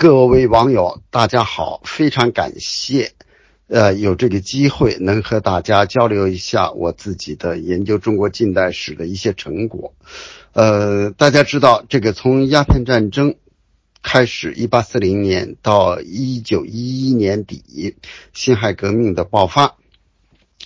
[0.00, 1.82] 各位网友，大家好！
[1.84, 3.12] 非常感谢，
[3.68, 9.92] 呃，有这个机会能和大家交流一下我自己的研究中国近代史的一些成果。
[10.54, 13.34] 呃，大家知道，这个从鸦片战争
[14.02, 17.96] 开始，一八四零年到一九一一年底，
[18.32, 19.76] 辛亥革命的爆发，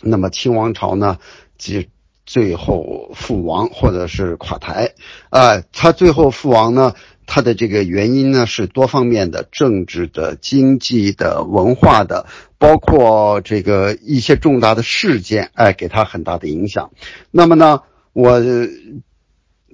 [0.01, 1.19] 那么清王朝呢，
[1.59, 1.89] 即
[2.35, 4.91] 最后覆亡或者是垮台。
[5.31, 6.95] 啊，他最后覆亡呢？
[7.27, 12.27] 他的这个原因呢是多方面的，政治的、经济的、文化的，
[12.59, 16.91] 包括这个一些重大的事件，哎，给他很大的影响。
[17.31, 18.43] 那么呢，我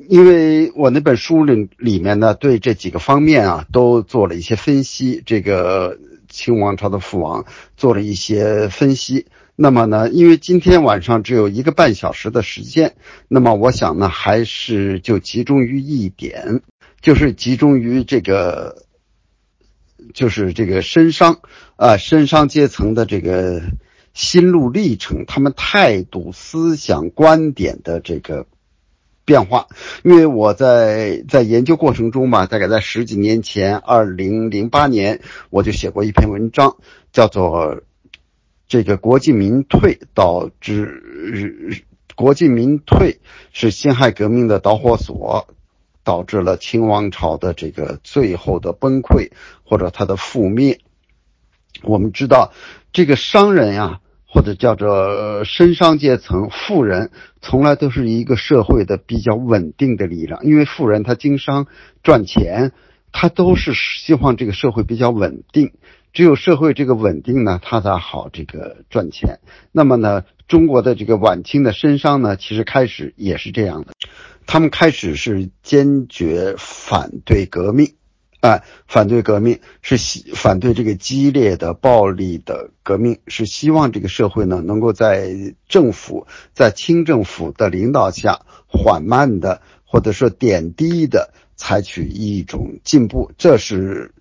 [0.06, 5.96] 因为我那本书里里面呢，对这几个方面啊都做了一些分析，这个
[6.28, 7.46] 清王朝的覆亡
[7.78, 9.26] 做了一些分析。
[9.62, 12.94] 那么呢，因为今天晚上只有一个半小时的时间，
[13.28, 16.62] 那么我想呢，还是就集中于一点。
[17.02, 18.86] 就是集中于这个，
[20.14, 21.40] 就是这个绅商
[21.76, 23.60] 啊，绅商阶层的这个
[24.14, 28.46] 心路历程，他们态度、思想、观点的这个
[29.26, 29.66] 变化。
[30.02, 36.78] 因为我在在研究过程中吧，大概在十几年前，二零零八年，我就写过一篇文章，
[37.12, 37.76] 叫做
[38.70, 43.20] 《这个国进民退导致国进民退
[43.52, 45.46] 是辛亥革命的导火索》。
[46.02, 49.30] 导致了清王朝的这个最后的崩溃
[49.64, 50.80] 或者它的覆灭。
[51.82, 52.52] 我们知道，
[52.90, 57.10] 这个商人呀，或者叫做绅商阶层、富人，
[57.42, 60.42] 从来都是一个社会的比较稳定的力量。
[60.42, 61.66] 因为富人他经商
[62.02, 62.72] 赚钱，
[63.12, 65.74] 他都是希望这个社会比较稳定。
[66.12, 69.38] 只有社会这个稳定呢，他才好这个赚钱。
[69.72, 73.92] 那么呢，中国的这个晚清的绅商呢，其实开始也是这样的。
[74.46, 77.94] 他们开始是坚决反对革命，
[78.40, 94.12] 哎，反对革命是希反对这个激烈的暴力的革命，是希望这个社会呢能够在政府在清政府的领导下缓慢的或者说点滴的采取一种进步，这是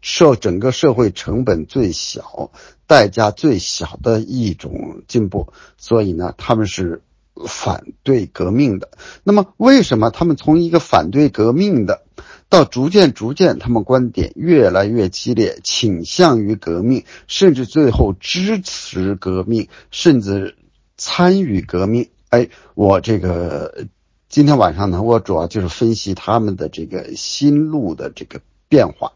[0.00, 2.50] 受整个社会成本最小、
[2.86, 7.02] 代价最小的一种进步，所以呢，他们是。
[7.48, 8.90] 反对革命的，
[9.24, 12.04] 那么为什么他们从一个反对革命的，
[12.48, 20.54] 到逐渐逐渐，他们观点越来越激烈，倾向于革命，甚至最后支持革命，甚至
[20.96, 22.08] 参与革命？
[22.28, 23.86] 哎，我这个
[24.28, 29.12] 今天晚上呢，我主要就是分析他们的这个心路的这个变化。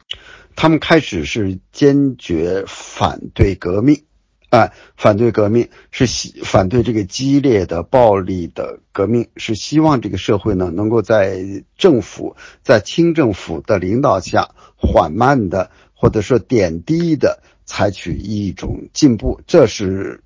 [0.61, 4.03] 他们开始是坚决反对革命。
[4.49, 20.25] 哎，反对革命是希反对这个激烈的暴力的革命，是希望这个社会呢能够在政府在清政府的领导下缓慢的或者说点滴的采取一种进步，这是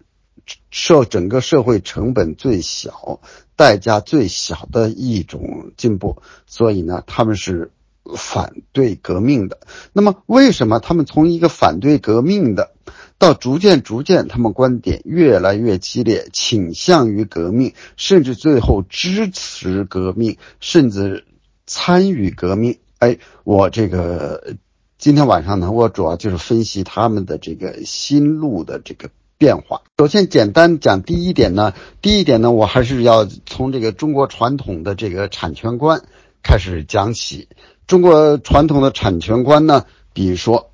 [0.70, 3.20] 受整个社会成本最小、
[3.54, 6.22] 代价最小的一种进步。
[6.46, 7.70] 所以呢，他们是
[8.16, 9.58] 反对革命的。
[9.92, 12.72] 那么，为什么他们从一个反对革命的？
[13.18, 21.24] 到逐渐逐渐，他们观点越来越激烈，倾向于革命，甚至最后支持革命，甚至
[21.64, 22.78] 参与革命。
[22.98, 24.56] 哎，我这个
[24.98, 29.08] 今天晚上呢，我主要就是分析他们的这个心路的这个
[29.38, 29.82] 变化。
[29.96, 36.02] 首先，简单讲第一点呢，第一点呢，我还是要从这个中国传统的这个产权观
[36.42, 37.46] 开始讲起。
[37.86, 40.70] 中国传统的产权观呢，比如说，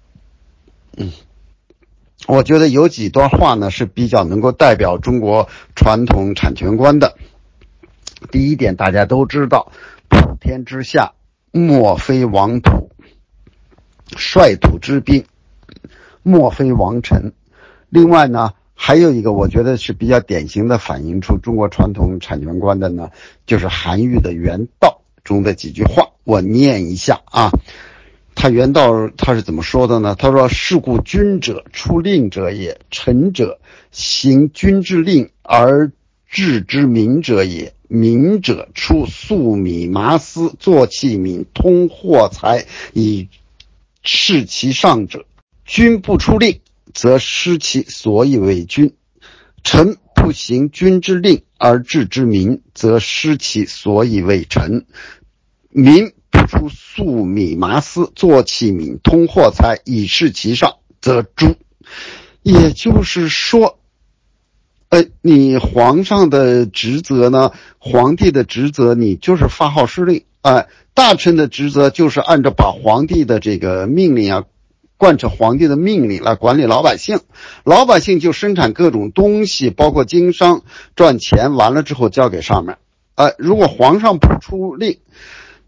[0.97, 1.13] 嗯。
[2.27, 7.17] 我觉得有几段话呢是比较能够代表中国传统产权观的。
[8.31, 9.73] 第一点，大家都知道，
[10.09, 11.13] 普天之下
[11.53, 12.91] 莫非王土，
[14.15, 15.25] 率土之滨
[16.23, 17.33] 莫非王臣。
[17.89, 23.11] 另外呢，还有一个我觉得是比较典型的反映出中国传统产权观的呢，
[23.47, 27.51] 就是韩愈的《原道》中的几句话，我念一下啊。
[28.35, 30.15] 他原道他是怎么说的呢？
[30.15, 33.61] 他说：“是故君者出令者也，臣者
[33.91, 35.91] 行君之令而
[36.29, 37.73] 治之民者也。
[37.89, 43.31] 民者出粟米麻丝，作器皿，通货财以
[44.03, 45.25] 事其上者。
[45.65, 46.61] 君不出令，
[46.93, 48.91] 则失其所以为君；
[49.65, 54.85] 臣不行君之令而治之民，则失其所以为臣。
[55.71, 56.13] 民。”
[56.47, 61.57] 出粟米麻丝，做器皿，通货财，以示其上，则诛。
[62.43, 63.79] 也就是说，
[64.89, 67.53] 哎，你皇上的职责呢？
[67.79, 74.45] 皇帝的职责，你就是发号施令哎，大臣的职责就是按照把皇帝的这个命令啊，
[74.97, 77.21] 贯彻皇帝的命令来管理老百姓，
[77.65, 80.63] 老百姓就生产各种东西，包括经商
[80.97, 82.79] 赚钱，完了之后交给上面。
[83.15, 84.99] 哎，如果皇上不出令，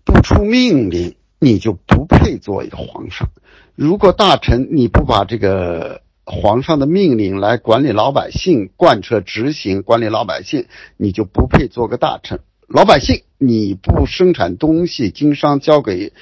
[0.05, 3.29] 不出命令，你就不配做一个皇上。
[3.75, 10.67] 如果大臣你不把这个皇上的命令来管理老百姓，贯彻执行管理老百姓，
[10.97, 12.41] 你就不配做个大臣。
[12.69, 16.13] 老百姓你不生产东西，经商交给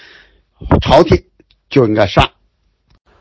[0.80, 1.24] 朝廷，
[1.68, 2.30] 就应该杀。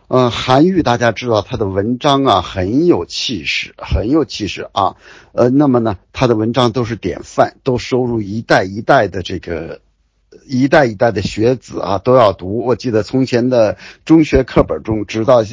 [0.08, 4.96] 嗯，韩愈大家知道他的文章啊很有气势，很有气势啊。
[5.34, 9.82] 呃，那么呢，他的文章都是典范，都收入一代一代的这个
[10.48, 12.66] 一代一代的学子啊都要读。
[12.66, 15.44] 我记得从前的中学课本中，直到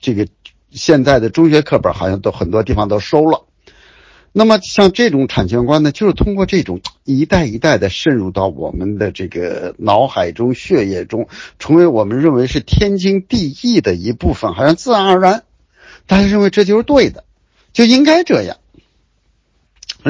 [0.00, 0.26] 这个
[0.70, 3.44] 现在的中学课本，好像都很多地方都收了。
[4.32, 11.28] 那么像这种产权观呢，就是通过这种一代一代的渗入到我们的这个脑海中、血液中，
[11.58, 15.44] 成为我们认为是天经地义的一部分，好像自然而然，
[16.06, 17.24] 大家认为这就是对的，
[17.72, 18.58] 就应该这样。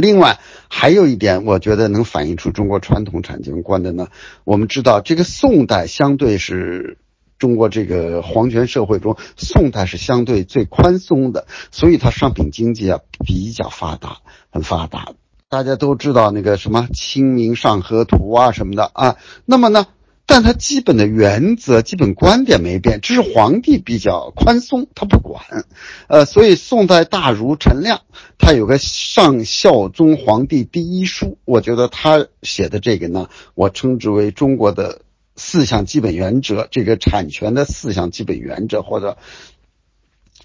[0.00, 0.38] 另外
[0.69, 4.08] 还有一点，我觉得能反映出中国传统产权观的呢，
[4.44, 6.98] 我们知道这个宋代相对是。
[7.38, 14.20] 中国这个皇权社会中，宋代是相对最宽松的，所以它商品经济啊比较发达，
[14.50, 15.08] 很发达。
[15.50, 19.16] 大家都知道那个什么《清明上河图》啊什么的啊。
[19.44, 19.87] 那么呢，
[20.26, 25.44] 但他基本的原则、基本观点没变，只是皇帝比较宽松，他不管。
[26.08, 28.02] 呃，所以宋代大儒陈亮
[28.38, 35.00] 他有个《上孝宗皇帝第一书》，我觉得他写的这个呢，我称之为中国的。
[35.38, 39.19] 四项基本原则，这个产权的四项基本原则，或者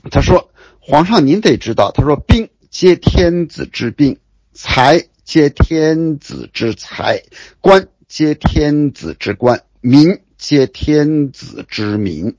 [0.10, 0.52] 他说，
[0.82, 4.18] 皇上您得知道，他说兵皆天子之兵，
[4.52, 7.24] 财皆天子之财，
[7.62, 12.36] 官皆天子之官，民皆天子之民。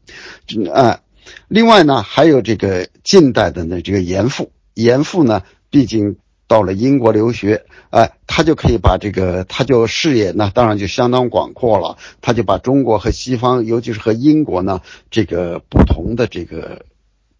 [0.72, 1.00] 啊，
[1.48, 6.16] 另外呢，还有这个近代的呢，这个严复，严复呢，毕竟。
[6.48, 11.96] 到了英国留学，哎，他就可以把这个，他就视野呢，当然就相当广阔了。
[12.20, 16.84] 他就把中国和西方，尤其是和英国呢，这个不同的这个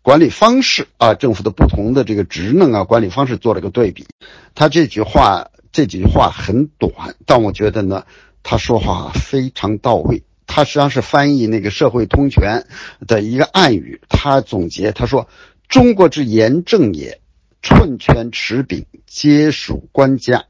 [0.01, 4.07] 管理方式啊，政府的不同的这个职能啊，管理方式做了个对比。
[4.55, 8.07] 他这句话，这几句话很短，但我觉得呢，
[8.43, 10.23] 他说话非常到位。
[10.47, 12.67] 他实际上是翻译那个《社会通权》
[13.06, 14.00] 的一个暗语。
[14.09, 15.29] 他总结他说
[15.69, 17.21] ：“中国之严政也。”
[17.65, 20.47] 寸权持柄，皆属官家；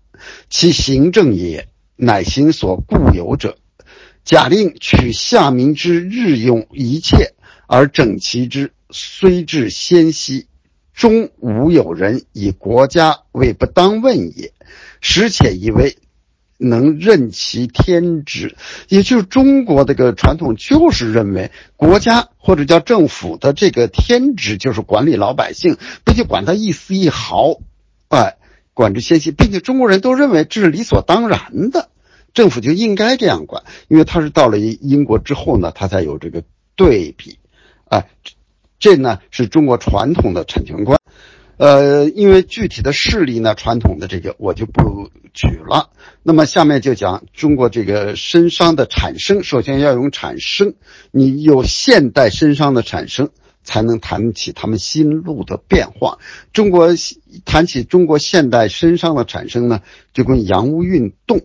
[0.49, 3.59] 其行政也，乃行所固有者。
[4.25, 7.35] 假令取下民之日用一切
[7.67, 10.47] 而整齐之，虽至先夕，
[10.95, 14.55] 终无有人以国家为不当问也。
[15.03, 15.99] 实且以为。
[16.63, 18.57] 能任其天职，
[18.89, 27.57] 也就是中国这个传统，就是认为国家或者叫政府的这个天职就是管理老百姓，并且管他一丝一毫，
[28.09, 28.37] 哎，
[28.75, 31.91] 管之纤细，并且中国人都认为这是理所当然的，
[32.33, 36.45] 政府就应该这样管，因为他是到了英国之后呢，他才有这个
[36.77, 37.39] 对比，
[37.89, 38.07] 哎，
[38.79, 41.02] 这呢是中国传统的产权观。
[41.63, 45.91] 呃，因为具体的事例呢，传统的这个我就不举了。
[46.25, 50.75] 那么下面就讲中国这个绅商的产生，首先要用产生，
[51.13, 53.31] 你有现代绅商的产生，
[53.63, 56.19] 才能谈起他们心路的变化。
[56.53, 56.89] 中国
[57.45, 59.83] 谈起中国现代绅商的产生呢，
[60.13, 61.43] 就跟洋务运动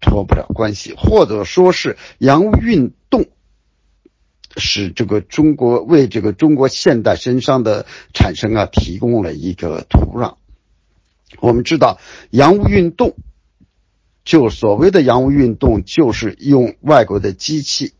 [0.00, 3.26] 脱不了关系，或者说是洋务运动。
[4.58, 10.34] 使这个中国为这个中国现代身商的产生啊提供了一个土壤。
[11.40, 11.98] 我们知道
[12.30, 13.16] 洋务运动，
[14.24, 17.92] 就所谓的洋务运动，就是用外国的机器，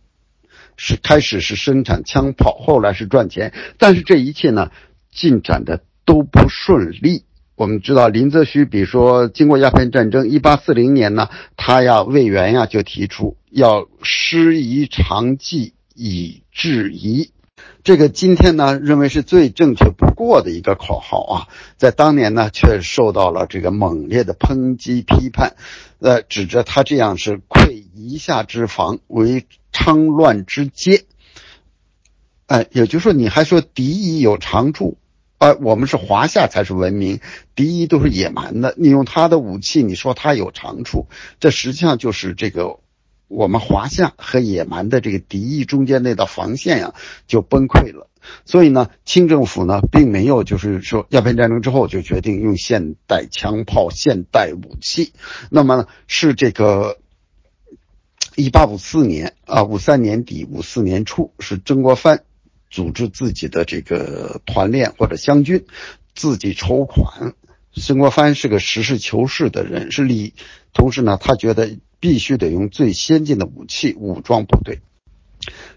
[0.77, 4.71] 是开始是生产枪炮，后来是赚钱，但是这一切呢
[5.13, 7.25] 进展的都不顺利。
[7.55, 15.75] 我们知道林则徐，比如说经过鸦片战争，一八四零年呢，他呀魏源呀就提出要师夷长技。
[16.01, 17.33] 以制夷，
[17.83, 25.57] 这个今天呢认为是最正确不过的一个口号啊，在当年呢却受到了这个猛烈的抨击批判，
[25.99, 31.05] 呃，指着他这样是溃夷夏之防为昌乱之阶，
[32.47, 34.99] 哎，也就是说你还说敌夷有长处，
[35.39, 37.19] 啊，我们是华夏才是文明，
[37.57, 41.09] 敌夷都是野蛮的，你用他的武器，你说他有长处，
[41.41, 42.79] 这实际上就是这个。
[43.29, 46.95] 我们华夏和野蛮的这个敌意中间那道防线呀，
[47.27, 48.09] 就崩溃了。
[48.45, 55.13] 所以呢，清政府呢，并没有就是说鸦片战争之后就决定用现代枪炮、现代武器。
[55.51, 56.99] 那么是这个
[58.35, 62.25] 一八五四年啊，五三年底五四年初，是曾国藩
[62.71, 65.65] 组织自己的这个团练或者湘军，
[66.15, 67.35] 自己筹款。
[67.75, 70.35] 曾国藩是个实事求是的人，是理，
[70.73, 74.81] 同时呢，他觉得必须得用最先进的武器武装部队，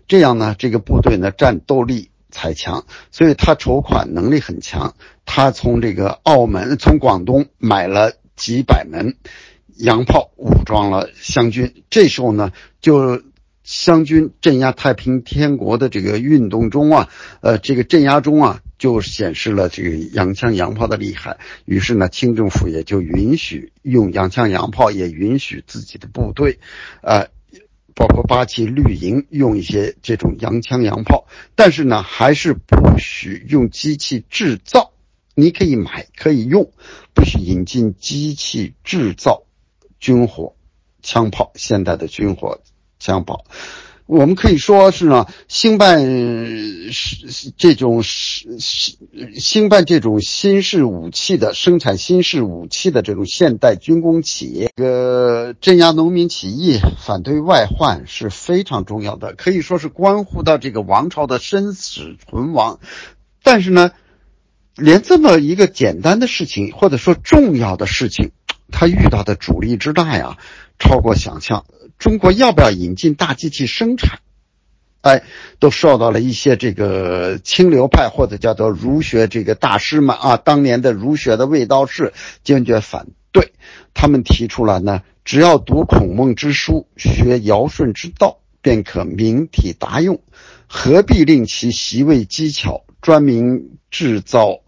[0.07, 4.95] 这样呢，这个部队呢战斗力才强，所以他筹款能力很强。
[5.25, 9.15] 他从这个澳门、从广东买了几百门
[9.77, 11.83] 洋炮，武装了湘军。
[11.89, 12.51] 这时候呢，
[12.81, 13.21] 就
[13.63, 17.09] 湘军镇压太平天国的这个运动中啊，
[17.41, 18.61] 呃，这个镇压中啊。
[18.81, 26.57] 就显示了这个洋枪洋炮的厉害，于是呢，清政府也就允许用洋枪洋炮，也允许自己的部队，
[27.03, 27.27] 呃，
[27.93, 34.91] 包括八旗绿营用一些这种洋枪洋炮，但是呢，还是不许用机器制造。
[35.35, 36.71] 你可以买，可以用，
[37.13, 39.43] 不许引进机器制造
[39.99, 40.55] 军火
[41.03, 42.59] 枪炮，现代的军火
[42.97, 43.45] 枪炮。
[44.11, 46.01] 我们可以说是呢，兴办
[46.91, 48.59] 是这种是
[49.37, 62.81] 兴办这种新式武器的生产新式武器的这种现代军工企业，这个镇压农民起义、反对外患是非常重要的，可以说是关乎到这个王朝的生死存亡。
[63.43, 63.91] 但是呢，
[64.75, 68.31] 连这么一个简单的事情，或者说重要的事情，
[68.73, 70.37] 他遇到的阻力之大呀，
[70.79, 71.63] 超过想象。
[72.01, 74.21] 中国要不要引进大机器生产？
[75.01, 75.21] 哎，
[75.59, 82.11] 都受到了一些这个清流派或者叫做儒学这个大师们啊，当年的儒学的卫道士
[82.43, 83.53] 坚决反对。
[83.93, 90.21] 他们提出了呢，只要读孔孟之书，学尧舜之道，便可明体达用，
[90.67, 94.61] 何必令其习为机巧，专门制造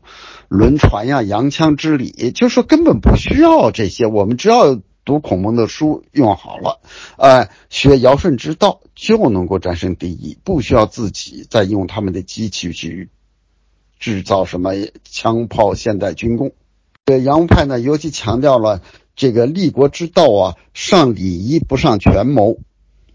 [0.50, 2.32] 轮船呀、洋枪之礼？
[2.32, 4.80] 就是说根本不需要这些，我们只要。
[5.06, 6.80] 读孔孟的书用好了，
[7.18, 13.10] 呃，学尧舜之道就能够战胜敌意，不需要自己再用他们的机器去
[14.00, 14.72] 制造什么
[15.04, 16.54] 枪炮、现代军工。
[17.06, 18.82] 这洋务派呢，尤其强调了
[19.16, 22.60] 这个立国之道啊，上礼仪不上权谋。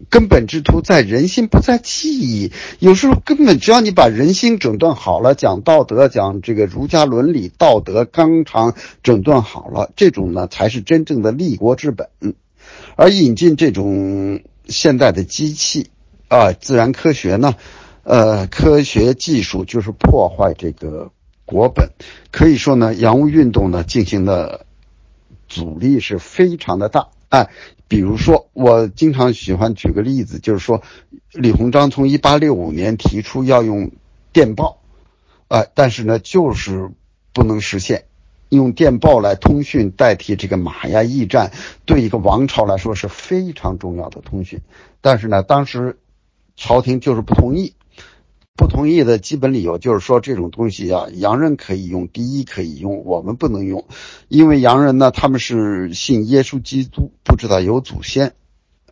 [0.09, 2.53] 根本之图在人心，不在技艺。
[2.79, 12.07] 有时候根本只要你把人心整顿好了，讲道德，讲这个儒家伦理道德纲常整顿好了，这种呢才是真正的立国之本。
[12.95, 15.89] 而引进这种现代的机器
[16.29, 17.55] 啊，自然科学呢，
[18.03, 21.11] 呃，科学技术就是破坏这个
[21.45, 21.89] 国本。
[22.31, 24.65] 可以说呢，洋务运动呢进行的
[25.49, 27.09] 阻力是非常的大。
[27.27, 27.49] 哎。
[27.89, 30.83] 比如说，我经常喜欢举个例子，就是说，
[31.33, 33.91] 李鸿章从一八六五年提出要用
[34.31, 34.79] 电报，
[35.47, 36.91] 呃，但是呢，就是
[37.33, 38.05] 不能实现，
[38.49, 41.51] 用电报来通讯代替这个马呀驿站，
[41.85, 44.61] 对一个王朝来说是非常重要的通讯，
[45.01, 45.97] 但是呢，当时
[46.55, 47.73] 朝廷就是不同意。
[48.59, 53.85] 不同意的基本理由就是说，这种东西啊，洋人可以用，第一可以用，我们不能用，
[54.27, 58.33] 因为洋人呢，他们是信耶稣基督，不知道有祖先，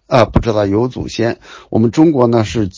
[0.05, 1.39] 啊，不知道有祖先。
[1.69, 2.69] 我们中国呢是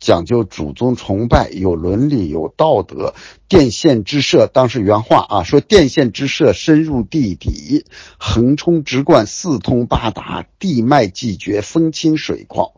[0.00, 3.14] 讲究祖宗崇拜，有伦理，有道德。
[3.48, 7.86] 电线之设，当时原话啊，说电线之设深入地底，
[8.18, 12.72] 横冲直贯，四通八达，地脉既绝，风清水旷。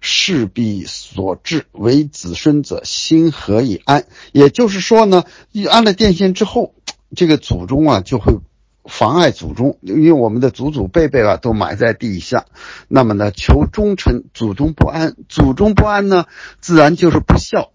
[0.00, 4.06] 势必所致，为子孙者心何以安？
[4.32, 6.74] 也就是说呢，一安了电线之后，
[7.14, 8.38] 这个祖宗啊就会
[8.84, 12.46] 妨碍祖宗，因为我们的祖祖辈辈啊都埋在地下。
[12.88, 16.26] 那么呢，求忠臣，祖宗不安，祖宗不安呢，
[16.60, 17.72] 自然就是不孝。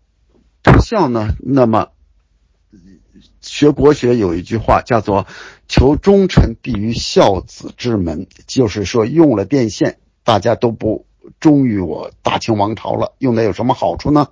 [0.64, 1.90] 不孝呢，那么
[3.40, 5.28] 学国学有一句话叫做
[5.70, 11.06] “求忠臣，必于孝子之门”，就是说用了电线，大家都不。
[11.40, 14.28] 忠于我大清王朝了，用的有什么好处呢？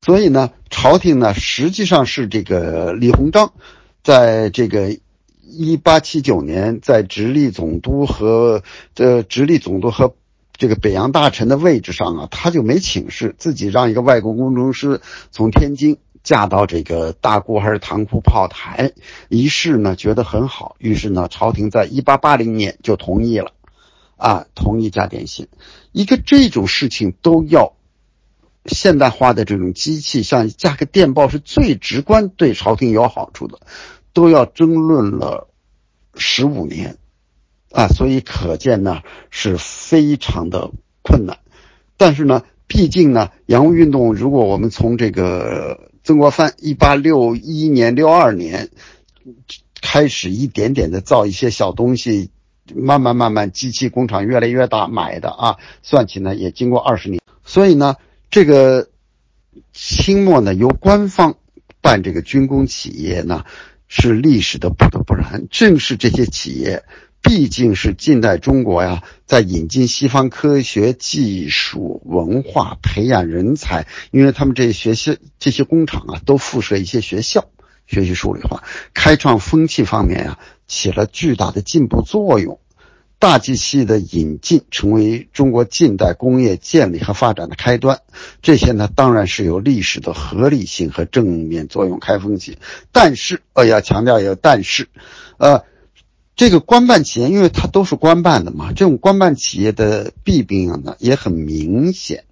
[0.00, 3.52] 所以呢，朝廷呢实际上是这个李鸿章，
[4.04, 4.96] 在这个
[5.42, 8.62] 一八七九年，在直隶总督和
[8.94, 10.14] 这直隶总督和
[10.52, 15.00] 这个北洋大臣的位置上啊，他就没请示，自己让一个外国工程师
[15.30, 18.92] 从天津嫁到这个大沽还是塘沽炮台，
[19.28, 23.52] 一试呢觉得很好，于是呢，朝廷在一八八零年就同意了。
[24.18, 25.46] 啊，同一家电信，
[25.92, 27.76] 一个这种事情都要
[28.66, 33.60] 现代化的这种机器，像加个电报是最直观对朝廷有好处的，
[34.12, 35.48] 都要争论了
[36.16, 36.98] 十五年，
[37.70, 40.72] 啊，所以可见呢是非常的
[41.02, 41.38] 困难。
[41.96, 48.70] 但是呢，毕竟呢，洋务运动，如果我们从这个曾国藩一八六一年、六二年
[49.80, 52.32] 开始，一点点的造一些小东西。
[52.74, 57.96] 慢慢慢慢，机器工厂越来越大，买的啊，算起呢也经过二十年，所以呢，
[58.30, 58.88] 这个
[59.72, 61.36] 清末呢由官方
[61.80, 63.44] 办这个军工企业呢，
[63.86, 65.46] 是历史的不得不然。
[65.50, 66.84] 正是这些企业，
[67.22, 77.46] 毕竟是近代中国呀，在引进西方科学技术、文化、培养人才，因为他们这些学校、这些工厂啊，都附设一些学校。
[77.86, 82.60] 学习数理化，开创风气方面呀，起了巨大的进步作用。
[83.20, 88.00] 大机器的引进成为中国近代工业建立和发展的开端。
[88.42, 92.58] 这些呢，当然是有历史的合理性和正面作用，开风气。
[92.92, 94.86] 但是，呃，要强调一个但是，
[95.38, 95.64] 呃，
[96.36, 102.22] 这个官办企业，因为它都是官办的嘛，这种官办企业的弊病呢也很明显。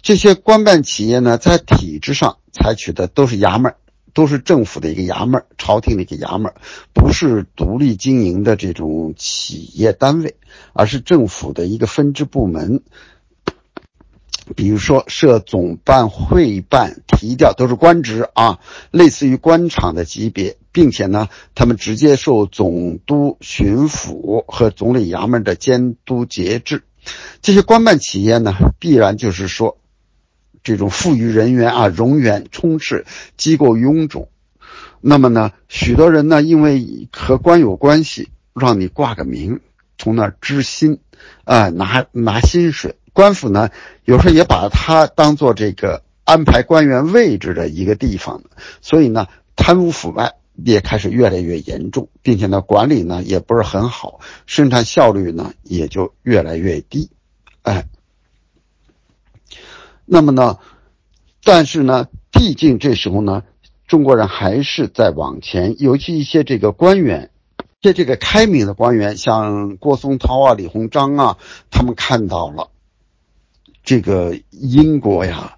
[0.00, 3.76] 这些官办企业呢，在体制上采取的都是衙门。
[4.14, 6.52] 都是政府的一个衙门，朝廷的一个衙门，
[6.92, 10.36] 不是独立经营的这种企业单位，
[10.72, 12.82] 而是政府的一个分支部门。
[14.56, 18.58] 比如说设总办、会办、提调，都是官职啊，
[18.90, 26.82] 类似于官场的级别，并且呢，他们直接受总督、巡抚和总理衙门的监督节制。
[27.40, 29.78] 这些官办企业呢，必然就是说。
[30.62, 33.04] 这种富裕人员啊，荣源充斥，
[33.36, 34.28] 机构臃肿。
[35.00, 39.60] 那么呢，许多人呢，因为和官有关系，让你挂个名，
[39.98, 41.00] 从那儿支薪，
[41.44, 42.94] 啊，拿拿薪水。
[43.12, 43.70] 官府呢，
[44.04, 48.42] 有时候也把它当做这个安排官员位置的一个地方。
[48.80, 49.26] 所以呢，
[49.56, 57.10] 贪污腐败也开始越来越严重，并且呢，管理呢也不是很好，生产效率呢也就越来越低。
[57.62, 57.84] 哎。
[60.04, 60.58] 那么呢，
[61.44, 63.44] 但是呢，毕竟这时候呢，
[63.86, 67.30] 中国人还是在往前，尤其一些这个官员，
[67.80, 71.38] 这这个开明的官员，像郭松涛啊、李鸿章啊，
[71.70, 72.70] 他们看到了
[73.84, 75.56] 这个英国呀、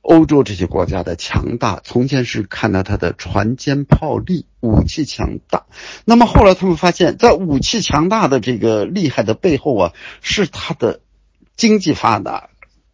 [0.00, 5.66] 欧洲这些国家的强大，从前是看到他的船坚炮利、武器强大，
[6.04, 11.00] 那么后来他们发现，在武器强大的这个厉害的背后啊，是他的
[11.54, 12.48] 经济发达。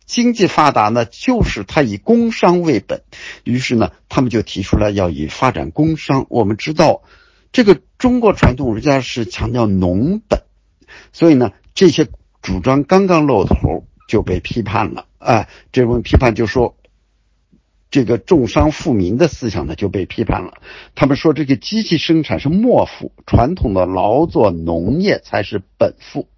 [0.09, 3.03] 经济发达呢，就是他以工商为本，
[3.45, 6.27] 于是呢，他们就提出来要以发展工商。
[6.31, 7.03] 我们知道，
[7.53, 10.41] 这个中国传统儒家是强调农本，
[11.13, 12.09] 所以呢，这些
[12.41, 15.05] 主张刚刚露头就被批判了。
[15.19, 16.75] 哎，这种批判就说，
[17.91, 20.55] 这个重商富民的思想呢就被批判了。
[20.95, 26.29] 他们说，这个机器生产是末富，传统的劳作农业才是本富。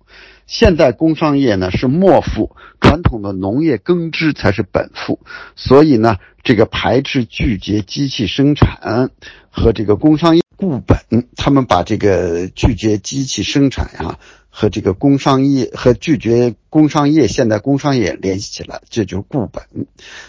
[0.51, 5.21] 现代工商业呢是末富，传统的农业耕织才是本富，
[5.55, 9.11] 所以呢，这个排斥拒绝机器生产
[9.53, 19.87] 和这个工商业固本，他们把这个拒绝机器生产呀和这个工商业和拒绝工商业现代工商业联系起来，这就是固本。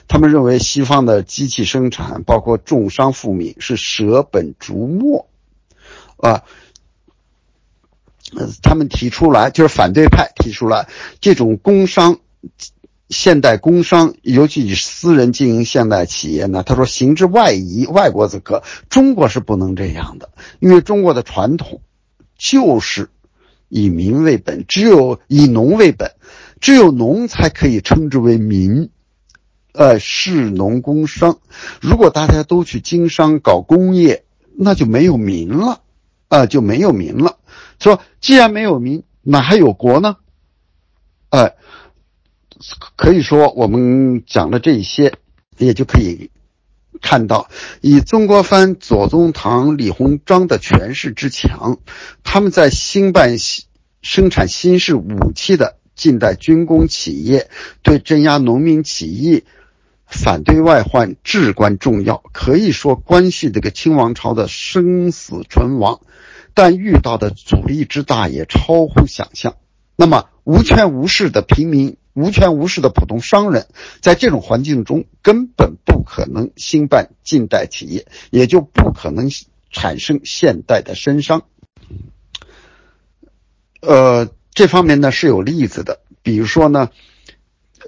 [0.08, 5.28] 他们认为西方的机器生产包括重商富民是舍本逐末，
[6.18, 6.44] 啊。
[8.62, 10.88] 他们提出来就是反对派提出来
[11.20, 12.20] 这种工商
[13.10, 16.64] 现代工商，尤其以私人经营现代企业呢。
[16.64, 21.82] 他说，行之外夷，外国则可，中国是不能这样的，因为中国的传统
[22.38, 23.10] 就是
[23.68, 26.14] 以民为本，只有以农为本，
[26.62, 28.90] 只有农才可以称之为民，
[29.74, 31.40] 呃，士农工商。
[31.82, 34.24] 如果大家都去经商搞工业，
[34.58, 35.82] 那就没有民了，
[36.30, 37.40] 啊，就没有民了。
[37.82, 40.18] 说，既然没有民，哪还有国呢？
[41.30, 41.56] 哎，
[42.96, 45.14] 可以说我们讲的这些，
[45.58, 46.30] 也就可以
[47.02, 47.50] 看到，
[47.82, 51.80] 以曾国藩、左宗棠、李鸿章的权势之强，
[52.24, 53.38] 他们在兴办
[54.04, 57.50] 生产新式武器的近代军工企业，
[57.82, 59.44] 对镇压农民起义、
[60.06, 62.24] 反对外患至关重要。
[62.32, 66.02] 可以说，关系这个清王朝的生死存亡。
[66.54, 69.56] 但遇到的阻力之大也超乎想象。
[69.96, 73.68] 那么无权无势的平民、无权无势的普通商人，
[74.02, 79.30] 在这种环境中根本不可能兴办近代企业，也就不可能
[79.70, 81.44] 产生现代的绅商。
[83.82, 86.90] 呃，这方面呢是有例子的，比如说呢，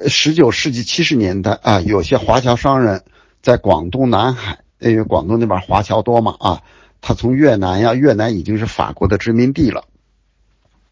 [0.08, 3.04] 十九世纪七十年代啊，有些华侨商人
[3.41, 6.63] 在广东南海，因为广东那边华侨多嘛啊。
[7.05, 9.83] 他从越南呀，越南已经是法国的殖民地了，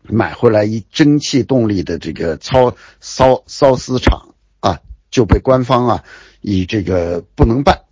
[0.03, 6.03] 买回来一蒸汽动力的这个操骚骚丝厂啊，就被官方啊
[6.41, 7.83] 以这个不能办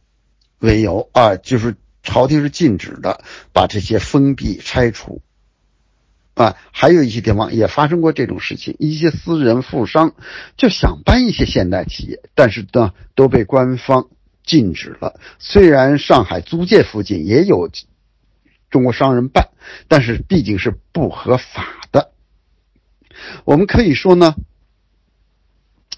[0.60, 5.22] 为由啊，就是朝廷是禁止的，把这些封闭拆除。
[6.34, 10.14] 啊，还有一些地方也发生过这种事情，一些私人富商
[10.58, 14.08] 就想办一些现代企业，但是呢都被官方
[14.44, 15.20] 禁止了。
[15.38, 17.70] 虽然上海租界附近也有
[18.70, 19.50] 中国商人办，
[19.88, 22.12] 但是毕竟是不合法的。
[23.46, 24.36] 我们可以说呢，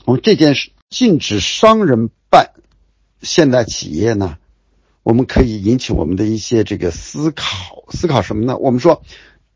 [0.05, 2.51] 我们这件事禁止商人办
[3.21, 4.37] 现代企业呢，
[5.03, 8.57] 我们可以引起我们的一些这个思考，思考什么呢？
[8.57, 9.03] 我们说。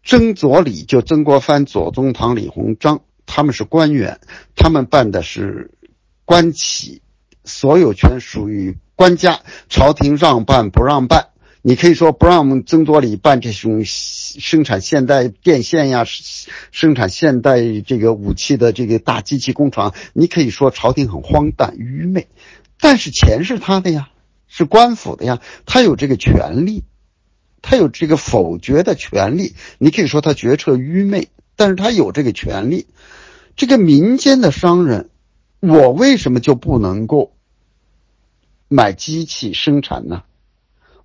[0.08, 4.20] 曾左李就曾国藩、左宗棠、李鸿章，他们是官员，
[4.56, 5.72] 他们办的是
[6.26, 7.02] 官企，
[7.44, 11.30] 所有权属于官家，朝廷让办不让办？
[11.68, 22.28] 你可以说不让曾左李办这种生产现代电线呀、生产现代这个武器的这个大机器工厂，你可以说朝廷很荒诞愚昧，
[22.80, 24.10] 但是钱是他的呀，
[24.48, 26.84] 是官府的呀，他有这个权利。
[27.64, 32.86] 他有这个否决的权利，你可以说他决策愚昧，但是他有这个权利。
[33.56, 35.10] 这个民间的商人，
[35.62, 37.34] 我为什么就不能够
[38.68, 40.22] 买机器生产呢？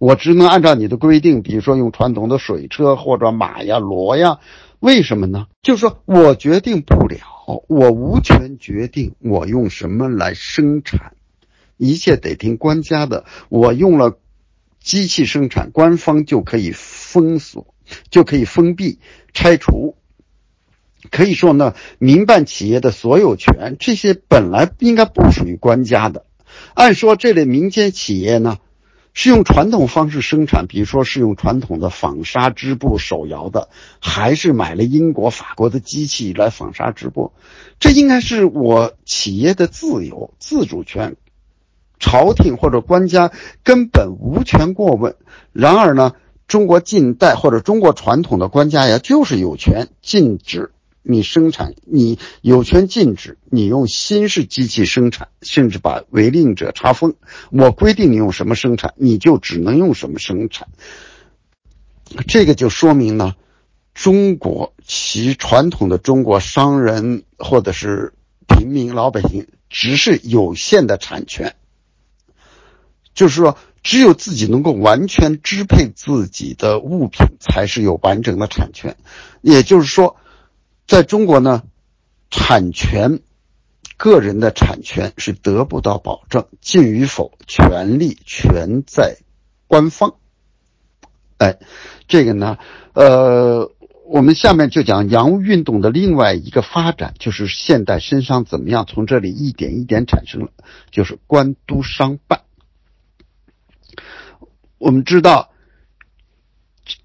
[0.00, 4.38] 我只能按照你的规定，比如说用传统的水车或者马呀、骡呀，
[4.80, 5.46] 为什么呢？
[5.62, 7.18] 就是说我决定不了，
[7.68, 11.12] 我无权决定我用什么来生产，
[11.76, 13.26] 一切得听官家的。
[13.50, 14.18] 我用了。
[14.82, 17.74] 机器生产，官方就可以封锁，
[18.08, 18.98] 就可以封闭、
[19.34, 19.94] 拆除。
[21.10, 26.24] 可以说呢，民办企业的所有权，这些本来应该不属于官家的。
[26.72, 28.56] 按说，这类民间企业呢，
[29.12, 33.68] 是用传统方式生产，比如说是用传统的纺纱织布、手摇的，
[34.00, 37.32] 还是买了英国、法国的机器来纺纱织布，
[37.78, 41.16] 这应该是我企业的自由、自主权。
[42.02, 43.30] 朝廷或者官家
[43.62, 45.16] 根本无权过问。
[45.52, 46.14] 然而呢，
[46.48, 57.14] 中国近代或者中国传统的官家呀，就是有权禁止你生产，你有权禁止你用新式机器生产，甚至把违令者查封。
[57.50, 60.68] 我规定你用什么生产，你就只能用什么生产。
[62.26, 63.34] 这个就说明呢，
[63.94, 68.12] 中国其传统的中国商人或者是
[68.46, 71.54] 平民老百姓，只是有限的产权。
[73.14, 78.96] 就是说，只有自己能够完全支配自己的物品，才是有完整的产权。
[79.40, 80.16] 也就是说，
[80.90, 81.62] 在中国呢，
[82.31, 83.20] 产权，
[83.96, 89.18] 个人的产权是得不到保证，禁与否，权利全在
[89.68, 90.16] 官方。
[91.38, 91.61] 哎，
[92.09, 92.59] 这个呢，
[92.94, 93.70] 呃，
[94.05, 100.50] 我们下面就讲洋务运动的另外一个发展，就是现代绅商怎么样从这里一点一点产生了，
[100.90, 102.40] 就是官督商办。
[104.79, 105.53] 我们知道，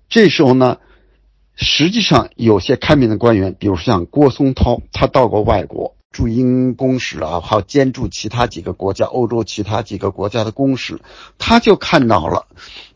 [0.09, 0.79] 这时候呢，
[1.55, 10.99] 实际上有些开明的官员，比如像郭松涛，他到过外国驻英公使啊，还有兼驻其他几个国家、欧洲其他几个国家的公使，
[11.37, 12.45] 他就看到了，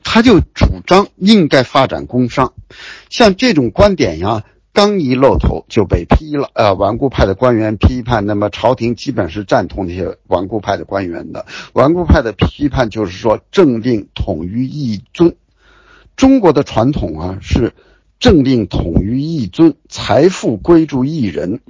[0.04, 2.54] 他就主张应该发展工商，
[3.10, 4.44] 像这种观点呀。
[4.72, 11.48] 刚一露头就被批了，呃，顽固派的官员批判，那么朝廷基本是赞同那些顽固派的官员的。
[11.74, 15.36] 顽固派的批判就是说，政令统于一尊，
[16.16, 17.74] 中国的传统啊是
[18.20, 21.62] 政令统于一尊，财富归注一人，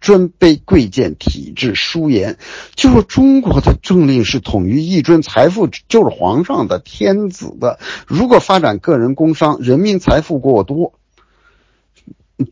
[0.00, 2.38] 尊卑贵贱体制殊严，
[2.74, 7.78] 就是中国的政令是统于一尊，财富就是皇上的天子的。
[8.06, 10.94] 如果发展个人工商，人民财富过多。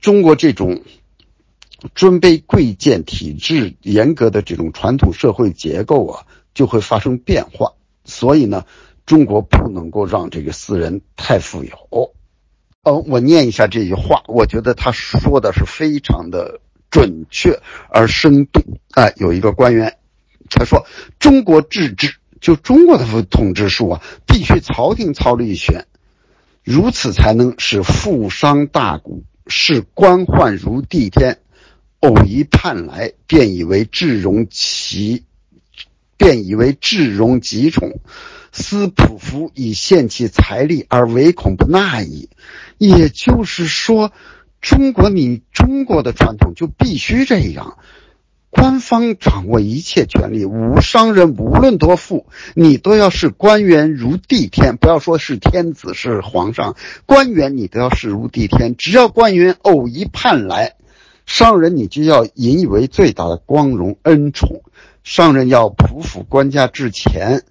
[0.01, 0.83] 中国这种
[1.95, 7.73] 尊卑贵贱体制严格的这种传统社会结构啊，就会发生变化。
[8.05, 8.65] 所以呢，
[9.07, 12.13] 中国不能够让这个私人太富有。
[12.87, 18.63] 哦，我念一下这句话，我觉得他说的是非常的准确而生动。
[18.93, 19.97] 哎，有一个官员
[20.49, 20.87] 他说
[21.19, 25.85] ：“中国治制，就中国的统治术啊，必须朝廷操律权，
[26.63, 29.03] 如此才能使富商大贾。”
[29.49, 31.41] 视官宦如帝天，
[31.99, 35.25] 偶一叛来，便以为治容其，
[36.17, 37.99] 便以为治容极宠，
[38.57, 42.31] 斯仆服以献其财力，而唯恐不纳矣。
[42.79, 44.13] 也就是说，
[44.61, 47.77] 中国你中国的传统就必须这样。
[48.49, 54.79] 官方掌握一切权利，无商人无论多富，你都要视官员如帝天。
[54.79, 58.75] 不要说是天子是皇上，官员你都要视如帝天。
[58.77, 60.77] 只要官员偶一叛来，
[61.27, 64.63] 商人你就要引以为最大的光荣恩宠。
[65.05, 67.43] 商人要匍匐官家之前，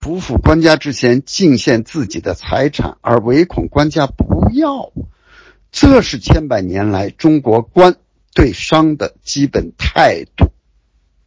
[0.00, 4.92] 匍匐官家之前，敬献自己的财产，而唯恐官家不要。
[5.70, 7.96] 这是千百年来中国官
[8.32, 10.52] 对商的基本态度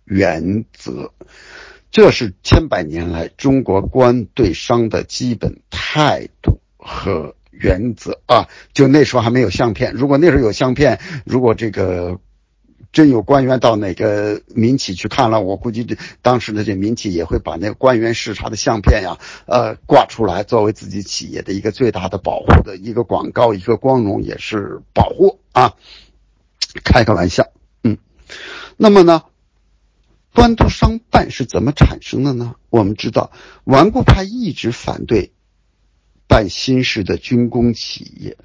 [0.06, 1.14] 原则。
[1.92, 8.50] 这是千百年来中国官对商的基本态度和原则啊！
[8.74, 12.20] 就那时候还没有相片，如果那时候有相片，如果这个
[12.94, 25.74] 真有官员到哪个民企去看了，我估计这当时的这民企也会把那个官员视察的相片呀，呃，挂出来，作为自己企业的一个最大的保护的一个广告，一个光荣，也是保护啊。
[26.84, 27.48] 开个玩笑，
[27.84, 27.98] 嗯，
[28.78, 29.24] 那么呢？
[30.36, 32.56] 官督商办是怎么产生的呢？
[32.70, 33.32] 我们知道，
[33.64, 35.32] 顽固派一直反对
[36.28, 38.38] 办新式的军工企业，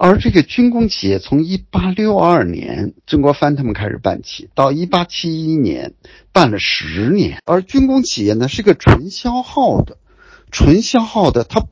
[0.00, 5.94] 而这个军工企业从一八六二年曾国藩他们开始办起，到一八七一年
[6.32, 7.42] 办了十年。
[7.44, 9.98] 而军工企业呢，是个纯消耗的，
[10.52, 11.66] 纯消耗的，它。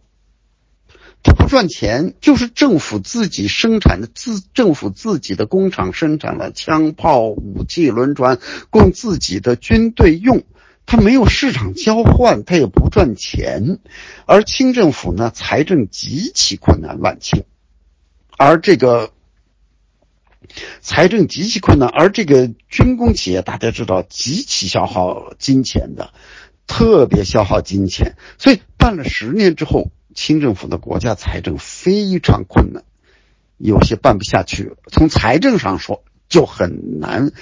[1.23, 8.39] 它不赚钱，就是政府自己生产的，自政府自己的工厂生产了枪炮、武器、轮船，
[8.71, 10.43] 供自己的军队用。
[10.85, 13.79] 它没有市场交换，它也不赚钱。
[14.25, 17.45] 而清政府呢，财政极其困难，万清。
[18.37, 19.11] 而这个
[20.81, 26.13] 财政极其困难，而这个军工企业，大家知道极其消耗金钱的，
[26.67, 28.17] 特别消耗金钱。
[28.39, 29.91] 所以办了十年之后。
[30.19, 32.85] 清政府的国家财政非常困难，
[33.59, 34.75] 有些办不下去。
[34.91, 37.33] 从财政上说，就很难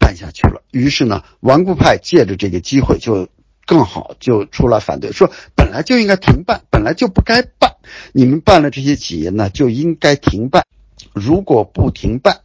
[0.00, 0.64] 办下去了。
[0.72, 3.28] 于是呢，顽固派借着这个机会，就
[3.66, 7.73] 更好就出来反对，说本来就应该停办，本来就不该办。
[8.12, 10.66] 你们办了这些企业呢，就应该停办。
[11.12, 12.40] 如果不停办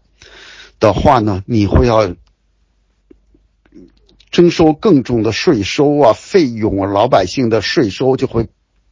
[0.79, 2.15] 的话呢，你会要
[4.31, 8.47] 征收更重的税收啊，费用啊，老百姓的税收就会。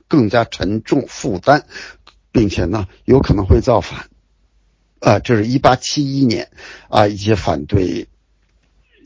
[0.09, 1.65] 更加沉重负担，
[2.31, 4.07] 并且呢，有可能会造反，
[5.01, 6.49] 啊，这是一八七一年，
[6.87, 8.07] 啊，一些反对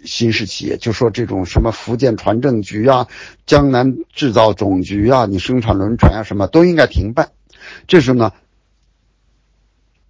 [0.03, 3.07] 新式企业就说这种什么福建船政局啊、
[3.45, 7.31] 江南制造总局啊，你生产轮船啊什么都应该停办。
[7.87, 8.31] 这时候呢，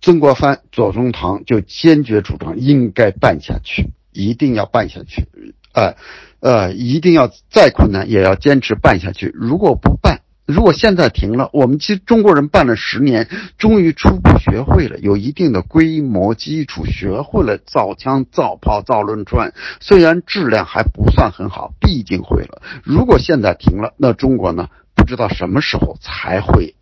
[0.01, 5.27] 曾国藩、左宗棠就坚决主张应该办下去，一定要办下去，
[5.73, 5.95] 呃，
[6.39, 10.20] 呃，一定要再困难也要坚持办下去，如果不办。
[10.45, 22.61] 如果现在停了，我们其实中国人办了十年，终于初步学会了，有一定的规模基础，学会了造枪、造炮、造轮船，虽然质量还不算很好，毕竟会了。
[22.83, 24.67] 如果现在停了，那中国呢？
[24.93, 26.75] 不知道什么时候才会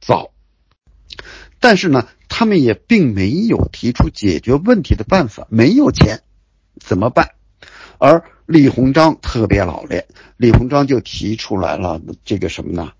[0.00, 0.30] 造。
[1.60, 6.22] 但是呢，他们也并没有提出解决问题的办法，没有钱
[6.78, 7.32] 怎么办？
[7.98, 10.06] 而李鸿章特别老练，
[10.38, 12.92] 李鸿章就提出来了这个什么呢？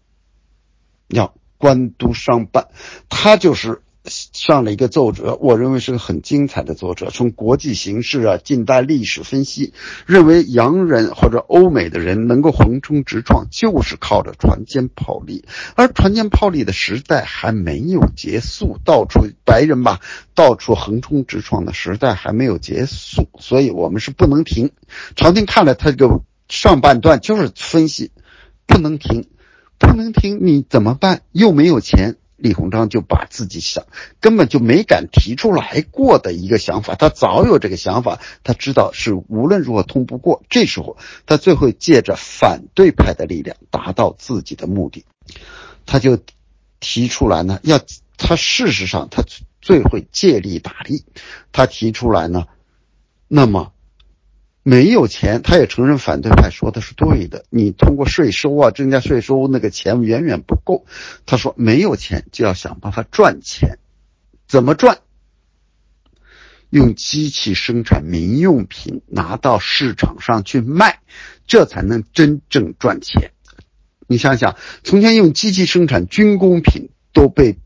[1.10, 2.68] 要官督商办，
[3.08, 7.10] 他就是上了一个奏折，我认为是个很精彩的奏折。
[7.10, 9.74] 从国际形势啊、近代历史分析，
[10.06, 15.44] 认为洋人或者欧美的人能够横冲直撞，就是靠着船坚炮利。
[15.74, 20.00] 而船坚炮利的时代还没有结束，到处白人吧，
[20.34, 24.70] 到处横冲直撞的时代还没有结束，所以我们是不能停。
[25.14, 28.12] 朝廷看了他这个上半段，就是分析
[28.66, 29.28] 不能停。
[29.80, 31.22] 不能停，你怎么办？
[31.32, 33.86] 又没有钱，李鸿章就把自己想
[34.20, 40.42] 根本就没敢提出来过的一个想法，他早有这个想法，他知道是无论如何通不过。
[40.50, 45.06] 这时候，他最后借着反对派的力量达到自己的目的，
[45.86, 46.18] 他就
[46.78, 47.80] 提出来呢，要
[48.18, 49.24] 他事实上他
[49.62, 51.04] 最会借力打力，
[51.52, 52.46] 他提出来呢，
[53.26, 53.72] 那么。
[54.70, 57.44] 没有钱，他也承认反对派说的是对的。
[57.50, 60.86] 你通过税收啊，增加税收，那个钱远远不够。
[61.26, 63.80] 他说没有钱就要想办法赚钱，
[64.46, 64.98] 怎么赚？
[66.68, 71.00] 用机器生产民用品，拿到市场上去卖，
[71.48, 73.32] 这才能真正赚钱。
[74.06, 77.58] 你想想，从前用机器生产军工品都被。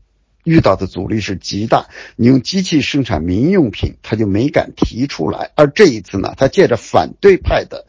[0.45, 5.51] 遇到的阻力是极大，你用机器生产民用品，他就没敢提出来。
[5.55, 7.85] 而这一次呢，他借着反对派的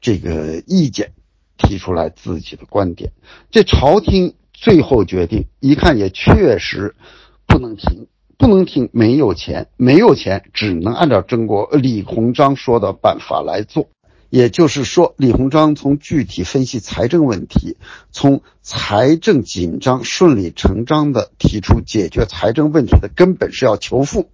[0.00, 1.12] 这个意见，
[1.58, 3.12] 提出来自己的观点。
[3.50, 6.94] 这朝廷最后决定，一看也确实
[7.46, 8.06] 不能停，
[8.38, 13.88] 不能停，没有钱，没有钱，只能按照中国李鸿章说的办法来做。
[14.34, 17.76] 也就是说，李鸿章从具体分析财政问题，
[18.10, 24.30] 从财政紧张顺理成章的提出解决财政问题的根本是要求富，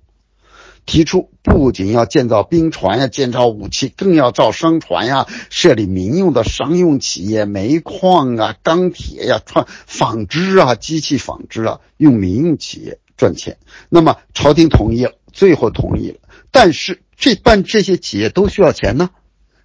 [0.86, 12.98] 提出不仅要建造兵船呀，建造武器，更要造商船呀，设立民用的商用企业，煤矿啊，钢铁呀，创纺织啊，机器纺织啊，用民用企业。
[13.18, 13.58] 赚钱。
[13.90, 16.16] 那么朝廷同意了，最后同意了，
[16.50, 19.10] 但是这办这些企业都需要钱呢，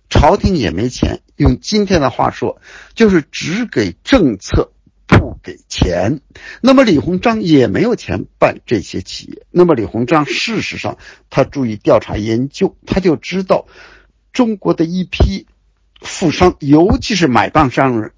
[0.09, 1.21] 朝廷也没钱。
[1.35, 2.61] 用今天的话说，
[2.93, 4.71] 就是只给政策。
[5.07, 6.19] 不给钱，
[6.61, 9.45] 那么李鸿章也没有钱办这些企业。
[9.51, 10.97] 那么李鸿章事实上，
[11.29, 13.67] 他注意调查研究，他就知道
[14.33, 15.45] 中国的一批
[16.01, 18.13] 富商，尤其是买办商人，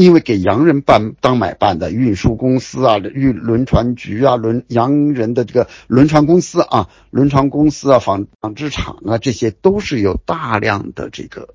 [0.00, 11.54] 因为给洋人办当买办的运输公司啊、运轮船局啊、轮洋人的这个轮船公司啊、轮船公司啊、纺纺织厂啊，这些都是有大量的这个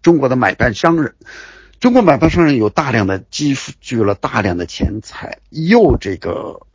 [0.00, 1.14] 中国的买办商人。
[1.80, 6.66] 中国买办商人有大量的积聚了大量的钱财，又这个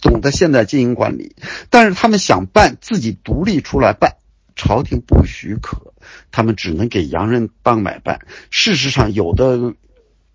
[0.00, 1.34] 懂得现代经营管理，
[1.70, 4.16] 但是他们想办自己独立出来办，
[4.54, 5.92] 朝廷不许可，
[6.30, 8.20] 他们只能给洋人当买办。
[8.50, 9.74] 事实上，有的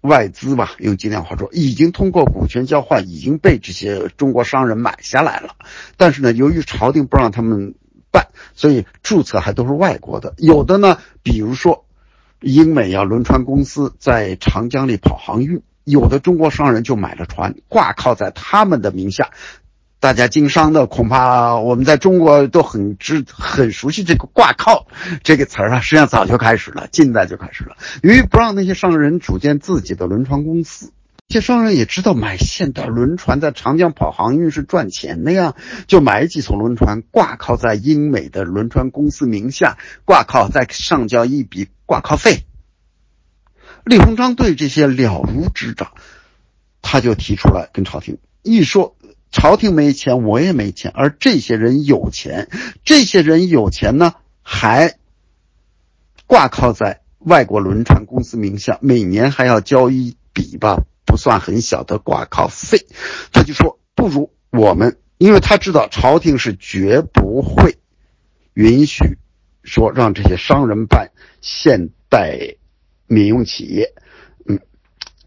[0.05, 5.55] 外资吧，用今天话说，已经通过股权交换，已经被这些中国商人买下来了。
[5.97, 7.75] 但是呢，由于朝廷不让他们
[8.11, 10.33] 办，所以注册还都是外国的。
[10.37, 11.83] 有的呢，比如说。
[12.41, 19.31] 英美啊，轮船公司在长江里跑航运，有的中国商人就买了船，挂靠在他们的名下。
[20.05, 24.85] 大家经商的恐怕我们在中国都很知很熟悉这个“挂靠”
[25.25, 27.75] 这个词儿啊，实际上早就开始了，近代就开始了。
[28.03, 30.91] 由于不让那些商人组建自己的轮船公司。
[31.27, 35.55] 这些商人也知道买现代轮船在长江跑航运是赚钱的呀，
[35.87, 42.43] 就买几艘轮船挂靠在英美的轮船公司名下，挂靠再上交一笔挂靠费。
[43.83, 45.93] 李鸿章对这些了如指掌，
[46.83, 48.95] 他就提出来跟朝廷一说，
[49.31, 52.49] 朝廷没钱，我也没钱，而这些人有钱，
[52.83, 54.97] 这些人有钱呢，还
[56.25, 60.83] 挂靠在外国轮船公司名下，每年还要交一笔吧。
[61.07, 62.87] 不算很小的挂靠费，
[63.31, 67.77] 他就说不如我们，因为他知道朝廷是绝不会
[68.53, 69.17] 允许
[69.63, 71.11] 说让这些商人办
[71.41, 72.57] 现代
[73.07, 73.93] 民用企业，
[74.45, 74.59] 嗯，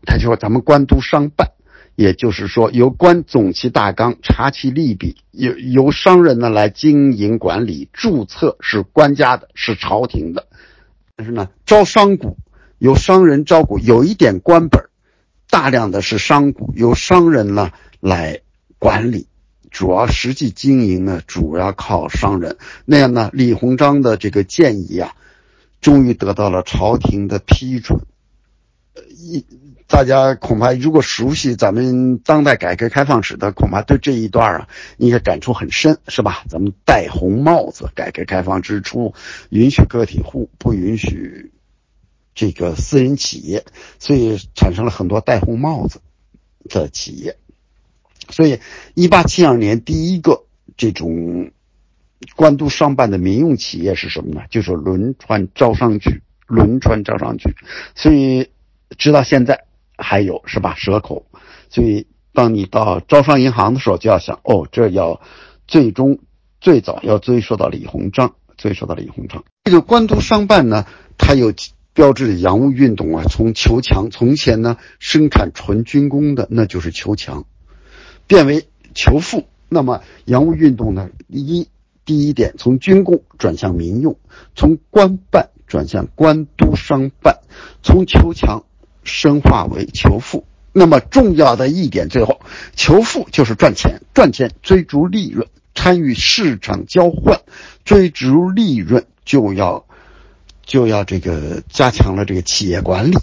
[0.05, 1.53] 他就说咱们官督商办，
[1.99, 10.47] 也就是说由官总其大纲，查其利弊，由由商人呢来经营管理，注册是官家的，是朝廷的，
[11.17, 12.37] 但是呢招商股
[12.79, 14.85] 由商人招股，有一点官本。
[15.51, 18.43] 大量的是商股，由商人呢来
[18.79, 19.27] 管理，
[19.73, 22.59] 主要实际经营呢主要靠商人。
[22.85, 25.17] 那样呢，李鸿章的这个建议啊，
[25.81, 27.99] 终于得到了朝廷的批准。
[29.09, 29.45] 一
[29.89, 36.45] 大家恐怕如果熟悉咱们当代改革开放史的，恐怕对这一段啊应该感触很深，是吧？
[36.49, 39.15] 咱们戴红帽子，改革开放之初，
[39.49, 41.51] 允许个体户，不允许。
[42.35, 43.65] 这个私人企业，
[43.99, 46.01] 所以产生了很多戴红帽子
[46.69, 47.37] 的企业。
[48.31, 48.61] 所以，
[48.95, 50.45] 一八七二年第一个
[50.77, 51.51] 这种
[52.37, 54.43] 官督商办的民用企业是什么呢？
[54.51, 56.23] 就是轮船招商局。
[56.47, 57.55] 轮船招商局，
[57.95, 58.49] 所以
[58.97, 59.67] 直到现在
[59.99, 60.75] 还有是吧？
[60.77, 61.27] 蛇口。
[61.69, 65.21] 所以，当你到招商银行的时候，就要想哦，这要
[65.67, 66.21] 最终
[66.61, 69.45] 最早要追溯到李鸿章，追溯到李鸿章。
[69.65, 70.87] 这个官督商办呢，
[71.19, 71.53] 它有。
[71.95, 77.45] 标志的洋务运动啊，从求强，从前呢生产纯军工的，那就是求强，
[78.29, 79.49] 变为求富。
[79.69, 81.69] 那么洋务运动呢，一
[82.05, 84.17] 第一点从军工转向民用，
[84.55, 87.41] 从官办转向官督商办，
[87.83, 88.63] 从求强
[89.09, 90.47] 深化为求富。
[90.73, 92.41] 那么重要的一点，最后
[92.77, 97.41] 求富就是赚钱，赚钱追逐利润，参与市场交换，
[97.85, 99.85] 追逐利润就要。
[100.69, 103.17] 就要这个加强了这个企业管理，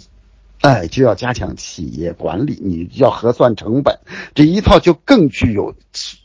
[0.62, 4.00] 哎，就要加强企业管理，你要核算成本，
[4.34, 5.76] 这一套就更具有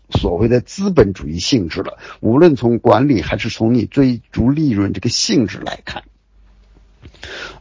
[0.10, 2.00] 所谓的资本主义性质了。
[2.21, 6.06] 无论从管理还是从你追逐利润这个性质来看，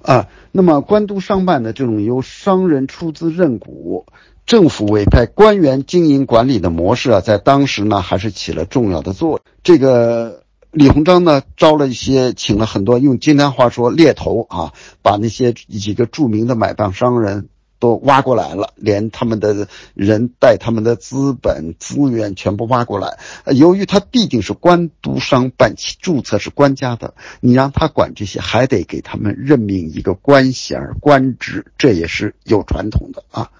[0.03, 4.07] 啊，那么官督商办的这种由商人出资认股、
[4.47, 9.41] 政府委派官员经营管理的模式啊，在当时呢还是起了重要的作用。
[9.63, 10.43] 这个。
[10.73, 17.49] 李鸿章呢，招了一些，请了很多，用今天话说猎头啊，把那些几个著名的买办商人
[17.81, 23.19] 都挖过来了，连他们的人带他们的资本资源全部挖过来。
[23.47, 33.51] 由于他毕竟是官督商办，注册是官家的，你让他管这些，还得给他们任命一个官衔官职，这也是有传统的啊。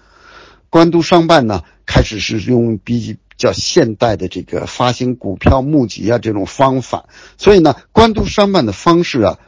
[0.69, 3.17] 官督商办呢，开始是用比。
[3.37, 7.09] 较现代的这个发行股票募集啊这种方法，
[7.39, 9.39] 所以呢，官督商办的方式啊，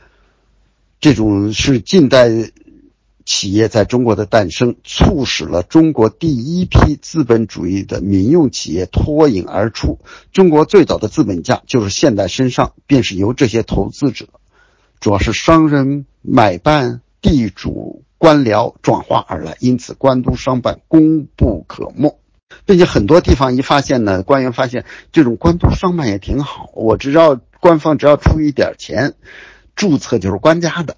[1.00, 2.28] 这种是近代
[3.26, 10.00] 企业在中国的诞生，促使了中国第一批资本主义的民用企业脱颖而出。
[10.32, 14.28] 中国最早的资本家就是现代身上，便是由这些投资者，
[15.00, 19.56] 主要是商人、买办、地主、官僚转化而来。
[19.60, 22.20] 因此，官督商办功不可没，
[22.66, 26.70] 并且很多地方一发现呢，官员发现这种官督商办也挺好。
[26.74, 29.14] 我只要官方只要出一点钱，
[29.76, 30.98] 注册就是官家的。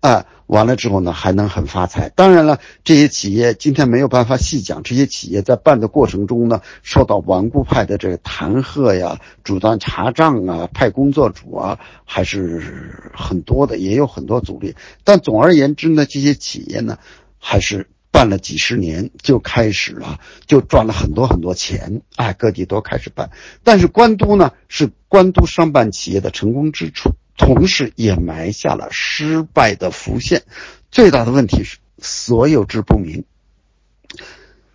[0.00, 2.08] 啊，完了之后呢，还能很发财。
[2.10, 4.82] 当然了，这些企业今天没有办法细讲。
[4.82, 14.76] 这些企业在办的过程中呢，受到顽固派的这个弹劾呀、主断查账啊、派工作组啊，还是很多的，也有很多阻力。
[15.02, 16.98] 但总而言之呢，这些企业呢，
[17.38, 22.02] 还是办了几十年就开始了，就赚了很多很多钱。
[22.14, 23.30] 哎，各地都开始办。
[23.64, 27.10] 但是官督呢，是官督商办企业的成功之处。
[27.36, 30.42] 同时也埋下了失败的伏线。
[30.90, 33.24] 最大的问题是所有制不明。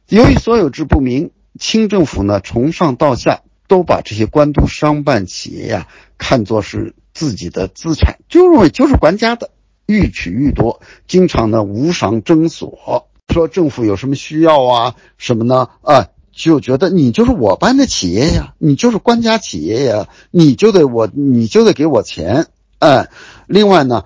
[0.08, 5.88] 由于所有制不明，清政府呢从上到下都把这些官督商办企业呀
[6.18, 9.52] 看作是自己的资产，就认为就是管家的，
[9.86, 13.08] 欲取欲夺，经常呢无偿征所。
[13.34, 16.10] 说政府有什么需要啊什么呢啊？
[16.32, 22.48] 就觉得你就是我办的企业呀，你就是官家企业呀，你就得我，你就得给我钱，
[22.80, 23.10] 哎。
[23.48, 24.06] 另外呢，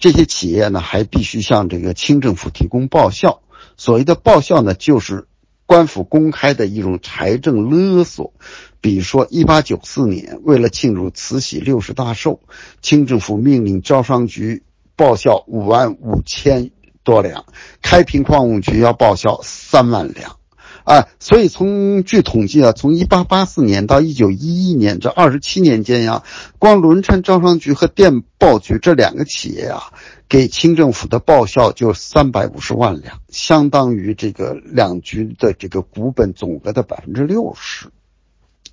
[0.00, 3.40] 这些企业呢还必须向这个清政府提供报效。
[3.76, 5.26] 所谓的报效呢，就是
[5.64, 8.32] 官府公开的一种财政勒索。
[8.80, 12.40] 比如说，一八九四年，为了庆祝慈禧六十大寿，
[12.82, 14.64] 清政府命令招商局
[14.96, 16.70] 报销五万五千
[17.04, 17.44] 多两，
[17.80, 20.39] 开平矿务局要报销三万两。
[20.84, 26.22] 啊，所以从据统计啊，从一八八四年到一九一一年这二十七年间呀，
[26.58, 29.92] 光轮川招商局和电报局这两个企业啊，
[30.28, 37.86] 给清政府的报销就三百五十万两，相当于这个两局的这个股本总额的百分之六十。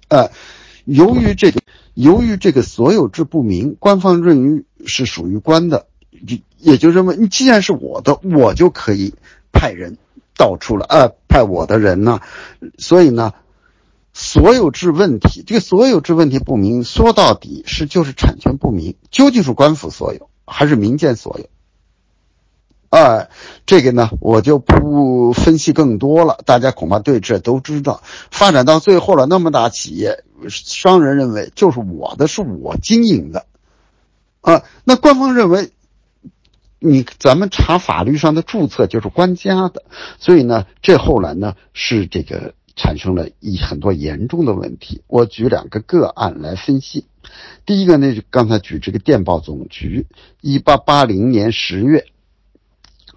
[0.08, 0.32] 呃，
[0.86, 1.62] 由于这个，
[1.94, 9.14] 由于这个所有制不明，官方认为是属于官的，也也就认为你既然是我的，我就可以
[9.52, 9.98] 派人。
[10.40, 12.22] 到处了啊，派我的人呢，
[12.78, 13.34] 所以呢，
[14.14, 21.46] 所有制问题，这个所有制问题不明，说到底是就是产权不明，究竟是官府所有还是民间所有？
[22.90, 23.28] 啊，
[23.66, 28.02] 这个呢，我就不分析更多了，大家恐怕对这都知道。
[28.32, 33.46] 发展到最后了，那么大企业，商人认为就是我的，是我经营的，
[34.42, 35.72] 啊，那官方认为。
[36.80, 39.84] 你咱们查法律上的注册就是官家的，
[40.20, 45.02] 所以呢，这后来呢是这个产生了一很多严重的问题。
[45.08, 47.06] 我举两个个案来分析。
[47.66, 50.06] 第一个呢，就刚才举这个电报总局，
[50.40, 52.06] 一八八零年十月，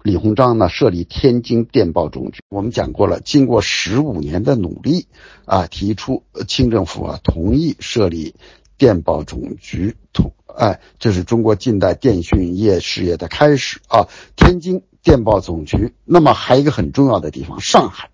[0.03, 2.41] 李鸿章呢设立天津电报总局。
[2.49, 5.05] 我们讲过了，经过十五年的努力
[5.45, 8.33] 啊，提出清政府啊同意设立
[8.81, 10.33] 电报总局统。
[10.47, 14.07] 哎，这是中国近代电讯业事业的开始啊！
[14.35, 18.09] 天津电报总局，那么还有一个很重要的地方，上海。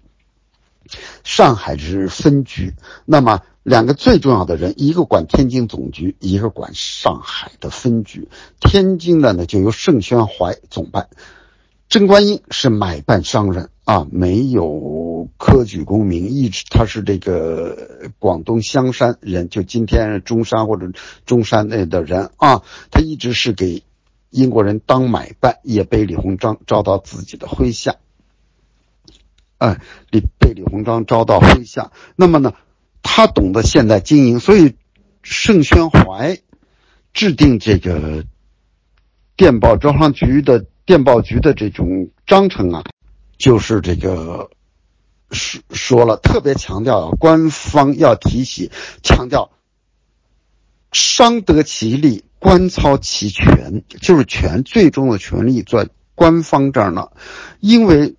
[1.23, 2.73] 上海是分局，
[3.05, 8.27] 那么两个最重要的人，一个管天津总局，一个管上海的分局。
[8.59, 11.07] 天津的呢，就由盛宣怀总办。
[11.89, 20.91] 郑观应是买办商人啊，没有科举功名，一直他是这个广东香山人，就今天中山或者
[21.25, 22.61] 中山那的人啊，
[22.91, 23.83] 他一直是给
[24.31, 27.95] 英国人当买办，也被李鸿章招到自己的麾下，
[29.57, 29.79] 哎，
[30.11, 31.93] 李被李鸿章招到麾下。
[32.17, 32.53] 那么呢，
[33.01, 34.75] 他懂得现代经营，所以
[35.23, 36.37] 盛宣怀
[37.13, 38.25] 制定这个
[39.37, 40.65] 电报招商局的。
[40.87, 42.81] 电报局的这种章程啊，
[43.37, 44.49] 就是这个
[45.31, 48.71] 说说了，特别强调啊官方要提起，
[49.03, 49.51] 强调
[50.93, 57.09] 商得其利，官操其权，就是权最终的权利在官方这儿呢。
[57.59, 58.15] 因为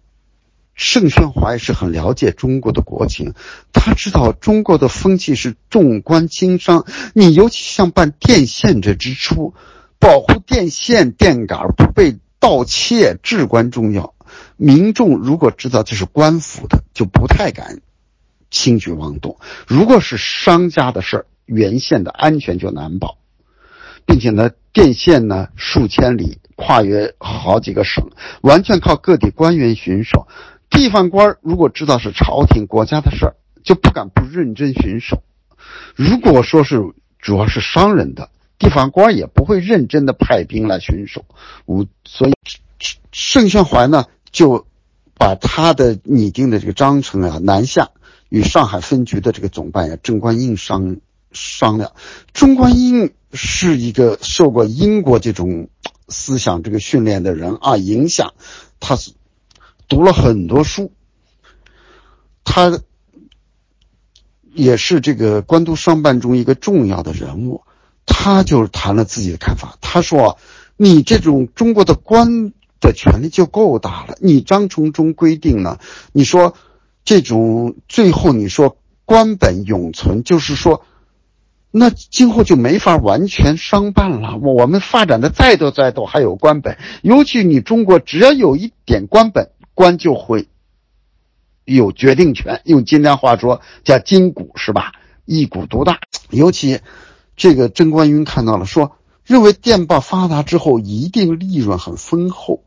[0.74, 3.32] 盛宣怀是很了解中国的国情，
[3.72, 9.54] 他知道中国的风气是重官轻商，你尤其像办电线这支出，
[9.98, 12.18] 保护电线电杆不被。
[12.40, 14.14] 盗窃至关重要，
[14.56, 17.80] 民众如果知道这是官府的，就不太敢
[18.50, 19.38] 轻举妄动。
[19.66, 23.18] 如果是商家的事儿，原线的安全就难保，
[24.06, 28.08] 并且呢，电线呢数千里，跨越好几个省，
[28.40, 30.28] 完全靠各地官员巡守。
[30.70, 35.24] 地方官如果知道是朝廷国家的事儿，就不敢不认真巡守。
[35.96, 36.80] 如果说是
[37.18, 38.30] 主要是商人的。
[38.58, 41.24] 地方官也不会认真的派兵来巡守，
[41.66, 42.32] 无所以
[43.12, 44.66] 盛宣怀呢，就
[45.14, 47.90] 把他的拟定的这个章程啊南下，
[48.28, 50.96] 与上海分局的这个总办呀郑观应商
[51.32, 51.92] 商量。
[52.32, 55.68] 郑观应是一个受过英国这种
[56.08, 58.34] 思想这个训练的人啊，影响
[58.80, 59.12] 他是
[59.86, 60.90] 读了很多书，
[62.42, 62.80] 他
[64.52, 67.62] 也是这个官督商办中一个重要的人物。
[68.10, 70.38] 他就谈了自己的看法，他说
[70.76, 74.16] ：“你这种中国的官的权力就够大了。
[74.20, 75.78] 你章程中规定呢，
[76.12, 76.54] 你说
[77.04, 80.82] 这种最后你说官本永存，就是说，
[81.70, 84.36] 那今后就没法完全商办了。
[84.38, 90.48] 我们发展的再多再多，还有官本，尤其你中国只要有一点官本，官就会
[91.64, 92.62] 有决定权。
[92.64, 94.92] 用今天话说叫金股是吧？
[95.24, 96.00] 一股独大，
[96.30, 96.80] 尤其。”
[97.38, 102.64] 这个郑观云看到了，说认为电报发达之后，一定利润很丰厚，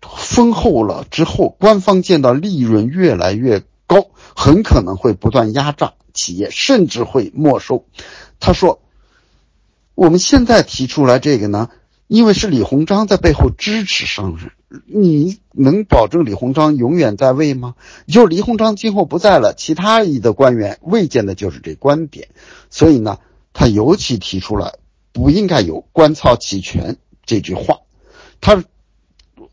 [0.00, 7.84] 丰厚了之后，官方见到利润越来越高，很可能会不断压榨企业，甚至会没收。
[8.40, 8.80] 他说
[9.94, 11.68] ：“我们现在提出来这个呢，
[12.06, 14.52] 因为是李鸿章在背后支持商人，
[14.86, 17.74] 你能保证李鸿章永远在位吗？
[18.06, 22.28] 就是李鸿章今后不在了，其他一的官员未见的就是这观点，
[22.70, 23.18] 所以呢。”
[23.60, 24.78] 他尤其提出了
[25.12, 26.96] 不应该有“官操齐全”
[27.26, 27.80] 这句话，
[28.40, 28.64] 他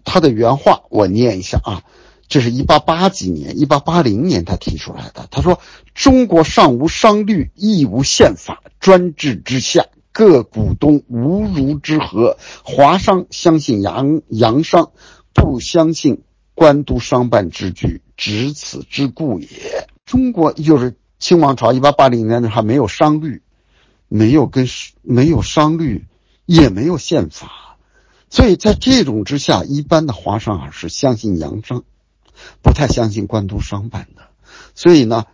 [0.05, 1.83] 他的原话我念一下啊，
[2.29, 5.27] 这是一八八几年，一八八零年他提出来的。
[5.29, 5.59] 他说
[5.93, 12.37] ：“中国尚无商律，亦无宪法，专制之下，各股东无如之何？
[12.63, 14.91] 华商相信洋洋商，
[15.33, 16.21] 不相信
[16.55, 19.49] 官督商办之举，只此之故也。”
[20.07, 23.41] 中国就是清王朝，一八八零年的还没有商律。
[24.09, 24.67] 没有跟
[25.01, 26.05] 没有商律，
[26.45, 27.77] 也没有宪法，
[28.29, 31.83] 所以在这种之下，一般的华商啊是相信洋商，
[32.61, 34.23] 不太相信官督商办的。
[34.75, 35.25] 所以呢，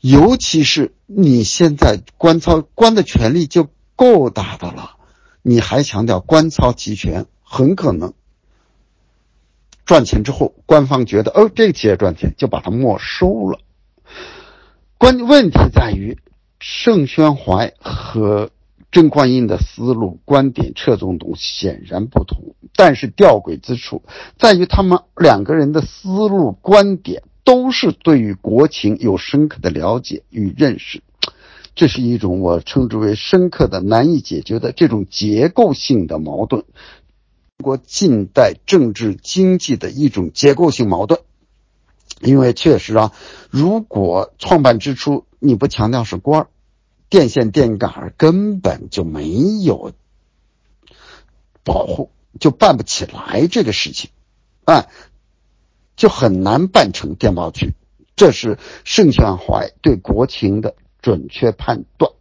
[0.00, 4.96] 尤其是你现在官操官的权力就够大的了，
[5.42, 8.14] 你还强调官操齐全，很可能
[9.84, 13.60] 赚钱之后，官方觉得哦这个企业赚钱，就把它没收了。
[14.96, 16.18] 关键问题在于。
[16.64, 18.50] 盛宣怀和
[18.92, 24.04] 郑观应的思路观点侧重度显然不同，但是吊诡之处
[24.38, 31.02] 在于他们两个人的思路观点都是对于国情有深刻的了解与认识，
[31.74, 41.18] 这是一种我称之为深刻的难以解决的这种结构性的矛盾，中国近代政治经济的一种结构性矛盾。
[42.20, 43.10] 因为确实啊，
[43.50, 46.48] 如果创办之初你不强调是官儿。
[47.10, 49.92] 电线电杆根本就没有
[51.62, 54.08] 保护，就办不起来这个事情，
[54.64, 54.86] 啊，
[55.94, 57.74] 就很难办成电报局。
[58.16, 62.12] 这是盛宣怀对国情的准确判断。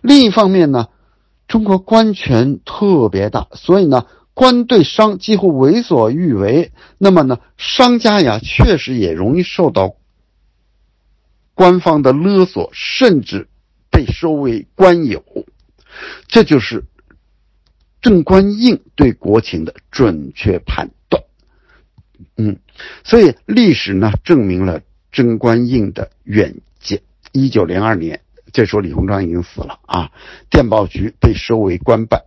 [0.00, 0.88] 另一方面呢，
[1.48, 6.72] 中国官权特别大，所以呢，官对商几乎为所欲为。
[6.96, 9.96] 那么呢，商家呀，确实也容易受到
[11.56, 13.48] 官方的勒索，甚至。
[13.88, 15.24] 被收为官有，
[16.28, 16.84] 这就是
[18.02, 21.22] 郑观应对国情的准确判断。
[22.36, 22.58] 嗯，
[23.02, 27.00] 所以历史呢证明了郑观应的远见。
[27.32, 28.20] 一九零二年，
[28.52, 30.12] 这时候李鸿章已经死了啊，
[30.50, 32.25] 电报局被收为官办，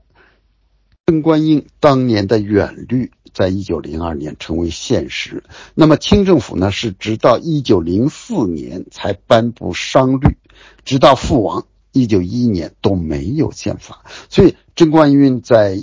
[1.10, 5.44] 郑观应当年的远虑，在一九零二年成为现实。
[5.74, 10.38] 那么清政府呢，是直到一九零四年才颁布商律。
[10.86, 15.80] 直到父王一九一一年都没有宪法，所以贞观运在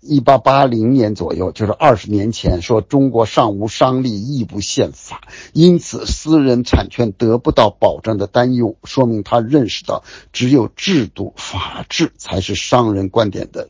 [0.00, 5.20] 一八八零年左右，就是二十年前说中国尚无商利，亦不宪法，
[5.52, 10.02] 因此私人产权得不到保障的担忧，说明他认识到
[10.32, 13.68] 只有制度法治才是商人观点的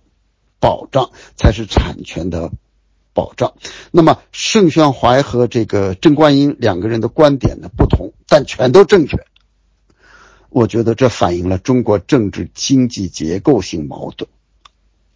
[0.60, 2.50] 保障，才是产权的
[3.12, 3.54] 保障。
[3.90, 9.18] 那么盛宣怀和这个郑观应两个人的观点呢不同，但全都正确。
[10.48, 14.30] 我觉得这反映了中国政治经济结构性矛盾。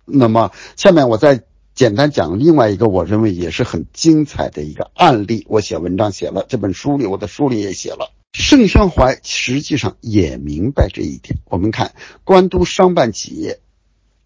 [0.04, 5.46] 那么，下面我再简单讲另外一个我认为也是很精彩的一个案例。
[5.48, 8.12] 我写文章写了，这本书里我的书里也写了。
[8.32, 11.38] 盛宣怀实际上也明白这一点。
[11.46, 13.60] 我们看，官督商办企业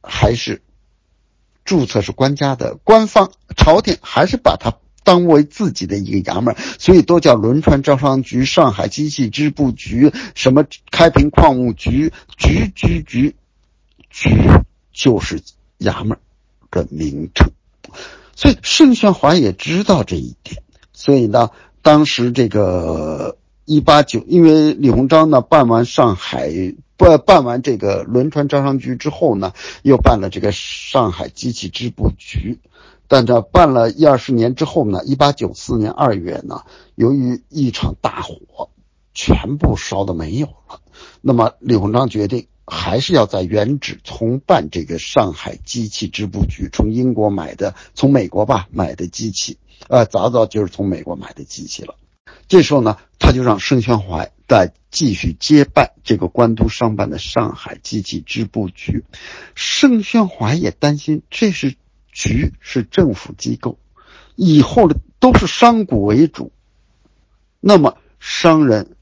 [0.02, 0.62] 还是
[1.64, 4.74] 注册是官家的，官方朝廷还是把它。
[5.06, 13.36] 当为自己的一个衙门，所以都叫轮船招商局、上海机器织布局、什么开平矿务局、局局局
[14.08, 14.30] 局，
[14.94, 15.42] 就是
[15.78, 16.16] 衙门
[16.70, 17.50] 的名称。
[18.34, 20.62] 所以盛宣怀也知道这一点，
[20.94, 21.50] 所以呢，
[21.82, 26.50] 当时这个一八九，因为李鸿章呢办完上海
[26.96, 29.52] 不办完这个轮船招商局之后呢，
[29.82, 32.60] 又办了这个上海机器织布局，
[33.08, 36.62] 但这办了一二十年之后呢，一八九四年二月呢，
[36.94, 38.70] 由于一场大火，
[39.12, 40.80] 全部烧的没有了，
[41.20, 42.46] 那么李鸿章决定。
[42.66, 51.94] 还是要在原址重办这个上海机器织布局，从英国买的，从美国吧买的机器，呃，早早就是从美国买的机器了。
[52.48, 59.04] 这时候呢，他就让盛宣怀再继续接办这个官督商办的上海机器织布局。
[59.54, 61.76] 盛宣怀也担心，这是
[62.12, 63.78] 局是政府机构，
[64.36, 66.52] 以后的都是商贾为主，
[67.60, 68.96] 那么商人。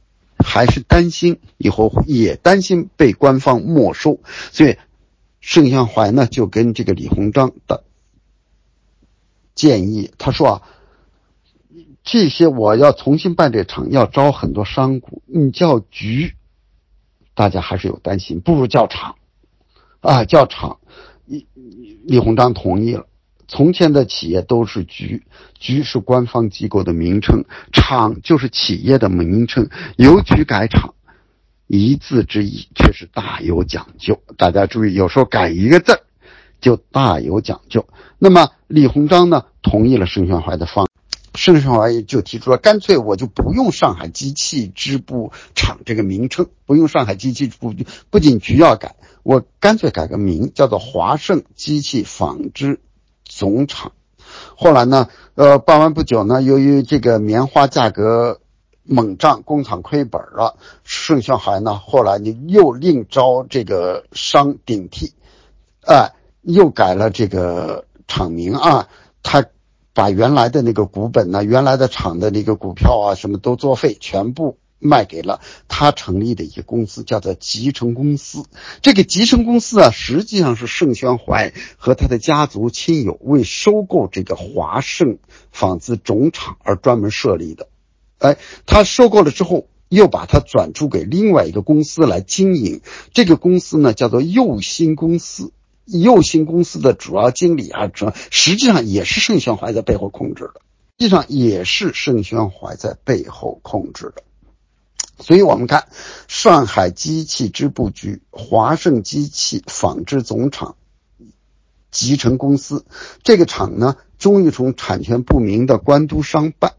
[0.45, 4.19] 还是担心以后也担心被官方没收，
[4.51, 4.77] 所以
[5.41, 7.85] 盛宣怀呢就跟这个李鸿章的
[9.55, 10.63] 建议，他说啊，
[12.05, 16.35] 这些我要重新办这厂，要招很多商贾，你叫局，
[17.35, 19.15] 大家还是有担心，不如叫厂，
[20.01, 20.79] 啊，叫厂，
[21.27, 21.47] 李
[22.05, 23.07] 李鸿章同意了。
[23.49, 25.25] 从前的企业都是局，
[25.59, 29.69] 局是官方机构的名称，厂就是企业的名称。
[29.97, 30.95] 由局改厂，
[31.67, 34.19] 一字之意却是大有讲究。
[34.39, 36.01] 大家注意，有时候改一个字
[36.61, 37.87] 就大有讲究。
[38.19, 40.89] 那么李鸿章呢，同意了盛宣怀的方，
[41.35, 47.75] 盛宣怀就提出了，干脆我就不用上海机器织布厂这个名称，不用上海机器织布，
[48.11, 52.81] 不仅局要改，我干脆改个名，叫做华盛机器纺织。
[53.25, 53.93] 总厂，
[54.57, 55.09] 后来呢？
[55.37, 58.43] 呃，办完不久呢，由于这个棉花价格
[58.83, 60.59] 猛涨，工厂亏本了。
[60.85, 65.15] 盛宣怀呢，后来你又另招这个商顶替，
[65.87, 66.13] 哎，
[66.43, 68.87] 又改了这个厂名啊。
[69.23, 69.47] 他
[69.95, 74.59] 把原来的那个股本呢，原来的厂的那个股票啊，什么都作废，全部。
[74.85, 78.47] 卖给了他成立的一个公司，叫做集成公司。
[78.81, 85.19] 这个集成公司啊，实际上是盛宣怀和他的家族亲友为收购这个华盛
[85.53, 87.69] 纺织总厂而专门设立的。
[88.19, 92.81] 哎，他收购了之后，又把它转出给另外一个公司来经营。
[93.13, 95.53] 这个公司呢，叫做佑新公司。
[95.85, 100.61] 右兴公司的主要经理啊，主实际上也是盛宣怀在背后控制的。
[100.99, 104.23] 实际上也是盛宣怀在背后控制的。
[105.19, 105.89] 所以我们看
[106.29, 110.77] 上海机器织布局、华盛机器纺织总厂、
[111.91, 112.85] 集成公司
[113.23, 116.75] 这个厂呢，终于从产权不明的官督商办，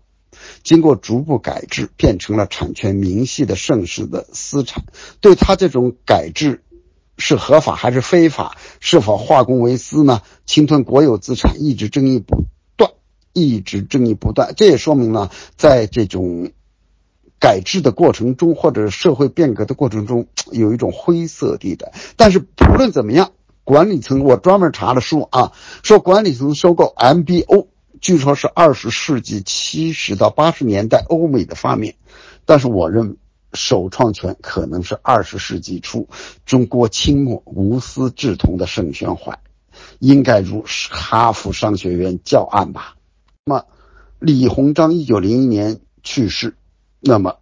[0.63, 4.85] 经过逐步改制，变成了产权明细的盛世的私产。
[5.19, 6.63] 对他这种改制
[7.17, 10.21] 是合法还是非法，是否化公为私呢？
[10.45, 12.45] 侵吞国有资产，一直争议不
[12.77, 12.91] 断，
[13.33, 14.53] 一直争议不断。
[14.55, 16.51] 这也说明了，在这种。
[17.39, 21.91] 改制的过程中，或者社会变革的过程中，有一种灰色地带。
[22.15, 23.33] 但是不论怎么样，
[23.65, 25.51] 管理层我专门查了书啊，
[25.83, 27.67] 说管理层收购 MBO，
[27.99, 31.95] 据说是二十世纪七十到八十年代欧美的发明，
[32.45, 33.15] 但是我认为
[33.53, 36.07] 首创权可能是二十世纪初
[36.45, 39.39] 中国清末无私志同的盛宣怀，
[39.99, 42.95] 应该如哈佛商学院教案吧。
[43.45, 43.65] 那么
[44.19, 46.55] 李鸿章一九零一年去世。
[47.05, 47.35] 那么，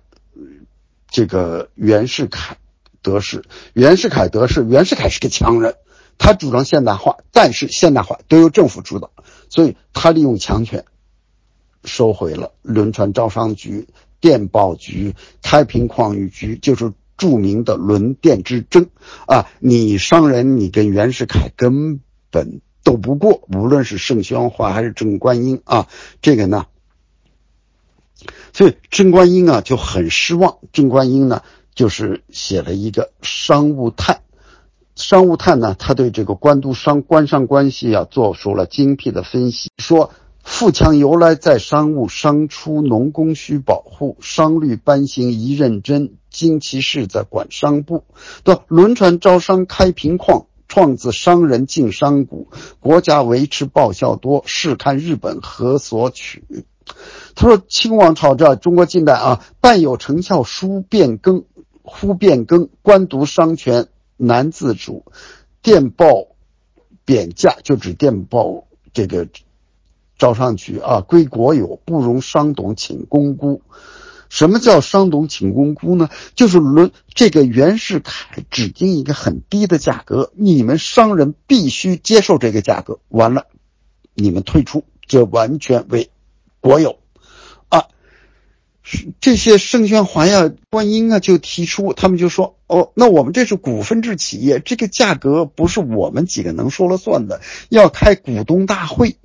[1.08, 2.58] 这个袁世凯
[3.04, 3.44] 得势，
[3.74, 5.76] 袁世凯得势，袁世凯是个强人，
[6.18, 9.12] 他主张现代化，但是现代化都由政府主导，
[9.50, 10.84] 所以他利用强权
[11.84, 13.88] 收回了轮船招商局、
[14.22, 18.88] 电报局、开平矿务局，就是著名的轮电之争
[19.28, 19.48] 啊！
[19.60, 22.00] 你商人，你跟袁世凯根
[22.30, 25.88] 本斗不过，无论是盛宣怀还是郑观应啊，
[26.22, 26.68] 这个呢。
[28.54, 30.58] 所以郑观应啊就很失望。
[30.72, 31.42] 郑观应呢
[31.74, 34.16] 就是写了一个《商务探》，
[34.96, 40.12] 《商务探》呢他对这个官督商官商关系啊做出了精辟的分析，说
[40.44, 48.04] 富强由来在商务，商出农工需保护，商律颁行宜认真，经其事在管商部。
[48.44, 52.48] 对轮船招商开平矿，创自商人进商贾，
[52.80, 56.44] 国家维持报效多，试看日本何所取。
[57.36, 61.46] 他说：“清王朝这中国近代啊，半有成效，书变更，
[61.84, 63.88] 忽变更，官读商权
[64.18, 65.06] 难自主，
[65.62, 66.28] 电报
[67.06, 69.28] 贬价就指电报这个
[70.22, 73.64] 招商局啊，归国有，不容商董请公估。
[74.30, 76.12] 什么叫商董请公估呢？
[76.36, 83.48] 就是轮这个袁世凯指定一个很低的价格，你们商人必须接受这个价格，完了，
[84.14, 86.12] 你们退出。”这完全为
[86.60, 87.00] 国有。
[87.70, 87.88] 啊，
[89.20, 99.18] 这些盛宣怀呀、观音啊，就提出，他们就说，哦，那我们这是股份制企业，这个价格不是我们几个能说了算的，要开股东大会。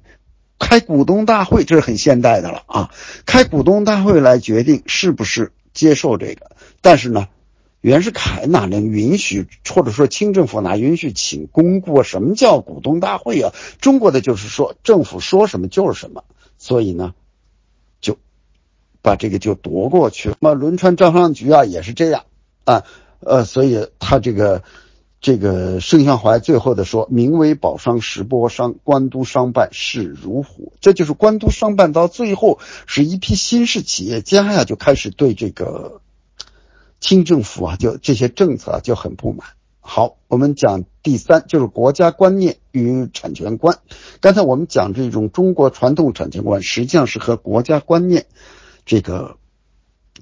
[0.59, 2.91] 开股东大会，这是很现代的了啊！
[3.27, 6.53] 开股东大会来决定是不是接受这个。
[6.81, 7.29] 但是呢，
[7.81, 12.03] 袁世凯哪能允许，或者说清政府哪允许请公顾？
[12.03, 13.53] 什么叫股东大会啊？
[13.81, 16.25] 中国的就是说，政府说什么就是什么。
[16.57, 17.15] 所以呢，
[18.01, 18.19] 就
[19.03, 22.25] 把这个就夺过去那么轮船招商局啊，也是这样
[22.65, 22.85] 啊，
[23.21, 24.63] 呃，所以他这个。
[25.21, 36.01] 这个盛宣怀最后的说：“名为宝商，实波商，官督商办势如虎。”这就是官督商办到最后是一批新式企业家呀，就开始对这个
[37.01, 39.49] 清政府啊，就这些政策啊就很不满。
[39.81, 43.79] 好，我们讲第三，就是国家观念与产权观。
[44.21, 48.27] 刚才我们讲这种中国传统产权观，实际上是和国家观念
[48.85, 49.39] 这个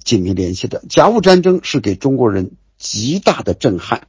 [0.02, 0.82] 紧密联系的。
[0.88, 4.06] 甲午战争是给中国人极大的震撼。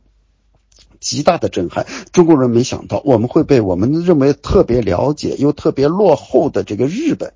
[1.06, 7.34] 极大的震撼，中国人没想到我们会被我们认为特别了解又特别落后的这个日本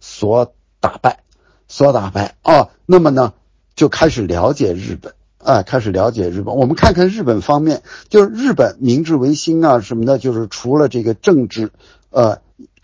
[0.00, 1.20] 所打败，
[1.68, 2.70] 所打败啊！
[2.84, 3.32] 那么呢，
[3.76, 6.56] 就开始了解日本啊，开始了解日本。
[6.56, 11.70] 我们看看日本方面，就是日本明治维新啊什么的，就是除了这个政治，
[12.10, 12.40] 呃，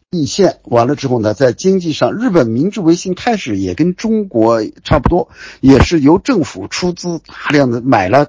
[0.09, 5.31] 立宪完了之后呢，在经济上，日本明治维新开始也跟中国差不多，
[5.61, 8.29] 也是由政府出资大量的买了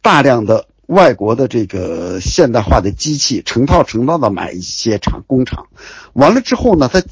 [0.00, 0.66] 大量的。
[0.86, 5.66] 外国的这个现代化的机器，成套成套的买一些厂工厂，
[6.12, 7.02] 完了之后呢，他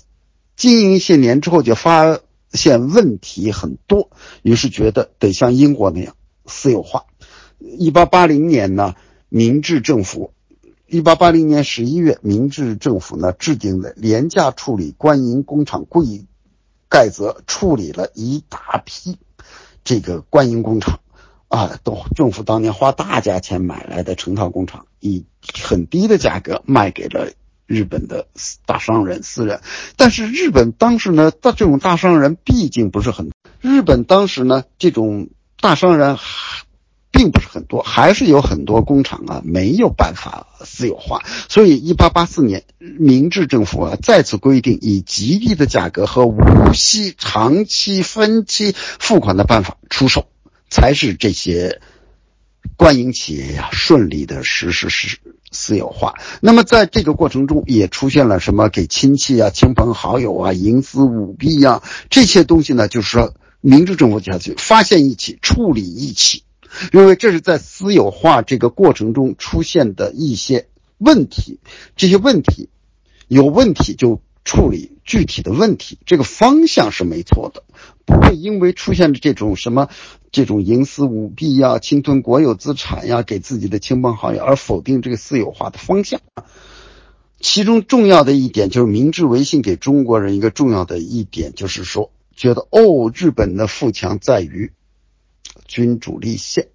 [0.57, 2.21] 经营一些年之后，就发
[2.53, 4.11] 现问题很多，
[4.43, 6.15] 于是觉得得像英国那样
[6.47, 7.05] 私有化。
[7.59, 8.95] 一八八零年呢，
[9.29, 10.33] 明治政府，
[10.87, 16.27] 一八八零年十一月，明治政府呢制定了廉价处理官营工厂规
[16.89, 19.19] 改则，处理了一大批
[19.83, 21.01] 这个官营工厂。
[21.55, 25.25] 啊，都政府当年花大价钱买来的成套工厂，以
[25.63, 27.31] 很低的价格卖给了
[27.67, 28.27] 日本的
[28.67, 29.61] 大商人、私人。
[29.97, 33.31] 但是日本当时呢，大这种大商人毕竟不是很，
[33.61, 35.29] 日本当时呢，这种
[35.61, 36.19] 大商人
[37.13, 41.23] 并不是很多，还是有很多工厂啊没有办法私有化。
[41.49, 50.27] 所以，一八八四年，明治政府啊再次规定，以极低的价格和无息长期分期付款的办法出售。
[50.75, 51.81] 才是这些
[52.77, 55.19] 官营企业呀顺利的实施实
[55.53, 56.15] 私有化。
[56.41, 62.89] 那么在这个过程中，也出现了什么给亲戚啊、亲朋好友啊营私舞弊呀这些东西呢？
[62.89, 66.43] 就是说，民主政府下去发现一起，处理一起，
[66.93, 70.67] 因为这是在私有化这个过程中出现的一些
[70.99, 71.61] 问题。
[71.95, 72.69] 这些问题
[73.29, 77.65] 有问题就处理具体的问题，这个方向是没错的，
[78.05, 79.89] 不会因为出现的这种什么。
[80.31, 86.21] 这种营私舞弊呀、侵吞国有资产呀，给自己的亲朋好友而否定这个私有化的方向。
[87.39, 94.73] 其中重要的一点就是明治维新给中国人一个重要的一点，就是说觉得哦，日本的富强在于
[95.69, 96.67] 君主立宪。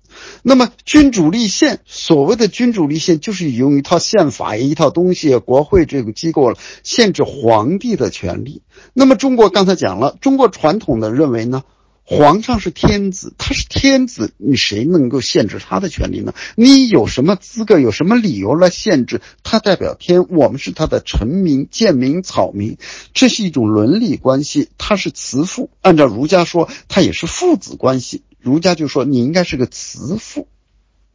[0.42, 8.62] 那么君主立宪，所谓的君主立宪，就是用一套宪法、一套东西，国会这个机构了限制皇帝的权利。
[8.94, 11.64] 那么中国刚才讲了，中国传统的认为呢？
[12.12, 16.34] 皇上是天子，他是天子，你谁能够限制他的权利呢？
[16.56, 19.60] 你有什么资格，有什么理由来限制他？
[19.60, 22.80] 代表天，我们是他的臣民、贱民、草民，
[23.14, 24.70] 这是一种伦理关系。
[24.80, 28.24] 他是慈父，按照儒家说，他也是父子关系。
[28.40, 30.48] 儒家就说你应该是个慈父，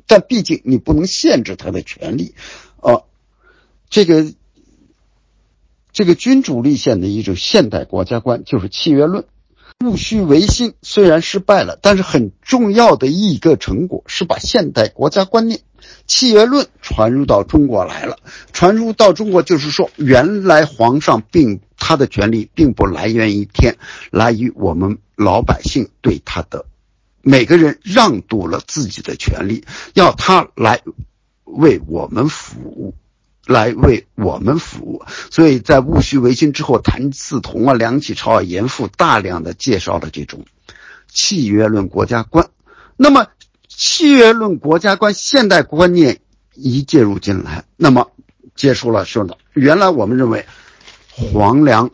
[0.06, 2.34] 但毕竟你不能限制他的权利。
[2.80, 3.02] 啊，
[3.88, 4.32] 这个
[5.92, 9.24] 这个君主立宪的一种现代国家观就是契约论。
[9.80, 15.60] 戊戌维新虽然失败了，但是很重要的一个成果是把现代国家观念、
[16.06, 18.18] 契约论传入到中国来了。
[18.52, 23.76] 传入到中国，就是说，原来皇上并他的权利并不来源于天，
[24.10, 26.66] 来于我们老百姓对他的
[27.24, 29.64] 每个人让渡了自己的权利，
[29.94, 30.82] 要他来
[31.44, 32.94] 为我们服务。
[33.46, 40.46] 来为我们服务，所以在戊戌维新之后，谭嗣同啊、梁启超啊、严复大量的介绍了这种
[41.08, 42.48] 契约论国家观。
[42.96, 43.26] 那么，
[43.68, 46.20] 契约论国家观现代观念
[46.54, 48.12] 一介入进来，那么
[48.54, 50.46] 结束了说的，原来我们认为
[51.10, 51.90] 皇粮，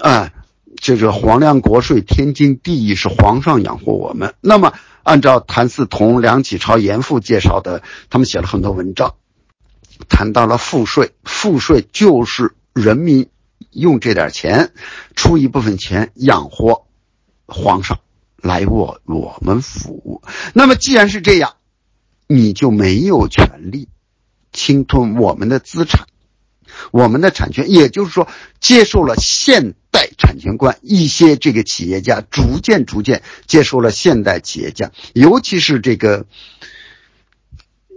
[0.00, 0.32] 哎，
[0.76, 4.34] 这个皇粮国税天经地义，是皇上养活我们。
[4.40, 9.14] 那么，按照谭嗣同、梁启超、严复介绍的，他们写了很多文章。
[10.08, 13.28] 谈到了赋税，赋税就是人民
[13.70, 14.72] 用这点钱，
[15.14, 16.86] 出一部分钱养活
[17.46, 18.00] 皇上，
[18.36, 20.22] 来为我们服务。
[20.54, 21.54] 那么既然是这样，
[22.26, 23.88] 你就没有权利
[24.52, 26.06] 侵吞我们的资产。
[26.90, 28.28] 我们的产权，也就是说，
[28.60, 36.26] 接受了现代产权观，一些这个企业家逐渐逐渐接受了现代企业家，尤其是这个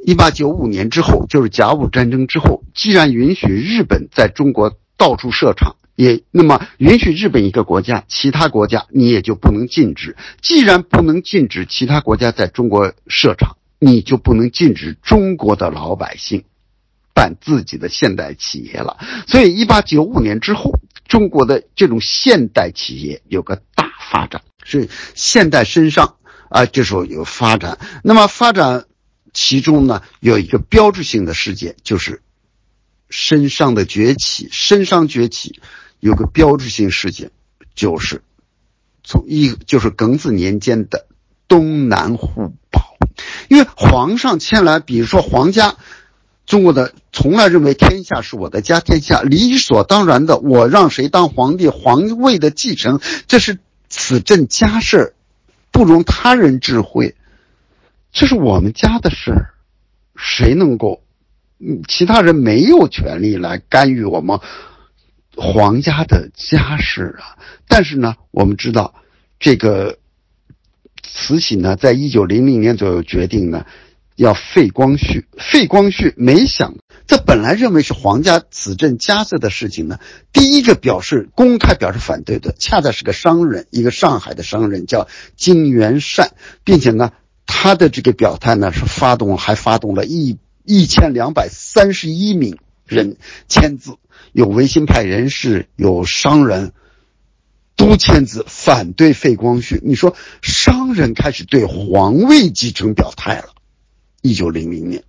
[0.06, 10.16] 一八九五年之后，就是甲午战争之后，既然允许日本在中国到处设厂，也那么允许日本一个国家，其他国家你也就不能禁止。
[10.42, 16.44] 既然不能禁止其他国家在中国设厂，你就不能禁止中国的老百姓。
[17.16, 20.74] 办自己的现代企业了，所以一八九五年之后，
[21.08, 26.18] 中国的这种现代企业有个大发展，是现代身上
[26.50, 27.80] 啊，这时候有发展。
[28.04, 28.86] 那么发展
[29.34, 32.22] 其中呢，有一个标志性的事件，就是
[33.10, 34.50] 身上的崛起。
[34.52, 35.62] 身上崛起
[36.02, 37.32] 有个标志性事件，
[37.76, 38.24] 就是
[39.06, 41.08] 从一就是庚子年间的
[41.48, 42.98] 东南互保，
[43.48, 45.78] 因为皇上迁来，比如说皇家。
[46.46, 53.58] 中国的从来认为天下是我的家，天下理所当然的，我让谁当皇帝，皇位的继承，这是
[53.90, 55.16] 此朕家事
[55.72, 57.16] 不容他人智慧，
[58.12, 59.34] 这是我们家的事，
[60.16, 61.02] 谁能够？
[61.58, 64.40] 嗯，其他人没有权利来干预我们
[65.36, 67.42] 皇家的家事啊。
[67.68, 68.94] 但是呢，我们知道
[69.40, 69.98] 这个
[71.02, 73.66] 慈禧呢，在一九零零年左右决定呢。
[74.16, 80.00] 要废光绪，废光绪，没想这本来认为是皇家子镇家事的事情呢。
[80.32, 86.32] 第一个表示公开表示反对的，恰恰是个商人，一个上海的商人叫金元善，
[86.64, 87.12] 并且呢，
[87.46, 93.18] 他的这个表态呢是发动，还发动了一一千两百三十一名人
[93.50, 93.98] 签字，
[94.32, 96.72] 有维新派人士，有商人，
[97.76, 99.82] 都签字反对废光绪。
[99.84, 103.50] 你说商人开始对皇位继承表态了。
[104.26, 105.04] 一九零零年，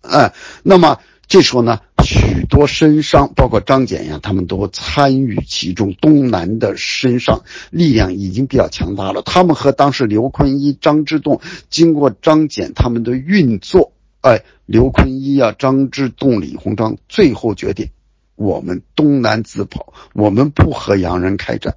[0.00, 0.32] 哎，
[0.62, 5.92] 那么这时候呢，许多绅商，包括张謇呀，他们都参与其中。
[5.94, 17.88] 东南的绅商力量已经比较强大了，他们和当时刘坤一、张之洞经过张謇他们的运作，哎，刘坤一啊、张之洞、李鸿章最后决定，
[18.36, 21.74] 我们东南自保，我们不和洋人开战，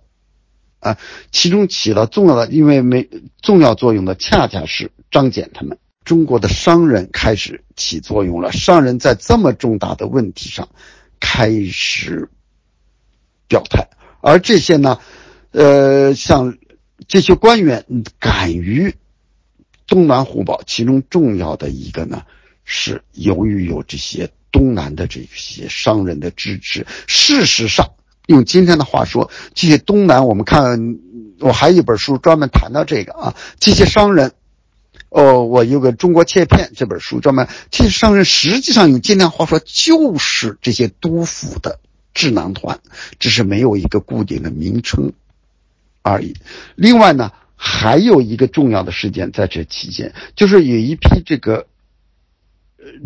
[0.80, 1.00] 啊，
[1.32, 3.10] 其中起了重要的，因为没
[3.42, 5.80] 重要作用的，恰恰是张謇他们。
[6.08, 10.70] 中国的商人开始起作用了，商人在这么重大的问题上
[11.20, 12.30] 开始
[13.50, 13.90] 表态，
[14.22, 15.00] 而这些呢，
[15.52, 16.58] 呃，像
[17.10, 17.86] 这些官员
[18.20, 18.96] 敢于
[19.86, 22.24] 东南互保，其中重要的一个呢，
[22.64, 26.88] 是由于有这些东南的这些商人的支持。
[27.06, 27.86] 事实上，
[28.28, 31.00] 用今天的话说，这些东南，我们看，
[31.42, 34.32] 我还有一本书专门谈到这个啊，这些商人。
[35.18, 41.80] 哦，我有个《中国切片》这本书，专门这些商人实际上用今天话说，就是这些督府的
[42.14, 42.82] 智囊团，
[43.18, 45.14] 只是没有一个固定的名称
[46.04, 46.36] 而已。
[46.76, 51.66] 另外呢，还有一个重要的事件在这期间，就是有一批这个，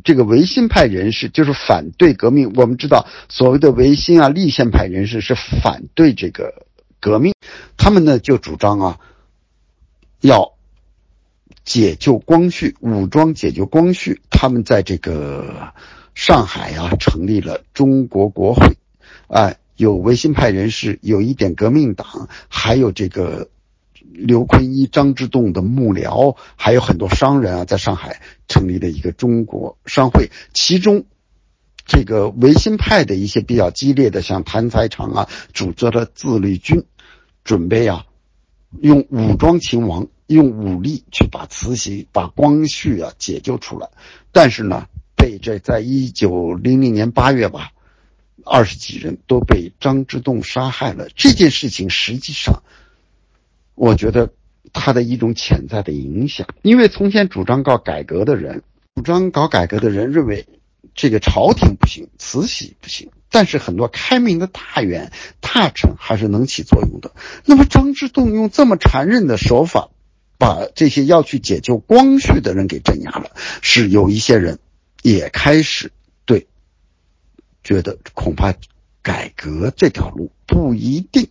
[0.04, 2.52] 这个维新派人士，就是反对革命。
[2.58, 6.66] 我们知道，所谓的维新啊、立宪派人士是反对这个
[7.00, 7.34] 革命，
[7.78, 9.00] 他们呢就主张啊，
[10.20, 10.56] 要。
[11.72, 15.72] 解救光绪，武装解救光绪，他们在这个
[16.14, 18.76] 上海啊，成立了中国国会，
[19.30, 23.48] 啊，有维新派人士，有一点革命党，还有这个
[24.12, 30.30] 刘坤一、张之洞的幕僚，还有很多商人啊，在上海成立了一个中国商会。
[30.54, 31.06] 其中，
[31.86, 36.84] 这个维新派的一些比较激烈的，像谭才常啊，组织了自律军，
[37.46, 38.08] 准备啊，
[38.82, 40.10] 用武装秦王。
[40.34, 43.90] 用武力去把慈禧、把光绪啊解救出来，
[44.32, 47.72] 但是呢，被这在一九零零年八月吧，
[48.46, 51.08] 二十几人都被张之洞杀害了。
[51.16, 52.64] 这件事情实际上，
[53.76, 54.34] 我觉得
[54.74, 58.64] 他的一种潜在的影响，因为从前主张搞改革的人，
[58.96, 60.48] 主张搞改革的人认为
[60.96, 67.12] 这个朝廷不行，慈禧不行，但是很多开明的大员、大臣还是能起作用的。
[67.46, 69.90] 那么张之洞用这么残忍的手法。
[70.42, 73.30] 把这些要去解救光绪的人给镇压了，
[73.62, 74.58] 是有一些人
[75.04, 75.92] 也开始
[76.26, 76.48] 对
[77.64, 78.56] 觉得恐怕
[79.04, 81.28] 改革这条路不一定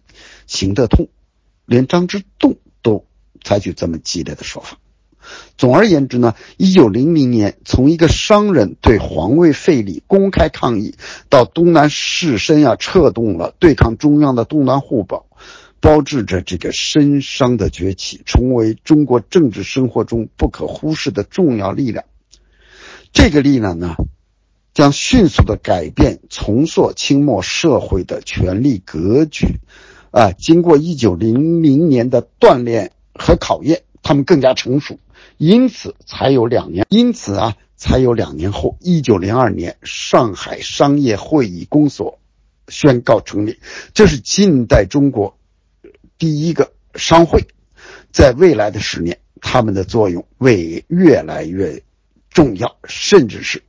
[0.47, 1.09] 行得通，
[1.67, 3.05] 连张之洞都
[3.43, 4.79] 采取这么激烈的说法。
[5.59, 10.95] 总而言之呢，一九零零年，从一个商人对皇位废立公开抗议，
[11.29, 15.27] 到东南士绅呀策动了对抗中央的东南互保，
[15.81, 22.05] 标志着这个绅商的崛起，成为中国政治生活中不可忽视的重要力量。
[23.12, 23.97] 这个力量呢，
[24.74, 29.59] 将迅速的改变、重塑清末社会的权力格局。
[30.12, 34.99] 啊，经过一九零零年的锻炼和考验，他们更加成熟，
[35.39, 42.18] 因此才有两年，因此啊，才有两年后，一九零二年上海商业会议公所
[42.66, 43.61] 宣告成立，
[43.95, 45.39] 这是近代中国
[46.21, 47.49] 第一个商会。
[48.12, 51.83] 在未来的十年，他们的作用会越来越
[52.29, 53.64] 重要，甚至是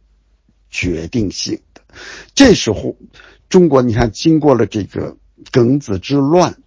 [0.70, 1.82] 决定性的。
[2.36, 2.96] 这时候，
[3.50, 5.18] 中国你看，经过了这个。
[5.52, 6.62] 庚子之乱，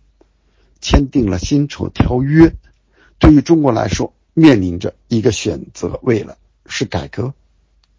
[0.81, 2.57] 签订了辛丑条约，
[3.21, 7.35] 对于中国来说，面临着一个选择：为了是改革，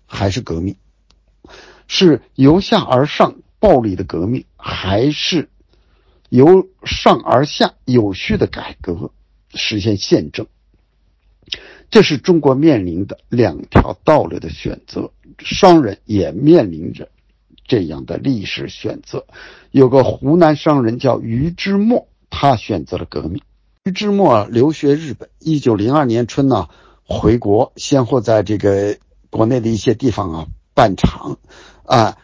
[0.06, 0.76] 还是革命？
[1.88, 5.48] 是由下而上暴力的革命，还是
[6.30, 9.12] 由上而下有序的改革，
[9.54, 10.48] 实现宪政？
[11.90, 17.10] 这是中国面临的两条道路的选择，商人也面临着。
[17.68, 19.26] 这样的历史选择，
[19.72, 23.42] 有个湖南商人叫于之墨，他选择了革命。
[23.86, 26.68] 于之墨留学日本，一九零二年春呢
[27.04, 28.98] 回国，先后在这个
[29.32, 31.40] 国内的一些地方啊办厂，
[31.86, 32.18] 啊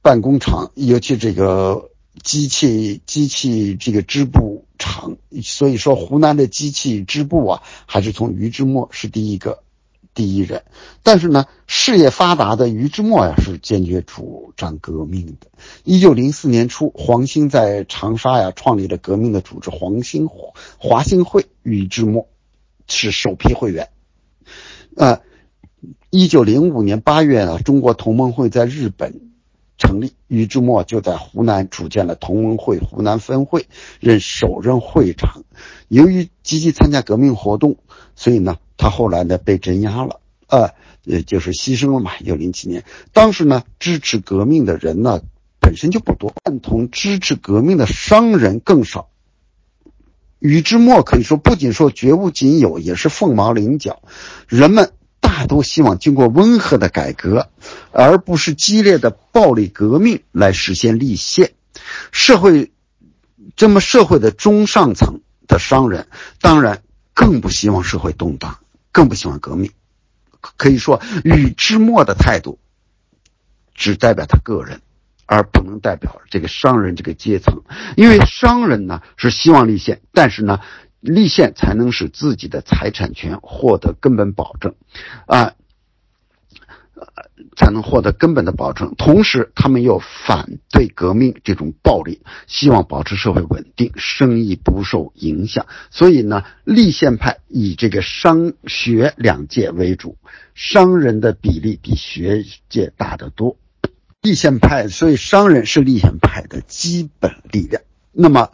[0.00, 1.90] 办工厂，尤其这个
[2.26, 9.62] 机器机器这个织布厂，所以说湖南的机器织布啊，还是从于之墨是第一个。
[10.12, 10.64] 第一人，
[11.02, 15.48] 但是呢，事业发达的于之墨呀是坚决主张革命的。
[15.84, 20.26] 一九零四年初，黄兴在长沙呀创立了革命的组织黄兴
[20.78, 22.28] 华兴会，于之墨
[22.88, 23.90] 是首批会员。
[24.96, 25.20] 呃，
[26.08, 29.20] 一九零五年八月啊，中国同盟会在日本
[29.78, 33.66] 成立，于之墨就在湖南组建了同盟会湖南分会，
[34.00, 35.44] 任首任会长。
[35.88, 37.76] 由于积极参加革命活动，
[38.14, 38.56] 所以呢。
[38.78, 40.68] 他后来呢被镇压了，呃，
[41.02, 42.10] 也就是牺牲了嘛。
[42.20, 45.22] 一九零七年，当时呢支持革命的人呢
[45.60, 49.08] 本身就不多，赞同支持革命的商人更少。
[50.40, 54.02] 禹之墨可以说不仅说绝无仅有，也是凤毛麟角。
[54.46, 54.92] 人们
[55.36, 57.50] 大都希望经过温和的改革，
[57.92, 61.52] 而不是激烈的暴力革命来实现立宪。
[62.10, 62.72] 社会
[63.54, 66.08] 这么社会的中上层的商人，
[66.40, 66.82] 当然
[67.12, 68.56] 更不希望社会动荡。
[68.90, 69.70] 更不希望革命，
[70.56, 72.58] 可以说禹之墨的态度
[73.74, 74.80] 只代表他个人，
[75.26, 77.62] 而不能代表这个商人这个阶层。
[77.94, 80.60] 因为商人呢是希望立宪，但是呢
[81.06, 84.74] 立宪才能使自己的财产权获得根本保证，
[85.26, 85.54] 啊。
[87.54, 88.94] 才能获得根本的保证。
[88.96, 95.66] 同时，他们又反对革命这种暴力，希望保持社会稳定，生意不受影响。
[95.90, 100.16] 所以呢，立宪派以这个商学两界为主，
[100.54, 103.56] 商人的比例比学界大得多。
[104.22, 107.82] 立宪派，所以商人是立宪派的基本力量。
[108.12, 108.50] 那么，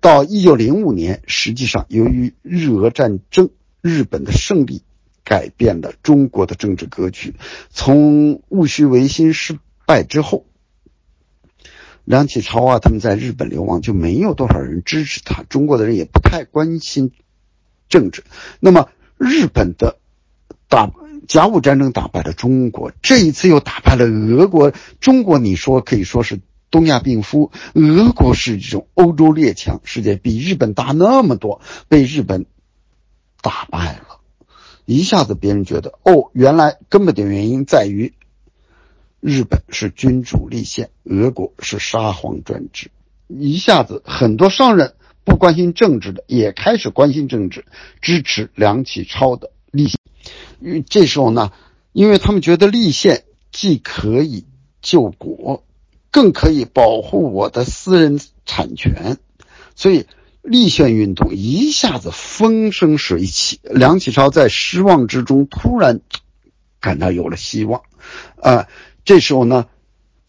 [0.00, 3.50] 到一九零五年，实际上由于日俄战争，
[3.80, 4.82] 日本的胜利。
[5.24, 7.34] 改变了中国的政治格局。
[7.68, 10.46] 从戊戌维新失败之后，
[12.06, 15.42] 梁启超啊，他们在日本流亡，就没有多少人支持他。
[15.42, 17.12] 中国的人也不太关心
[17.90, 18.24] 政治。
[18.58, 19.98] 那么，日本的
[20.66, 20.90] 打
[21.26, 24.72] 甲午战争打败了中国，这一次又打败了俄国。
[24.98, 32.46] 中国你说可以说是东亚病夫，俄国是这种欧洲列强，世界比日本大那么多，被日本
[33.40, 34.20] 打败了。
[34.84, 38.14] 一下子，别人觉得哦，原来根本的原因在于，
[39.20, 42.90] 日本是君主立宪，俄国是沙皇专制。
[43.28, 44.94] 一下子，很多商人
[45.24, 47.66] 不关心政治的也开始关心政治，
[48.00, 49.98] 支持梁启超的立宪。
[50.88, 51.52] 这时候呢，
[51.92, 54.46] 因为他们觉得立宪既可以
[54.80, 55.64] 救国，
[56.10, 59.18] 更可以保护我的私人产权，
[59.74, 60.06] 所以。
[60.40, 66.00] 立宪运动一下子风生水起，梁启超在失望之中突然
[66.80, 67.82] 感到有了希望。
[68.40, 68.66] 啊，
[69.04, 69.66] 这时候呢，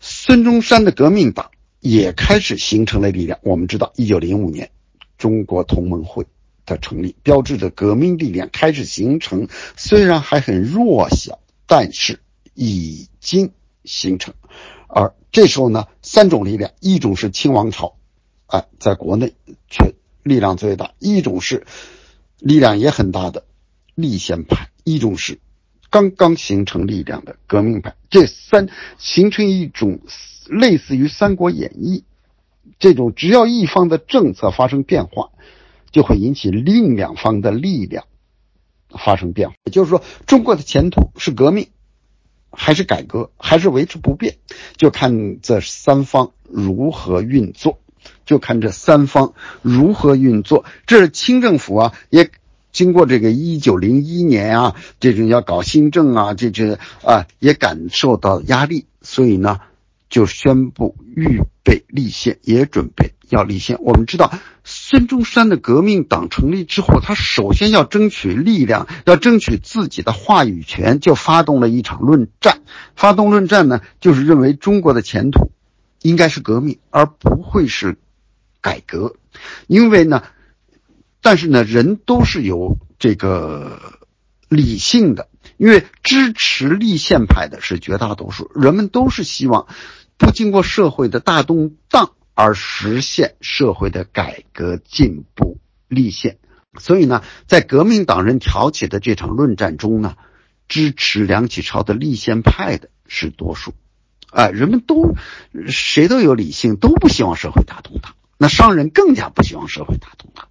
[0.02, 3.40] 孙中山的革命党也开始形成了力量。
[3.44, 4.72] 我们知道，一九零五年
[5.18, 6.26] 中国同盟会
[6.66, 9.48] 的成立，标志着革命力量开始形成。
[9.78, 12.20] 虽然还很弱小，但是
[12.56, 13.52] 已经
[13.86, 14.34] 形成。
[14.88, 17.96] 而这时候呢，三种力量，一种是清王朝，
[18.48, 19.34] 啊，在国内
[19.70, 19.94] 却。
[20.22, 21.66] 力量最大，一种是
[22.40, 23.46] 力量也很大的
[23.96, 25.40] 立宪派，一种是
[25.90, 27.96] 刚刚形成力量的革命派。
[28.10, 28.68] 这三
[28.98, 30.02] 形成一种
[30.46, 32.04] 类似于《三国演义》
[32.80, 35.32] 这种，只要一方的政策发生变化，
[35.90, 38.06] 就会引起另两方的力量
[38.90, 39.56] 发生变化。
[39.64, 41.70] 也就是说，中国的前途是革命，
[42.52, 44.38] 还是改革，还是维持不变，
[44.78, 47.80] 就看这三方如何运作。
[48.26, 49.34] 就看这三方
[49.64, 50.64] 如何运作。
[50.86, 52.30] 这是清政府啊，也
[52.72, 59.60] 经过这个一九零一年啊，这种要搞新政啊，这这啊也感受到压力，所以呢，
[60.10, 63.78] 就宣布预备立宪，也准备要立宪。
[63.82, 64.32] 我们知道，
[64.64, 72.62] 孙中山的革命党成立之后，他首先要争取力量，要争取自己的话语权，就发动了一场论战。
[72.96, 75.52] 发动论战呢，就是认为中国的前途
[76.02, 77.98] 应该是革命，而不会是。
[78.62, 79.16] 改革，
[79.68, 80.22] 因为呢，
[81.22, 83.80] 但是呢，人都是有这个
[84.50, 89.66] 理性的，因为支持立宪派的是绝大多数，人们都是希望
[90.18, 92.12] 不经过社会的大动荡
[92.42, 95.58] 而实现社会的改革进步
[95.90, 96.38] 立宪，
[96.80, 100.16] 所以呢，在革命党人挑起的这场论战中呢，
[100.70, 103.74] 支持梁启超的立宪派的是多数，
[104.32, 105.16] 啊，人们都
[105.68, 108.16] 谁都有理性，都不希望社会大动荡。
[108.38, 110.48] 那商人更加不希望社会大动荡，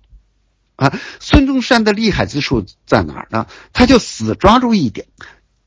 [0.76, 3.46] 啊，孙中山的厉害之处在哪儿呢？
[3.72, 5.06] 他就死抓住一点，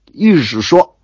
[0.05, 0.99] 意思是说，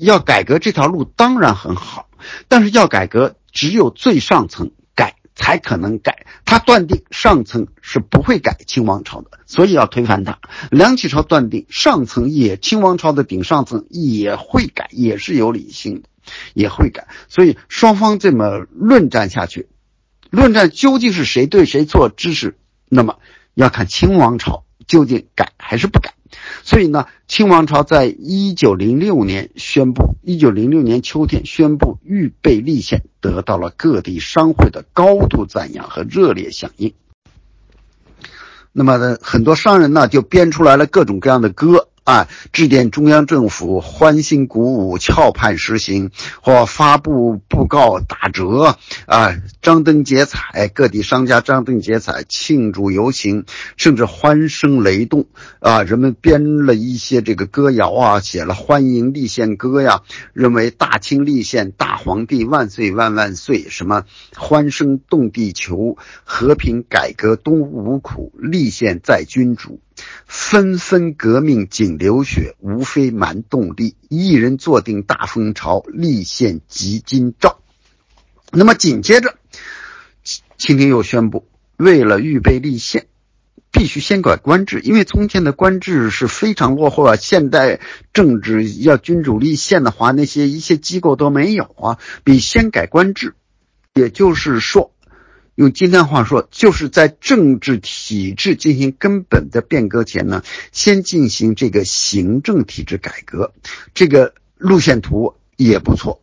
[0.00, 2.09] 要改革这条路当然很好，
[2.48, 6.26] 但是要改革只有最上层改才可能改。
[6.44, 10.40] 他断定上层是不会改清王朝的，所以要推翻他。
[10.70, 16.08] 梁启超断定上层也清王朝的顶上层也会改，也是有理性的，
[16.54, 17.06] 也会改。
[17.28, 19.68] 所以双方这么论战下去。
[20.30, 22.08] 论战究竟是谁对谁错？
[22.08, 22.56] 知识，
[22.88, 23.18] 那么
[23.54, 26.14] 要看清王朝究竟改还是不改。
[26.62, 36.94] 所以呢，清王朝在一九零六年宣布，一九零六年秋天宣布预备立宪，得到了各地商会的高度赞扬和热烈响应。
[38.72, 41.88] 那么呢，很多商人呢就编出来了各种各样的歌。
[42.04, 42.28] 啊！
[42.52, 48.76] 致电中央政府，欢欣鼓舞，翘盼实行，或发布布告打折，
[49.06, 53.44] 啊，张灯结彩，各地商家张灯结彩庆祝游行，
[53.76, 55.26] 甚至欢声雷动，
[55.60, 64.04] 啊，人们编了一些这个歌谣啊，写了欢迎立宪歌呀，认为大清立宪，大皇帝万岁万万岁，什么
[64.36, 69.80] 欢声动地球，和平改革东吴苦，立宪在君主。
[70.26, 73.96] 纷纷革命仅流血，无非蛮动力。
[74.08, 77.60] 一人坐定大风潮，立宪即今朝。
[78.52, 79.36] 那么紧接着，
[80.58, 83.06] 清廷又宣布，为了预备立宪，
[83.70, 87.16] 必须先改官制，因为从前的官制是非常落后啊。
[87.16, 87.80] 现代
[88.12, 91.98] 政治要君主立宪的话，那些一些机构都没有啊。
[92.24, 93.34] 比先改官制，
[93.94, 94.92] 也就是说。
[95.56, 100.42] 用今天话说，就是在政治体制进行根本的变革前呢，
[100.72, 103.52] 先进行这个行政体制改革，
[103.92, 106.22] 这个路线图也不错。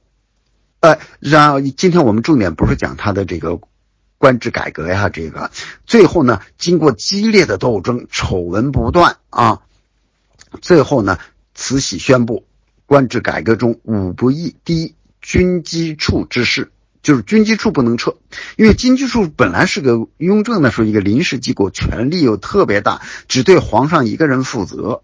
[0.79, 3.59] 呃，然后今天我们重点不是讲他的这个
[4.17, 5.51] 官制改革呀，这个
[5.85, 9.61] 最后呢，经过激烈的斗争，丑闻不断啊，
[10.61, 11.19] 最后呢，
[11.53, 12.45] 慈禧宣布
[12.87, 16.71] 官制改革中五不义：第一，军机处之事。
[17.07, 18.17] 就是军机处不能撤，
[18.57, 25.03] 因为军机处本来是个雍正的时候一个临时机构，权力又特别大，只对皇上一个人负责。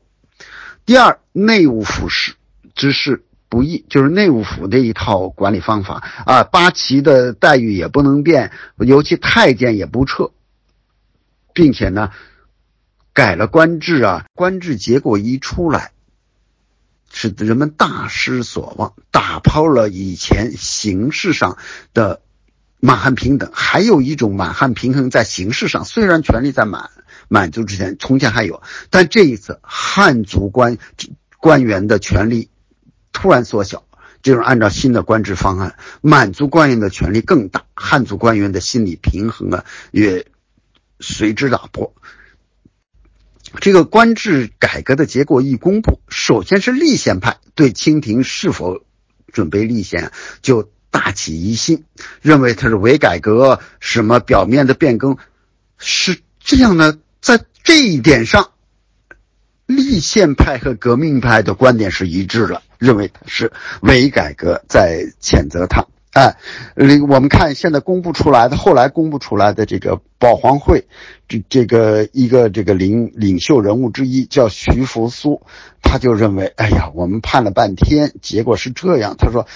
[0.85, 2.33] 第二，内务府事
[2.75, 10.31] 之事不易，就是内务府这一套管理方法啊，八旗的待遇也不能变，尤其太监也不撤，
[11.53, 12.11] 并且呢，
[13.13, 15.93] 改了官制啊，官制结果一出来。
[17.15, 21.57] 使得人们大失所望，打抛了以前形式上
[21.93, 22.21] 的
[22.79, 26.89] 满汉平等，还有一种满汉平衡在形式上，虽然权力在满
[27.29, 30.79] 满族之前从前还有，但这一次汉族官
[31.37, 32.49] 官员的权力
[33.13, 33.85] 突然缩小，
[34.23, 40.25] 就是按照新的官制方案，满族官员的权力更大，汉族官员的心理平衡啊也
[40.99, 41.93] 随之打破。
[43.59, 48.83] 这个官制改革的结果一公布，首先是立宪派对清廷是否
[49.31, 50.11] 准备立宪
[50.41, 51.85] 就大起疑心，
[52.21, 55.17] 认为它是伪改革，什么表面的变更
[55.77, 56.97] 是这样呢？
[57.21, 58.51] 在这一点上，
[59.65, 63.51] 立宪派和革命派的观点是一致的，认为它是
[63.81, 66.35] 伪改革，在谴责他哎，
[67.09, 70.85] 我们看现在公布出来的，后来公布出来的这个保皇会，
[71.27, 75.41] 这这个一个这个领领袖人物之一叫徐福苏，
[75.81, 79.15] 他就认为，哎呀，我们判了半天，结果是这样。
[79.17, 79.47] 他说，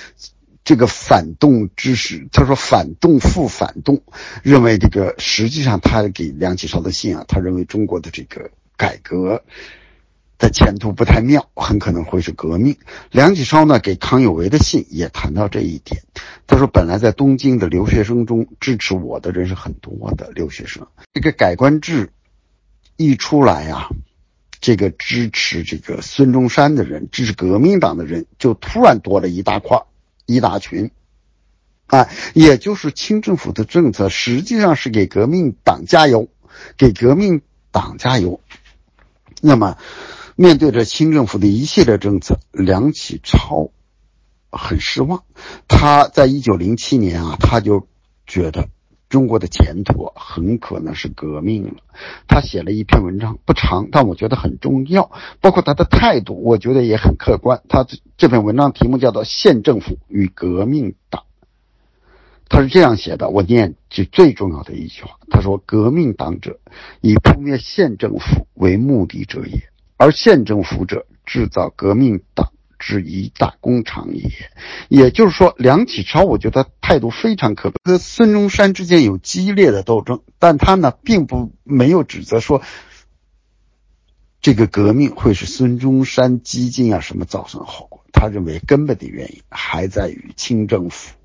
[0.63, 4.01] 这个反动之识，他说反动复反动，
[4.41, 9.43] 认为这个实际上他给梁启超的信啊，他认为中国的这个改革。
[10.37, 12.77] 的前途不太妙，很可能会是革命。
[13.09, 16.03] 梁启超呢给康有为的信也谈到这一点。
[16.45, 22.11] 他说：“本来在东京的留学生中支持我的人是很多的留学生，这个改官制
[22.97, 23.89] 一出来呀，
[24.61, 29.83] 这个支持这个孙中山的人，支持革命党的人就突然多了一大块
[30.27, 30.91] 一大群。
[31.87, 36.27] 啊，也就是清政府的政策实际上是给革命党加油，
[36.77, 37.41] 给革命
[37.71, 38.39] 党加油。
[39.41, 39.77] 那么。”
[40.39, 43.71] 面对着清政府的一系列政策，梁启超
[44.51, 45.23] 很失望。
[45.67, 47.87] 他在一九零七年啊，他就
[48.27, 48.69] 觉得
[49.09, 51.77] 中国的前途很可能是革命了。
[52.27, 55.09] 他写了一篇文章，不长，但我觉得很重要。
[55.41, 57.63] 包括他的态度，我觉得也很客观。
[57.67, 61.23] 他这篇文章题目叫做《县政府与革命党》，
[62.47, 65.17] 他是这样写的，我念这最重要的一句话。
[65.31, 66.59] 他说：“革命党者，
[67.01, 69.67] 以扑灭县政府为目的者也。”
[69.97, 74.29] 而县政府者，制造革命党之一大工厂也。
[74.89, 82.61] 也就是说，梁启超，我觉得态度非常可悲和孙中山之间有激烈的斗争，但他呢，并不没有指责说，
[84.39, 88.05] 这个革命会是孙中山激进啊什么造成后果。
[88.13, 91.15] 他认为根本的原因还在于清政府。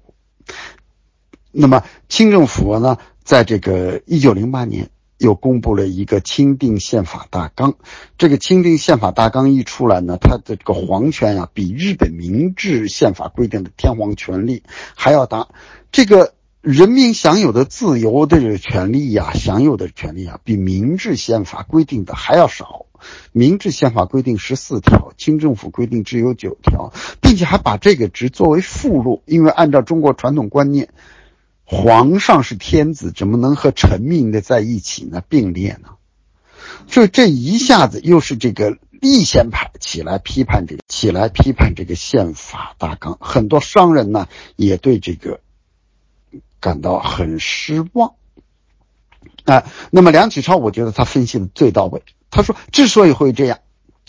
[1.51, 4.89] 那么，清政府呢，在这个一九零八年。
[5.23, 7.75] 又公布了一个钦定宪法大纲，
[8.19, 14.65] 这个钦定宪法大纲一出来呢，它的这个皇权呀，比日本明治宪法规定的天皇权力
[14.97, 15.47] 还要大。
[15.93, 22.87] 这个人民享有的自由的权利呀，享有的权利啊，比明治宪法规定的还要少。
[23.31, 30.89] 明治宪法规定十四条，清政府规定只有九条，并且还把这个只作为附录，因为按照中国传统观念。
[31.73, 35.23] 皇上是天子，怎么能和臣民的在一起呢？
[35.27, 35.89] 并列呢？
[36.87, 43.17] 所以这一下子又是这个立宪派起来批判这个，起来批判这个宪法大纲。
[43.21, 45.41] 很多商人呢也对这个
[46.61, 48.13] 感到很失望。
[49.45, 52.03] 啊，那么梁启超，我觉得他分析的最到位。
[52.31, 53.61] 他说，之所以会这样。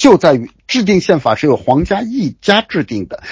[0.03, 3.23] 就在于制定宪法是由皇家一家制定的，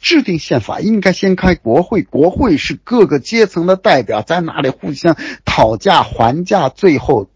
[0.00, 7.30] 制定宪法应该先开国会，国会是各个阶层的代表在那里互相讨价还价，最后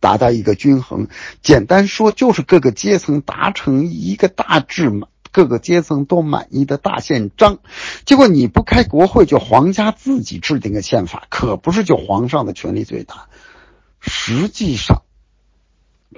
[0.00, 1.06] 达到一个均衡。
[1.40, 4.90] 简单说，就是各个阶层达成一个大致，
[5.30, 7.60] 各个阶层都满意的大宪章。
[8.04, 13.28] 结果你不开国会，就皇家自己制定个宪法，可不是就皇上的权力最大。
[14.00, 15.02] 实际上。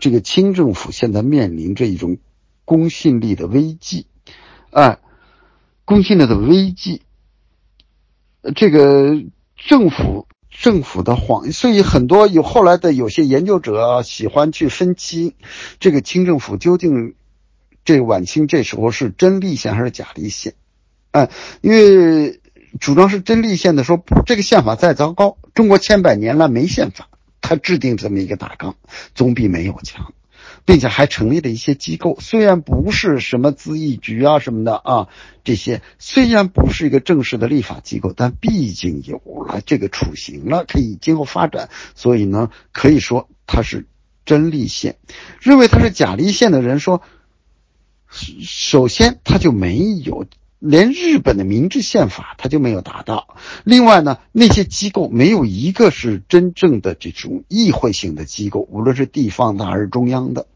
[0.00, 2.18] 这个清政府现在面临着一种
[2.64, 4.06] 公信力的危机，
[4.70, 4.98] 啊，
[5.84, 7.02] 公信力的危机。
[8.56, 9.22] 这个
[9.56, 15.36] 政府政府的谎，所以很多有后来的有些研究者喜欢去分析
[15.78, 17.14] 这个清政府究竟
[17.84, 20.54] 这晚清这时候是真立宪还是假立宪，
[21.12, 21.28] 啊，
[21.60, 22.40] 因为
[22.80, 27.08] 主张是真立宪的说，这个宪法再糟糕，中国千百年来没宪法。
[27.42, 28.76] 他制定这么一个大纲，
[29.14, 30.14] 总比没有强，
[30.64, 35.08] 并且还成立了一些机构，虽然不是什么咨议局啊什么的啊，
[35.44, 41.68] 这些虽然不是一个正式的立法机构，但毕竟有了这个雏形了，可以今后发展。
[41.94, 43.86] 所以呢，可以说他是
[44.24, 44.96] 真立宪。
[45.40, 47.02] 认为他是假立宪的人说，
[48.08, 50.26] 首先他就没有。
[50.64, 53.34] 连日本的明治宪法他就没有达到。
[53.64, 60.46] 另外呢，那些机构没有一个是真正的这种议会性的机构，无论是地方的还是中央的，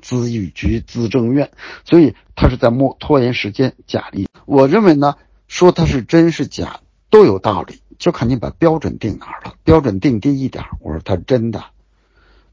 [0.00, 1.50] 资议局、资政院，
[1.84, 4.26] 所以他是在拖拖延时间、假立。
[4.46, 5.16] 我认为呢，
[5.48, 9.52] 说他是真是假都有道理，就看你把标准定哪儿了。
[9.64, 11.60] 标准定低一点，我说他是真的；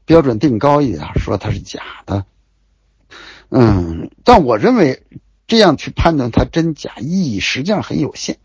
[0.04, 2.26] 标准定高一点，说他是假的。
[3.48, 5.02] 嗯，但我认为。
[5.46, 8.38] 这样去判断它真假意义实际上很有限。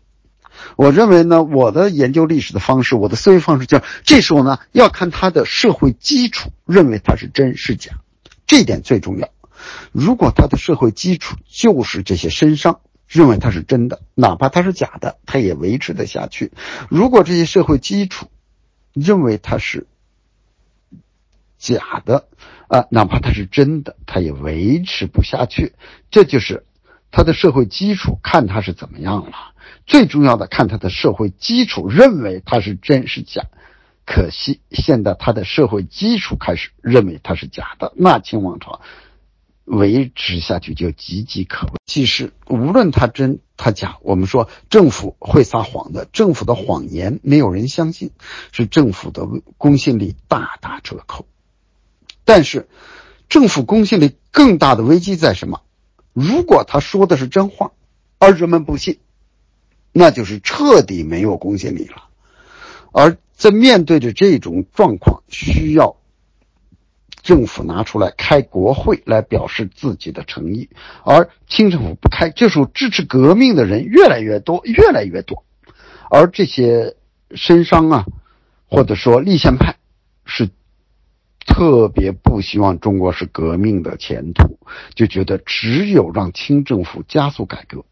[0.76, 7.92] 我认为呢，我的研究历史的方式，我的思维方式叫这时候呢要看它的社会基础，认为它是真是假，
[8.46, 9.28] 这点最重要。
[9.90, 16.52] 如果它的社会基础就是这些身商，认为它是真的，哪怕它是假的，它也维持得下去。
[16.88, 18.28] 如果这些社会基础
[18.92, 19.88] 认为它是
[21.58, 22.28] 假的，
[22.68, 25.72] 啊，哪怕它是真的，它也维持不下去。
[26.10, 26.64] 这就是。
[27.12, 29.52] 他的社会基础看他是怎么样了。
[29.86, 33.44] 最重要的看他的社会基础，认为他是真是假。
[34.04, 38.80] 可惜现在他的社会基础开始认为他是假的，那清王朝
[39.64, 41.74] 维持下去就岌岌可危。
[41.86, 48.10] 其实无论他真他假，我们说政府会撒谎的，政府的谎言没有人相信，
[48.50, 49.26] 是政府的
[49.58, 51.26] 公信力大打折扣。
[52.24, 52.68] 但是
[53.28, 55.60] 政府公信力更大的危机在什么？
[56.12, 57.72] 如果他说的是真话，
[58.18, 58.98] 而人们不信。
[59.94, 62.04] 那就是彻底没有公信力了，
[62.92, 65.96] 而在面对着这种状况，需要
[67.22, 70.70] 政府拿出来开国会来表示自己的诚意，
[71.04, 75.44] 而清政府不开，这时候支持革命的人越来越多，越来越多，
[76.10, 76.96] 而这些
[77.32, 78.06] 绅商啊，
[78.70, 79.76] 或者说立宪派，
[80.24, 80.48] 是
[81.46, 84.58] 特别不希望中国是革命的前途，
[84.94, 87.84] 就觉得只有让清政府加速改革。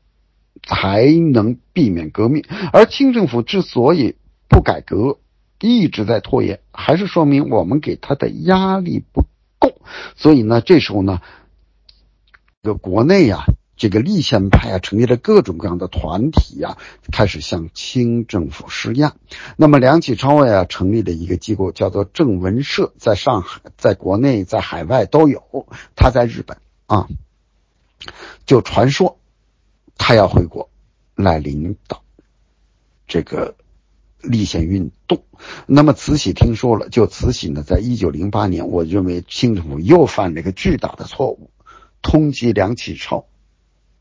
[0.62, 4.16] 才能避免革命，而清政府之所以
[4.46, 5.18] 不改革，
[5.58, 9.22] 一直在拖延，还是说明我们给他的压力不
[9.58, 9.80] 够。
[10.16, 11.22] 所以呢，这时候呢，
[12.62, 13.44] 这个国内呀，
[13.80, 16.76] 这个立宪派啊，成立了各种各样的团体呀，
[17.10, 19.16] 开始向清政府施压。
[19.56, 25.66] 那么梁启超呀，成立了一个机构，叫做正文社，在上海，在国内，在海外都有。
[25.96, 27.08] 他在日本啊，
[28.44, 29.16] 就传说。
[29.96, 30.68] 他要回国
[31.14, 32.02] 来领导
[33.06, 33.54] 这个
[34.20, 35.24] 立宪运动。
[35.64, 41.50] 那么慈禧听说了，就慈禧呢，在一九零八年，我认为清政府又犯了一个巨大的错误，
[42.02, 43.24] 通缉梁启超，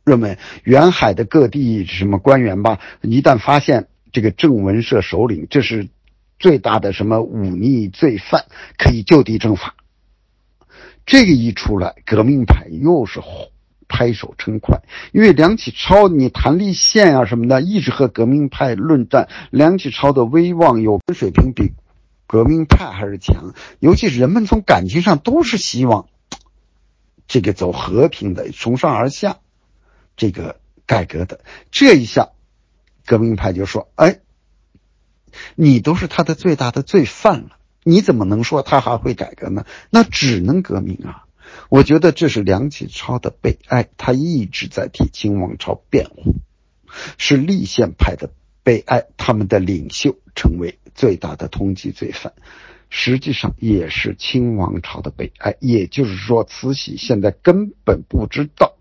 [0.10, 5.88] 认为沿海的各地什么官员吧，一旦发现这个正文社首领，这是
[6.40, 8.46] 最大的什么忤逆罪犯，
[8.78, 9.76] 可以就地正法。
[11.06, 13.22] 这个一出来，革命派又是。
[13.92, 19.28] 拍手称快，因为梁启超，你谈立宪啊什么的，一直和革命派论战。
[19.50, 21.74] 梁启超的威望有水平比
[22.28, 26.06] 革命派还是强，尤其是人们从感情上都是希望
[27.28, 29.38] 这个走和平的，从上而下
[30.20, 31.40] 这个改革的。
[31.72, 32.30] 这一下，
[33.06, 34.20] 革命派就说：“哎，
[35.56, 39.66] 你都是他的最大的罪犯了，你怎么能说他还会改革呢？
[39.90, 41.26] 那只能革命啊！”
[41.70, 46.36] 我觉得这是梁启超的悲哀，他一直在替清王朝辩护，
[47.18, 48.32] 是立宪派的
[48.62, 52.34] 悲哀，他们的领袖成为最大的通缉罪犯，
[52.90, 55.56] 实际上也是清王朝的悲哀。
[55.60, 58.78] 也就是说，慈禧现在根本不知道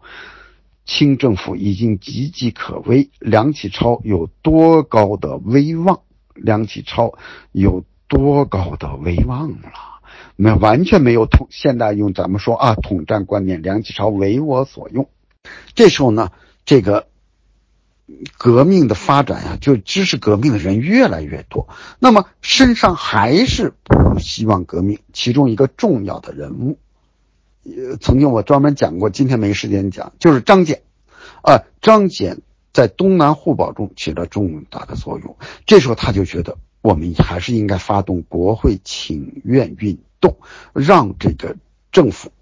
[0.89, 6.01] 清政府已经岌岌可危，梁启超有多高的威望，
[6.35, 7.13] 梁启超
[7.53, 9.71] 有多高的威望了。
[10.35, 15.11] 没完全没有统，现在用咱们说啊，统战观念，梁启超为我所用。
[15.75, 16.31] 这时候呢，
[16.65, 17.09] 这个
[18.39, 21.69] 革命的发展呀，就支持革命的人越来越多。
[21.99, 26.79] 那么身上还是不希望革命，其中一个重要的人物，
[27.77, 30.81] 呃，曾经我专门讲过，今天没时间讲，就是张謇。
[31.43, 32.39] 啊，张謇
[32.73, 35.37] 在东南互保中起了重大的作用。
[35.67, 39.99] 这时候他就觉得，我们还是应该发动国会请愿运。
[40.21, 40.37] 动，
[40.73, 41.55] 让这个
[41.93, 42.33] 政府，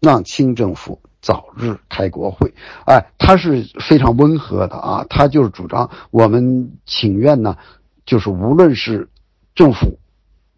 [0.00, 2.54] 让清政府早日开国会。
[2.86, 7.58] 哎，他是非常温和的啊，他就是主张我们请愿呢，
[8.06, 9.10] 就是无论是
[9.54, 9.98] 政府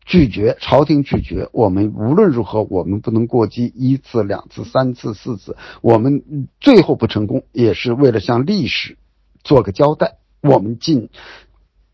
[0.09, 8.97] 拒绝，朝廷拒绝，我们无论如何，我们不能过激一次、两次、三次、四次，我们最后不成功，也是为了向历史
[9.45, 11.11] 做个交代，我们尽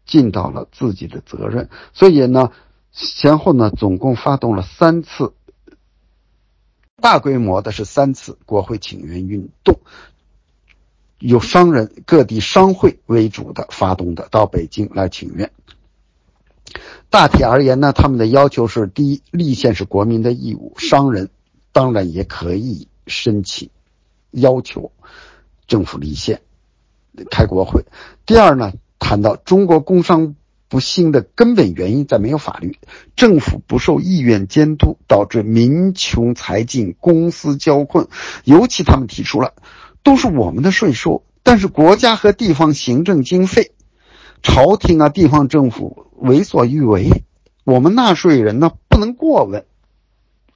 [0.07, 1.69] 尽到了自己的责任。
[1.93, 2.51] 所以呢。
[2.97, 5.35] 前后呢，总共发动了三次
[7.03, 9.81] 大规模的，是三次国会请愿运动，
[11.19, 15.51] 有商人各地商会为主的发动的，到北京来请愿。
[17.15, 21.31] 大体而言呢，他们的要求是：第一，立宪是国民的义务，商人
[21.71, 23.71] 当然也可以申请
[24.33, 24.91] 要求
[25.69, 26.41] 政府立宪
[27.31, 27.83] 开国会；
[28.27, 30.35] 第二呢，谈到中国工商。
[30.67, 32.79] 不幸的根本原因在没有法律，
[33.15, 38.09] 政府不受意愿监督，导致民穷财尽，公司交困。
[38.43, 39.53] 尤其他们提出了，
[40.03, 43.71] 都是我们的税收，但是国家和地方行政经费，
[44.45, 47.25] 朝廷啊，地方政府为所欲为，
[47.65, 49.65] 我们纳税人呢不能过问。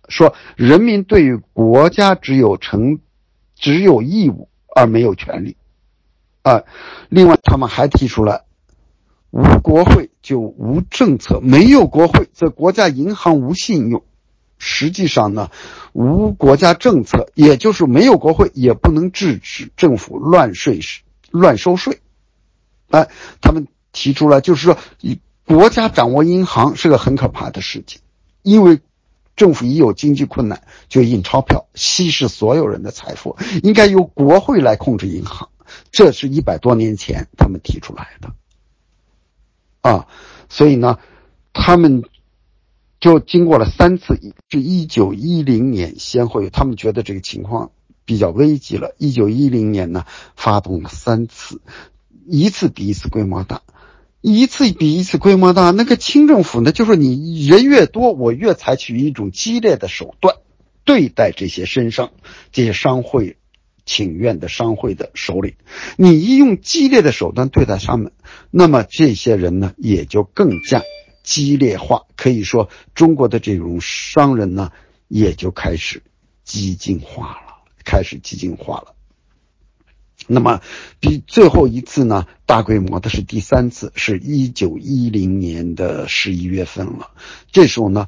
[0.08, 3.00] 说人民对于国家只有成，
[3.56, 5.56] 只有义务而没有权利。
[6.42, 6.62] 啊，
[7.08, 8.44] 另外他们还提出了。
[9.30, 14.04] 无国会就无政策，没有国会，则国家银行无信用，
[14.58, 15.50] 实际上呢，
[15.92, 20.80] 无国家政策，也就是没有国会，也不能制止政府乱税、
[21.30, 22.00] 乱收税。
[22.90, 23.08] 哎，
[23.42, 28.00] 他们提出来，就是说，以国家掌握银行是个很可怕的事情，
[28.42, 28.80] 因为
[29.36, 35.48] 政府一有经济困难就印钞票，稀释所有人的财富，应该由国会来控制银行。
[35.90, 38.32] 这是一百多年前他们提出来的，
[39.80, 40.06] 啊，
[40.48, 40.98] 所以呢，
[41.52, 42.04] 他们。
[43.00, 47.70] 就经过了三次，是一九一零年先后，他们觉得这个情况
[48.04, 48.96] 比较危急了。
[48.98, 50.04] 一九一零年呢，
[50.34, 51.60] 发动了三次，
[52.26, 53.62] 一次比一次规模大，
[54.20, 55.70] 一次比一次规模大。
[55.70, 60.36] 那个清政府呢，就是你人越多，我越采取一种激烈的手段
[60.84, 62.10] 对待这些绅商、
[62.52, 63.36] 这些商会
[63.84, 65.54] 请愿的商会的首领。
[65.96, 68.12] 你一用激烈的手段对待他们，
[68.50, 70.82] 那么这些人呢，也就更加。
[71.24, 74.72] 激烈化，可以说中国的这种商人呢，
[75.08, 76.02] 也就开始
[76.42, 78.94] 激进化了，开始激进化了。
[80.28, 80.60] 那么，
[81.00, 87.10] 比最后一次呢，大规模的是第三次，是一九一零年的十一月份了。
[87.50, 88.06] 这时候呢，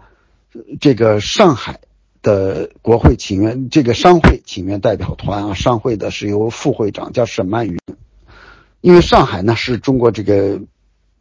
[0.80, 1.80] 这个上海
[2.22, 7.78] 的国会请愿，这个商会请愿代表团啊，商会的是由副会长叫沈曼云，
[8.80, 10.60] 因为上海呢是中国这个。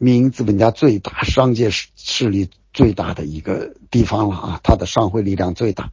[0.01, 5.91] 民营资本家最大、商界势势力最大的一个地方了啊，他的商会力量最大。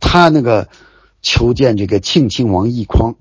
[0.00, 0.68] 他那个
[1.22, 3.16] 求见这个庆亲王奕匡，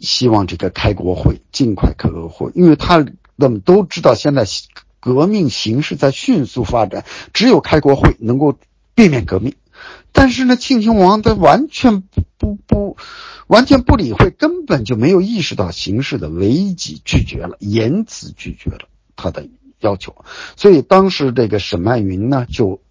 [0.00, 3.06] 希望这个开国会，尽快开国会，因为他
[3.36, 4.44] 我们都知道现在
[4.98, 8.58] 革命形势在迅速发展，只有开国会能够
[8.94, 9.54] 避免革命。
[10.12, 12.02] 但是呢，庆亲王他完全
[12.36, 12.96] 不不，
[13.46, 19.48] 完全不理会，根本就没有意识到形势的危机，拒绝了，言辞拒绝了他的
[19.78, 20.16] 要求。
[20.56, 22.82] 所以当时这个沈曼云呢，就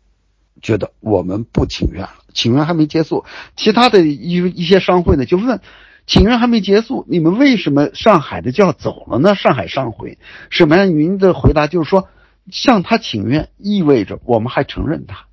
[0.62, 3.26] 觉得我们不请愿了，请愿还没结束。
[3.56, 5.62] 其他的一一些商会呢，就问，
[6.10, 9.36] 请愿还没结束，你们为什么上海的就要走了呢？
[9.36, 10.18] 上海上回
[10.50, 12.10] 沈曼云的回答就是说，
[12.52, 15.28] 向他请愿意味着我们还承认他。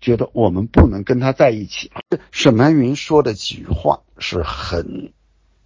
[0.00, 1.92] 觉得我们不能跟他在一起。
[2.32, 5.12] 沈曼云说的几句话是很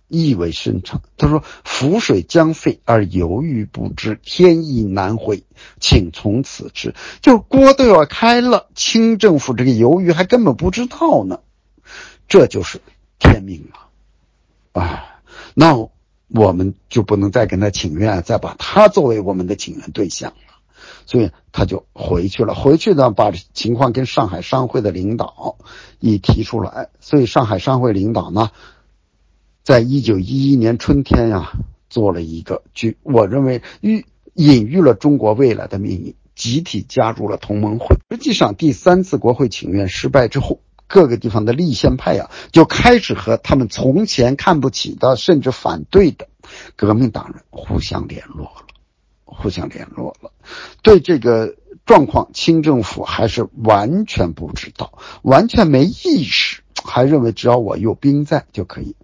[0.09, 1.01] 意味深长。
[1.17, 5.43] 他说：“浮水将沸而犹豫不知，天意难回，
[5.81, 11.41] 请从此之。”就锅都要开了，清政府这个犹豫还根本不知道呢，
[12.29, 12.83] 这就是
[13.19, 13.88] 天命了。
[14.79, 15.21] 哎，
[15.55, 15.77] 那
[16.29, 20.37] 我们就不能再跟他请愿，再把他作为我们的请愿对象了。
[21.07, 25.57] 所以他就回去了，回去呢，把情况跟上海商会的领导
[25.99, 26.91] 一提出来。
[27.01, 28.51] 所以上海商会领导呢，
[29.63, 31.53] 在一九一一年春天呀，
[31.89, 37.97] 做了一个具我认为预隐喻了中国未来的命运，集体加入了同盟会。
[38.11, 46.27] 实际上，第三次国会请愿失败之后，各个地方的立宪派呀，就开始和他们从前看不起的，甚至反对的
[46.75, 48.65] 革命党人互相联络了。
[49.31, 50.33] 互相联络了，
[50.83, 51.55] 对这个
[51.87, 58.97] 状况，清政府还是完全不知道，完全没意识，还认为只要我有兵在就可以。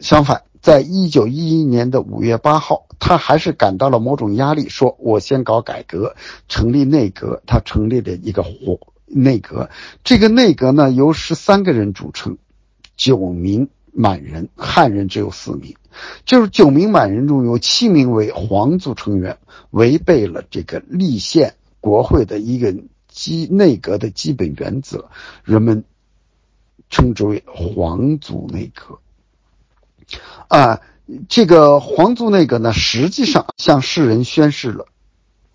[0.00, 6.16] 相反，在一九一一年的五月八号，他还是感到了某种压力，说我先搞改革，
[6.48, 7.42] 成立内阁。
[7.46, 9.70] 他成立了一个火内阁，
[10.04, 12.36] 这个内阁呢由十三个人组成，
[12.96, 13.68] 九名。
[13.98, 15.74] 满人汉人只有四名，
[16.26, 19.38] 就是九名满人中有七名为皇族成员，
[19.70, 22.76] 违背了这个立宪国会的一个
[23.08, 25.08] 基内阁的基本原则，
[25.44, 25.84] 人们
[26.90, 28.98] 称之为皇族内阁。
[30.48, 30.82] 啊，
[31.30, 34.88] 这个皇族内阁呢，实际上向世人宣示了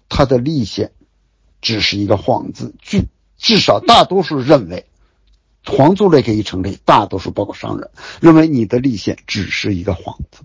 [0.10, 0.94] 他的立宪
[1.62, 3.04] 只是一个幌子，据
[3.42, 4.86] 至少大多数认为。
[5.64, 10.42] 皇族类可以成立，大多数包括商人认为你的立宪只是一个幌子，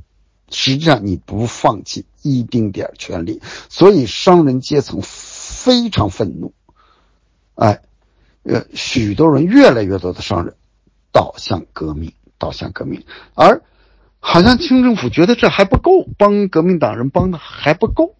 [0.50, 3.40] 实际上你不放弃一丁点权利，
[3.70, 6.52] 所以商人阶层非常愤怒，
[7.54, 7.80] 哎，
[8.42, 10.54] 呃，许多人越来越多的商人
[11.12, 13.02] 倒向革命，倒向革命，
[13.32, 13.62] 而
[14.20, 18.16] 好像清政府觉得这还不够，帮革命党人帮的还不够，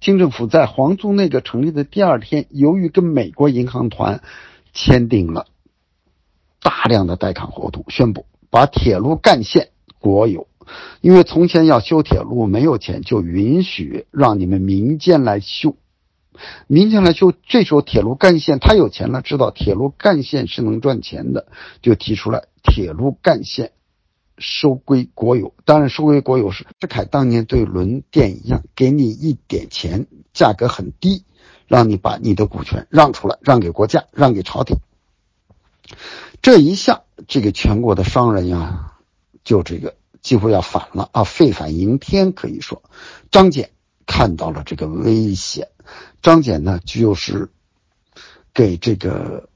[0.00, 4.22] 清政府在皇族那个成立的第二天，由于跟美国银行团
[4.72, 5.46] 签订了。
[6.60, 9.68] 大量的贷款合同，宣布把铁路干线
[10.00, 10.48] 国有，
[11.00, 15.76] 因为从前要修铁路没有钱，就允许让你们民间来修，
[16.66, 17.32] 民间来修。
[17.46, 21.46] 这时候铁路干线他有钱了，知道铁路干线是能赚钱的，
[21.82, 23.70] 就提出来铁路干线
[24.38, 25.54] 收归国有。
[25.64, 31.24] 当然，收归国有是志凯当年对轮店一样，给你一点钱，价格很低，
[31.66, 34.76] 让你把你的股权让出来，让给国家，让给朝廷。
[36.42, 38.98] 这一下，这个全国的商人呀，
[39.44, 42.82] 就这个几乎要反了啊，废反迎天，可以说。
[43.30, 43.68] 张謇
[44.06, 45.68] 看到了这个危险，
[46.22, 47.48] 张謇呢，就是
[48.52, 49.48] 给这个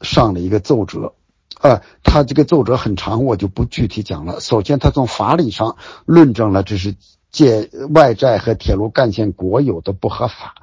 [0.00, 1.14] 上了一个奏折，
[1.62, 4.40] 呃，他这个奏折很长，我就不具体讲了。
[4.40, 5.76] 首先，他从法理上
[6.06, 6.94] 论证了这是。
[7.34, 10.54] 借外债和铁路干线国有的不合法，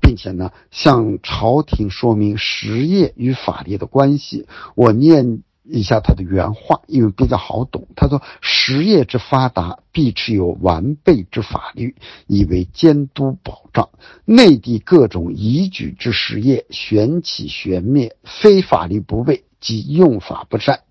[0.00, 4.46] 并且呢，向朝廷说明实业与法律的关系。
[4.76, 7.88] 我念一下他的原话，因为比较好懂。
[7.96, 11.96] 他说：“实业之发达，必持有完备之法律，
[12.28, 13.88] 以为监督保障。
[14.24, 20.82] 内地各种移举之实业，旋起旋灭，非法律不备，即用法不善，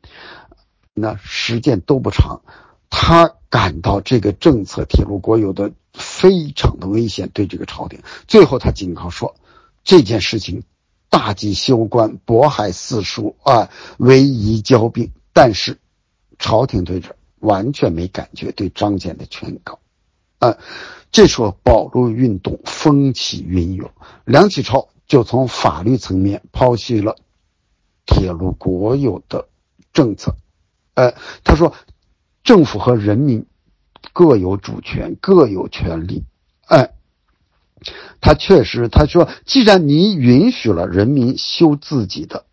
[0.95, 2.41] 那实践都不长。”
[2.93, 8.01] 他感到这个政策铁路国有的非常的危险，对这个朝廷。
[8.27, 9.35] 最后他警告说，
[9.83, 10.63] 这件事情
[11.09, 15.11] 大计休官，渤海四书啊，唯宜交兵。
[15.31, 15.79] 但是
[16.37, 19.79] 朝廷对这完全没感觉，对张謇的劝告，
[20.39, 20.57] 啊，
[21.13, 23.89] 这时候保路运动风起云涌，
[24.25, 27.15] 梁启超就从法律层面抛弃了
[28.11, 29.47] 铁路国有的
[29.91, 30.35] 政策，
[30.93, 31.73] 呃，他说。
[32.43, 33.45] 政府和人民
[34.13, 36.23] 各有主权，各有权利。
[36.65, 36.89] 哎，
[38.19, 42.45] 他确实，他说，既然你允许了人民修自己的、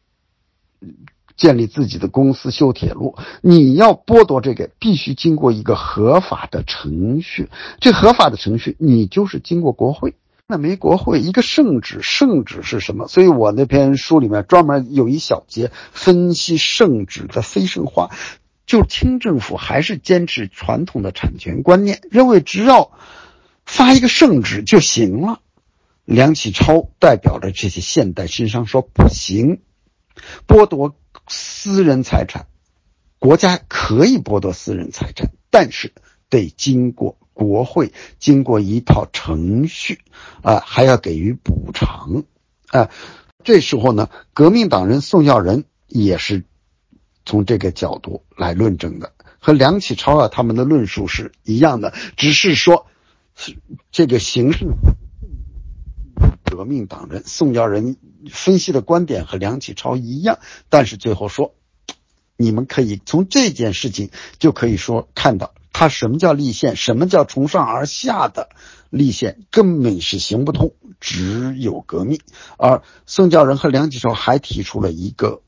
[1.38, 7.48] 建立自己的公司、修铁路，你要剥夺这个，必须经过一个合法的程序。
[7.80, 10.16] 这合法的程序，你就是经过国会。
[10.50, 13.06] 那没国会，一个圣旨，圣旨是什么？
[13.06, 18.10] 所以我那篇书里面专门有一小节分析圣旨的非圣化。
[18.64, 22.92] 就清政府还是坚持传统的产权观念，认为只要
[23.66, 25.40] 发一个圣旨就行了。
[26.06, 29.60] 梁启超代表着这些现代新商说不行，
[30.46, 30.96] 剥夺
[31.26, 32.46] 私人财产，
[33.18, 35.92] 国家可以剥夺私人财产，但是
[36.30, 40.00] 得经过国会，经过一套程序
[40.42, 42.24] 啊，还要给予补偿
[42.66, 42.90] 啊。
[43.44, 46.42] 这时候呢，革命党人宋教仁也是。
[47.24, 52.86] 从这个角度来论证的，和梁启超啊他们的论述是一样的，只是说，
[53.92, 54.66] 这个形式，
[56.46, 57.98] 革命党人宋教仁
[58.30, 60.38] 分析的观点和梁启超一样，
[60.70, 61.54] 但是最后说，
[62.38, 64.08] 你们可以从这件事情
[64.38, 68.48] 就可以说看到，他什么叫立宪，什么叫从上而下的
[68.90, 72.18] 立宪，根本是行不通，只有革命。
[72.56, 75.40] 而宋教仁和梁启超还提出了一个。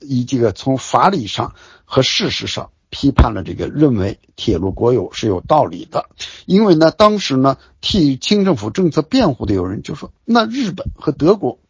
[0.00, 6.08] 以这个从法理上和事实上批判了这个，认为铁路国有是有道理的。
[6.44, 11.60] 因为呢，当时呢替清政府政策辩护的有人就说，那日本和德国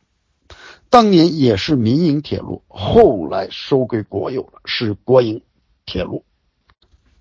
[0.88, 5.42] 当年也是民营铁路，后来收归国有了，是国营
[5.84, 6.24] 铁路。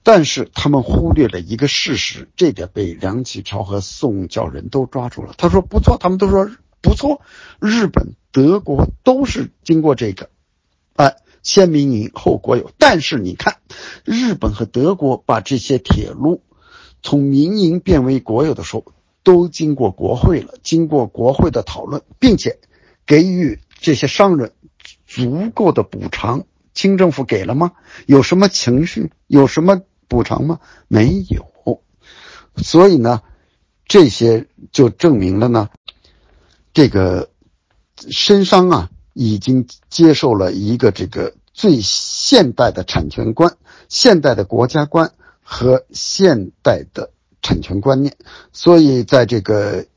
[0.09, 5.33] 但是他们忽略了一个事实，这点被梁启超和宋教仁都抓住了。
[5.37, 6.49] 他说不错，他们都说
[6.81, 7.19] 不错，
[7.59, 10.29] 日本、德国都是经过这个。
[10.95, 13.57] 哎，先民营后国有，但是你看，
[14.05, 16.41] 日本和德国把这些铁路
[17.03, 18.85] 从民营变为国有的时候，
[19.23, 22.59] 都经过国会了，经过国会的讨论，并且
[23.05, 24.53] 给予这些商人
[25.05, 26.45] 足够的补偿。
[26.73, 27.73] 清政府给了吗？
[28.05, 29.11] 有什么情绪？
[29.25, 30.59] 有什么补偿吗？
[30.87, 31.81] 没有。
[32.57, 33.21] 所以呢，
[33.85, 35.69] 这些就证明了呢，
[36.73, 37.29] 这个
[37.95, 38.89] 深商啊。
[39.19, 43.57] 已经接受了一个这个最现代的产权观、
[43.89, 45.11] 现代的国家观
[45.41, 47.09] 和现代的
[47.41, 48.15] 产权观念，
[48.53, 49.87] 所以在这个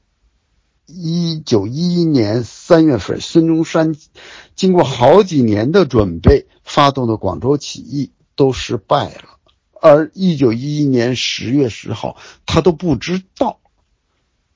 [0.86, 3.94] 一九一一年三月份，孙中山
[4.56, 9.36] 经过好几年的准备发动的广州起义都失败了，
[9.80, 13.60] 而一九一一年十月十号，他都不知道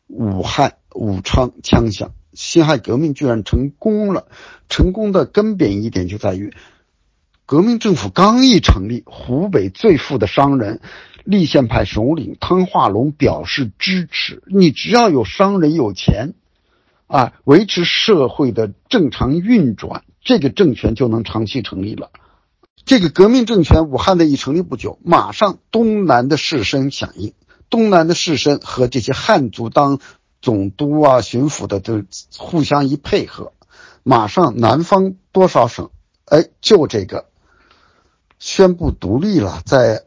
[0.06, 2.12] 武汉武昌枪响。
[2.34, 4.26] 辛亥革命居然成功了，
[4.68, 6.52] 成功的根本一点就在于，
[7.46, 10.80] 革命政府刚一成立，湖北最富的商人，
[11.22, 14.42] 立宪派首领汤化龙表示支持。
[14.46, 16.34] 你只要有商人有钱，
[17.06, 22.10] 啊，维持社会的正常运转，这个政权就能长期成立了。
[22.84, 27.32] 这个革命政权武汉的一成立不久，马上东南的士绅响应，
[27.70, 30.00] 东南的士绅和这些汉族当。
[30.42, 32.02] 总督啊，巡抚的都
[32.36, 33.54] 互相一配合，
[34.02, 35.88] 马上南方多少省，
[36.26, 37.30] 哎，就这个
[38.38, 40.04] 宣布独立了，在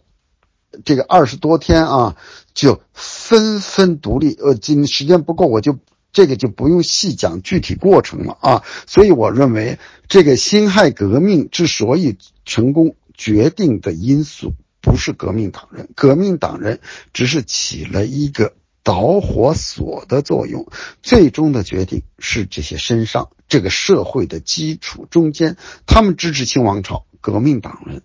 [0.85, 2.15] 这个二十多天啊，
[2.53, 4.37] 就纷纷独立。
[4.39, 5.79] 呃，今时间不够，我就
[6.17, 8.63] 这个就不用细讲具体过程了啊。
[8.87, 9.77] 所以我认为，
[10.07, 16.79] 这个辛亥革命之所以成功，决定的因素不是革命党人，革命党人
[17.13, 20.67] 只是起了一个导火索的作用，
[21.03, 28.01] 最终的决定是这些身上这个社会的基础中间，他们支持清王朝，革命党人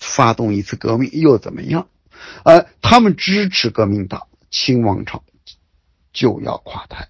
[0.00, 1.86] 发动一次革命又怎么样？
[2.42, 5.22] 而他们支持革命党，清王朝
[6.12, 7.08] 就要垮台。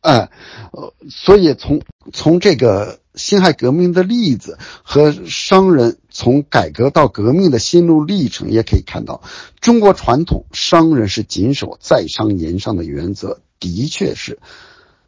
[0.00, 0.30] 哎，
[0.72, 1.82] 呃，所以从
[2.12, 9.22] 从这个辛亥革命的例子和商人从改革到革命的心路历程，也可以看到，
[9.60, 14.38] 中国传统商人是谨守在商言商的原则，的确是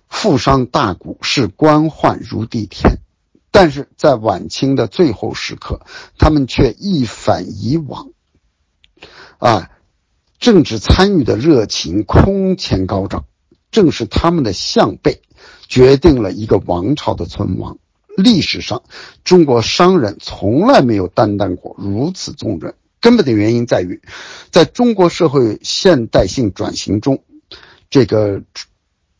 [0.08, 2.98] 富商大贾是官宦如地天，
[3.52, 5.82] 但是在晚清的最后时刻，
[6.18, 8.10] 他们却一反以往。
[9.38, 9.70] 啊，
[10.39, 13.24] 政治参与的热情空前高涨，
[13.70, 15.20] 正是他们的向背，
[15.66, 17.78] 决定了一个王朝的存亡。
[18.16, 18.82] 历史上，
[19.24, 22.74] 中国商人从来没有担当过如此重任。
[23.01, 24.01] 根本的原因在于，
[24.51, 27.23] 在中国社会现代性转型中，
[27.90, 28.43] 这个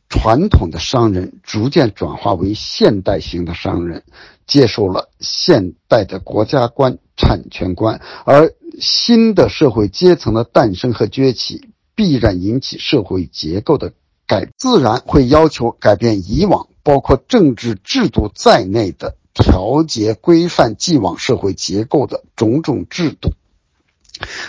[0.09, 4.05] 传统的商人逐渐转化为现代型的商人，
[4.47, 8.53] 接受了现代的国家观、产权观，而。
[8.81, 13.93] 新的社会阶层的诞生和崛起，必然引起社会结构的
[14.25, 23.33] 改，自然会要求改变以往包括政治制度在内的调节规范既往社会结构的种种制度。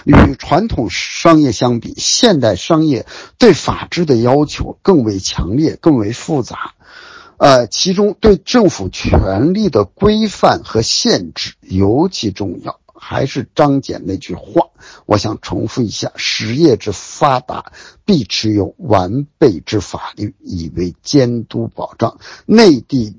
[0.06, 3.06] 与传统商业相比，现代商业
[3.38, 6.74] 对法治的要求更为强烈、更为复杂。
[7.38, 12.80] 呃，其中对政府权力的规范和限制尤其重要。
[13.02, 14.68] 还是张謇那句话，
[15.06, 17.72] 我想重复一下：实业之发达，
[18.04, 22.20] 必持有完备之法律，以为监督保障。
[22.46, 23.16] 内地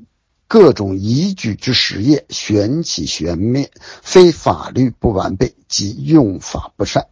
[0.51, 3.71] 各种宜举之实业，玄起玄灭，
[4.03, 7.07] 非法律不完备，即用法不善，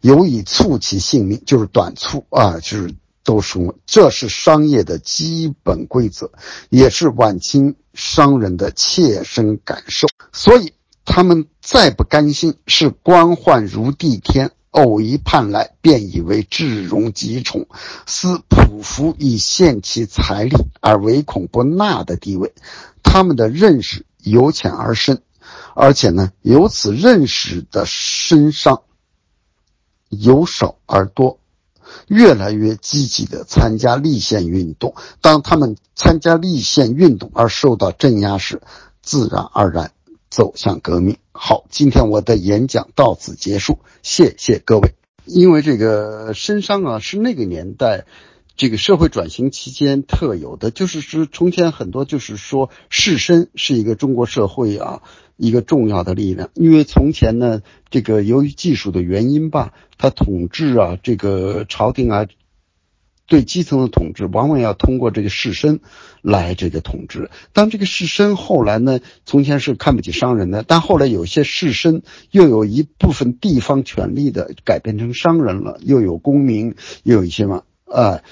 [0.00, 6.32] 有以促其性命，就是短促啊，就是都是这是商业的基本规则，
[6.68, 10.72] 也是晚清商人的切身感受，所以。
[11.08, 17.66] 他们再不甘心是官宦如地天，偶一叛来，便以为至荣极宠，
[18.04, 22.52] 思匍匐以献其财力而唯恐不纳的地位。
[23.02, 25.22] 他们的认识由浅而深，
[25.74, 28.82] 而且呢，由此认识的深上
[30.10, 31.40] 由少而多，
[32.06, 34.94] 越来越积极的参加立宪运动。
[35.22, 38.60] 当他们参加立宪运动而受到镇压时，
[39.00, 39.92] 自然而然。
[40.30, 41.16] 走向革命。
[41.32, 44.94] 好，今天我的演讲到此结束，谢谢各位。
[45.24, 48.04] 因为这个绅商啊，是那个年代
[48.56, 55.02] 这个社会转型期间特有的，就是说从前很多就是说士绅是一个中国社会啊
[55.36, 56.50] 一个重要的力量。
[56.54, 62.26] 因为从前呢，这个由于技术的原因吧，他统治啊，这个朝廷啊。
[63.26, 65.80] 对基层的统治，往往要通过这个士绅
[66.22, 67.30] 来这个统治。
[67.52, 78.22] 当这个士绅后来呢，从前是看不起商人的，但后来有些士绅又有一部分地方权力的改变成商人了，又有公民，又有一些嘛，呃，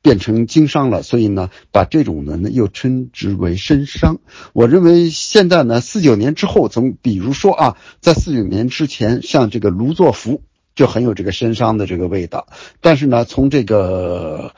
[0.00, 1.02] 变成经商了。
[1.02, 4.20] 所以呢，把这种人呢又称之为绅商。
[4.54, 10.42] 我认为现在呢，四九年之后，从比如说啊，在四九年之前，像这个卢作孚。
[10.74, 12.46] 就很有这个绅商的这个味道，
[12.80, 14.54] 但是呢，从这个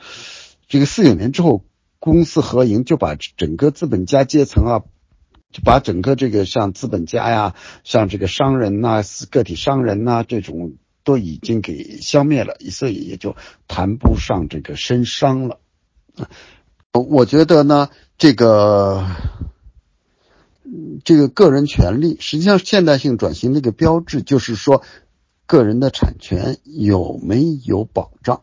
[0.67, 1.65] 这个四九年之后，
[1.99, 4.83] 公私合营就把整个资本家阶层啊，
[5.51, 13.35] 就把整个这个像资本家呀，像这个商人呐、个体商人呐这种都已经给消灭了，所以也就
[13.67, 15.59] 谈不上这个绅商了。
[16.93, 19.05] 我觉得呢，这个
[21.03, 24.81] 这个个人权利，实际上现代性转型的一个标志就是说。
[25.45, 28.41] 个人的产权有没有保障？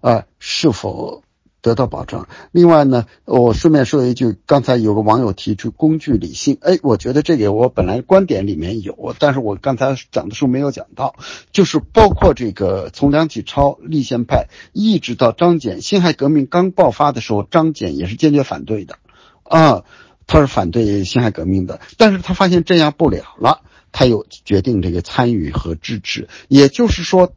[0.00, 1.22] 啊，是否
[1.60, 2.26] 得到保障？
[2.52, 11.14] 另外呢，我顺便说一句，刚才有个网友提出工具理性，哎，我觉得这个我本来观点里面有，但是我刚才讲的时候没有讲到，
[11.52, 18.96] 就是包括这个从梁启超立宪派一直到张謇，辛亥革命刚爆发的时候，张謇也是坚决反对的，
[19.42, 19.84] 啊，
[20.26, 23.60] 他是反对辛亥革命的，但是他发现镇压不了了。
[23.92, 27.34] 他又决定这个参与和支持，也就是说，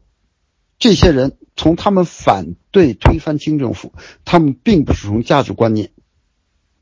[0.78, 3.92] 这些人从他们反对推翻清政府，
[4.24, 5.90] 他们并不是从价值观念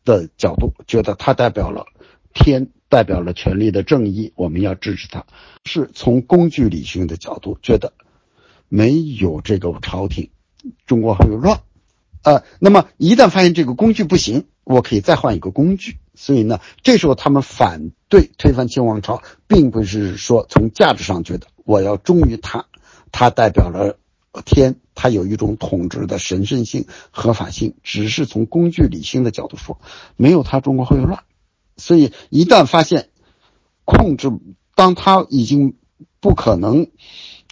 [0.05, 1.87] 的角度觉得他代表了
[2.35, 5.27] 天，代表了权力的正义，我们要支持他，
[5.65, 7.93] 是从工具理性的角度觉得
[8.69, 10.31] 没有这个朝廷，
[10.87, 11.61] 中国会乱。
[12.23, 15.99] 呃，那么一旦发现这个工具不行，我可以再换一个工具。
[16.15, 22.67] 所以呢，这时候他们反对推翻清王朝，并不是说从价值上觉得我要忠于他，
[23.11, 23.99] 他代表了
[24.45, 29.81] 天，他有一种统治的神圣性、合法性，只是从工具理性的角度说，
[30.17, 31.25] 没有他中国会乱。
[31.79, 33.09] 所以一旦发现
[33.87, 34.31] 控制，
[34.75, 35.77] 当他已经
[36.21, 36.89] 不可能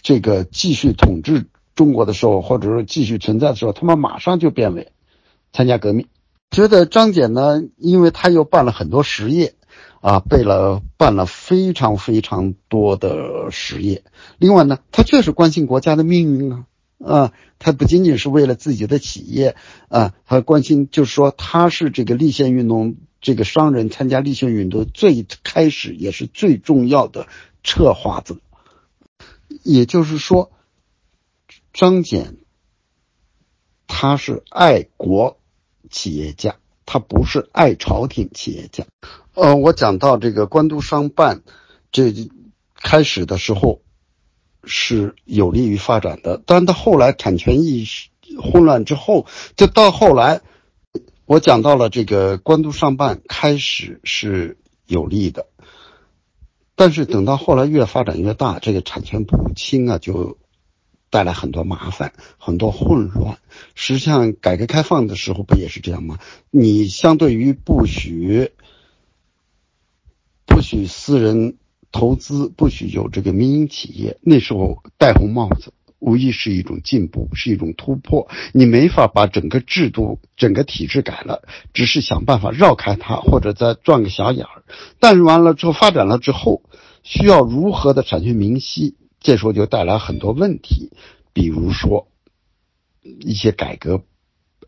[0.01, 4.91] 这个继续统治中国的时候，或者说继续存在的时候，他们马上就变为
[5.51, 6.07] 参加革命。
[6.51, 9.55] 觉得张謇呢，因为他又办了很多实业，
[10.01, 14.03] 啊，备了办了非常非常多的实业。
[14.37, 16.65] 另外呢，他确实关心国家的命运啊，
[16.99, 19.55] 啊，他不仅仅是为了自己的企业
[19.87, 27.27] 啊，他关心就是说他是这个立宪运动这个商人参加立宪运动最开始也是最重要的
[27.63, 28.35] 策划者。
[29.63, 30.51] 也就是说，
[31.71, 32.35] 张謇
[33.87, 35.37] 他是爱国。
[35.91, 36.55] 企业家，
[36.85, 38.85] 他不是爱朝廷企业家。
[39.35, 41.43] 呃，我讲到这个官督商办，
[41.91, 42.13] 这
[42.75, 43.81] 开始的时候
[44.63, 48.09] 是有利于发展的，但到后来产权意识
[48.41, 50.41] 混乱之后，就到后来，
[51.25, 54.57] 我讲到了这个官督商办开始是
[54.87, 55.47] 有利的，
[56.75, 60.37] 但是等到后来越发展越大，这个产权不清啊，就。
[61.11, 63.37] 带来很多麻烦，很多混乱。
[63.75, 66.17] 实际上，改革开放的时候不也是这样吗？
[66.49, 68.49] 你相对于不许
[70.47, 71.57] 不许私人
[71.91, 78.29] 投资，不许有这个民营企业，那时候戴红帽子，无疑是一种进步，是一种突破。
[78.53, 81.43] 你没法把整个制度、整个体制改了，
[81.73, 84.63] 只是想办法绕开它，或者再钻个小眼儿。
[84.99, 86.63] 但是完了之后，发展了之后，
[87.03, 88.95] 需要如何的产权明晰？
[89.21, 90.91] 这时候就带来很多问题，
[91.31, 92.07] 比如说
[93.03, 94.03] 一些改革，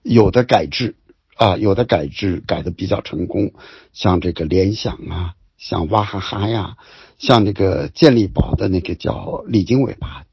[0.03, 0.95] 有的改制
[1.35, 3.53] 啊，有的改制改的比较成功，
[3.93, 6.77] 像这个联想啊，像娃哈哈呀，
[7.17, 10.25] 像那个健力宝的那个叫李经纬吧，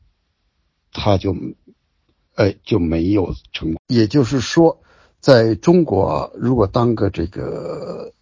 [0.93, 1.35] 他就
[2.35, 3.81] 哎就没有成功。
[3.87, 4.83] 也就是说，
[5.19, 8.13] 在中国，如果当个这个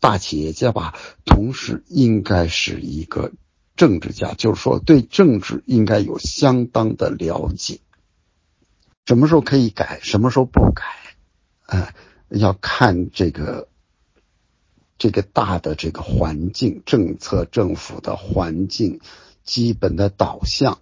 [0.00, 0.94] 大企业家吧，
[1.26, 3.32] 同时应该是一个。
[3.78, 7.78] 政治家就是说，对政治应该有相当的了解。
[9.06, 10.84] 什么时候可以改，什么时候不改，
[11.66, 11.94] 哎，
[12.28, 13.68] 要看这个
[14.98, 18.98] 这个大的这个环境、政策、政府的环境、
[19.44, 20.80] 基本的导向。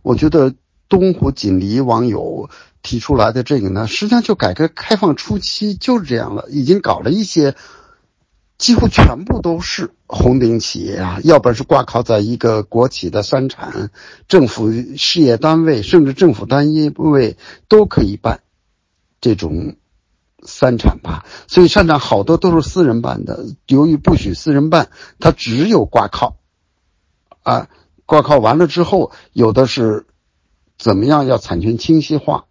[0.00, 0.54] 我觉得
[0.88, 2.48] 东湖锦鲤网友
[2.82, 7.54] 提出来的这个呢，实际上就改革开放初期就是这样了，已经搞了一些。
[8.60, 13.90] 几乎全部都是红顶企业啊，要不然是挂靠在一个国企的三产、
[14.28, 17.38] 政府事业单位，甚至政府单一部位
[17.68, 18.42] 都可以办
[19.18, 19.76] 这种
[20.42, 21.24] 三产吧。
[21.48, 26.36] 所以三产好多都是私人办的，由于不许私人办，它只有挂靠
[27.42, 27.68] 啊，
[28.04, 30.04] 挂靠完了之后，有的是
[30.76, 32.44] 怎么样要产权清晰化，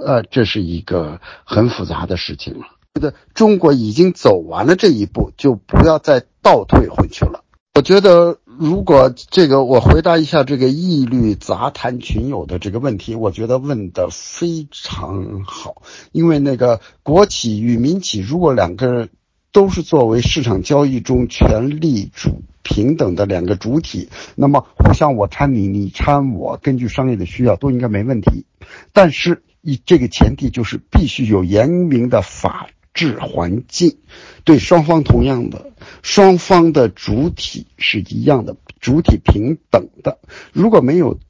[0.00, 2.66] 呃，这是一个很复杂的事情了。
[2.96, 7.44] 觉得中国已经走完了这一步，就不要再倒退回去了。
[7.74, 15.82] 我觉得，如果这个我回答一下这个义律杂谈群友的这个问题，我觉得问的非常好。
[16.10, 19.10] 因为那个国企与民企，如果两个
[19.52, 28.46] 都是作为市场交易中权力主平等的两个主体，那么互相我掺你，你掺我，根据商业的需要都应该没问题。
[28.94, 32.68] 但是以这个前提就是必须有严明的法。
[32.96, 33.98] 治环境
[34.42, 35.70] 对双方同样的，
[36.02, 40.18] 双方的主体是一样的，主体平等的。
[40.52, 41.20] 如果没有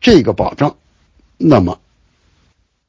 [0.00, 0.78] 这个保障，
[1.36, 1.80] 那么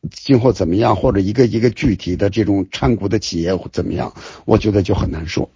[0.10, 4.14] 今后怎么样，或者一个一个具体的这种参股的企业怎么样，
[4.45, 5.50] 我觉得就很难说。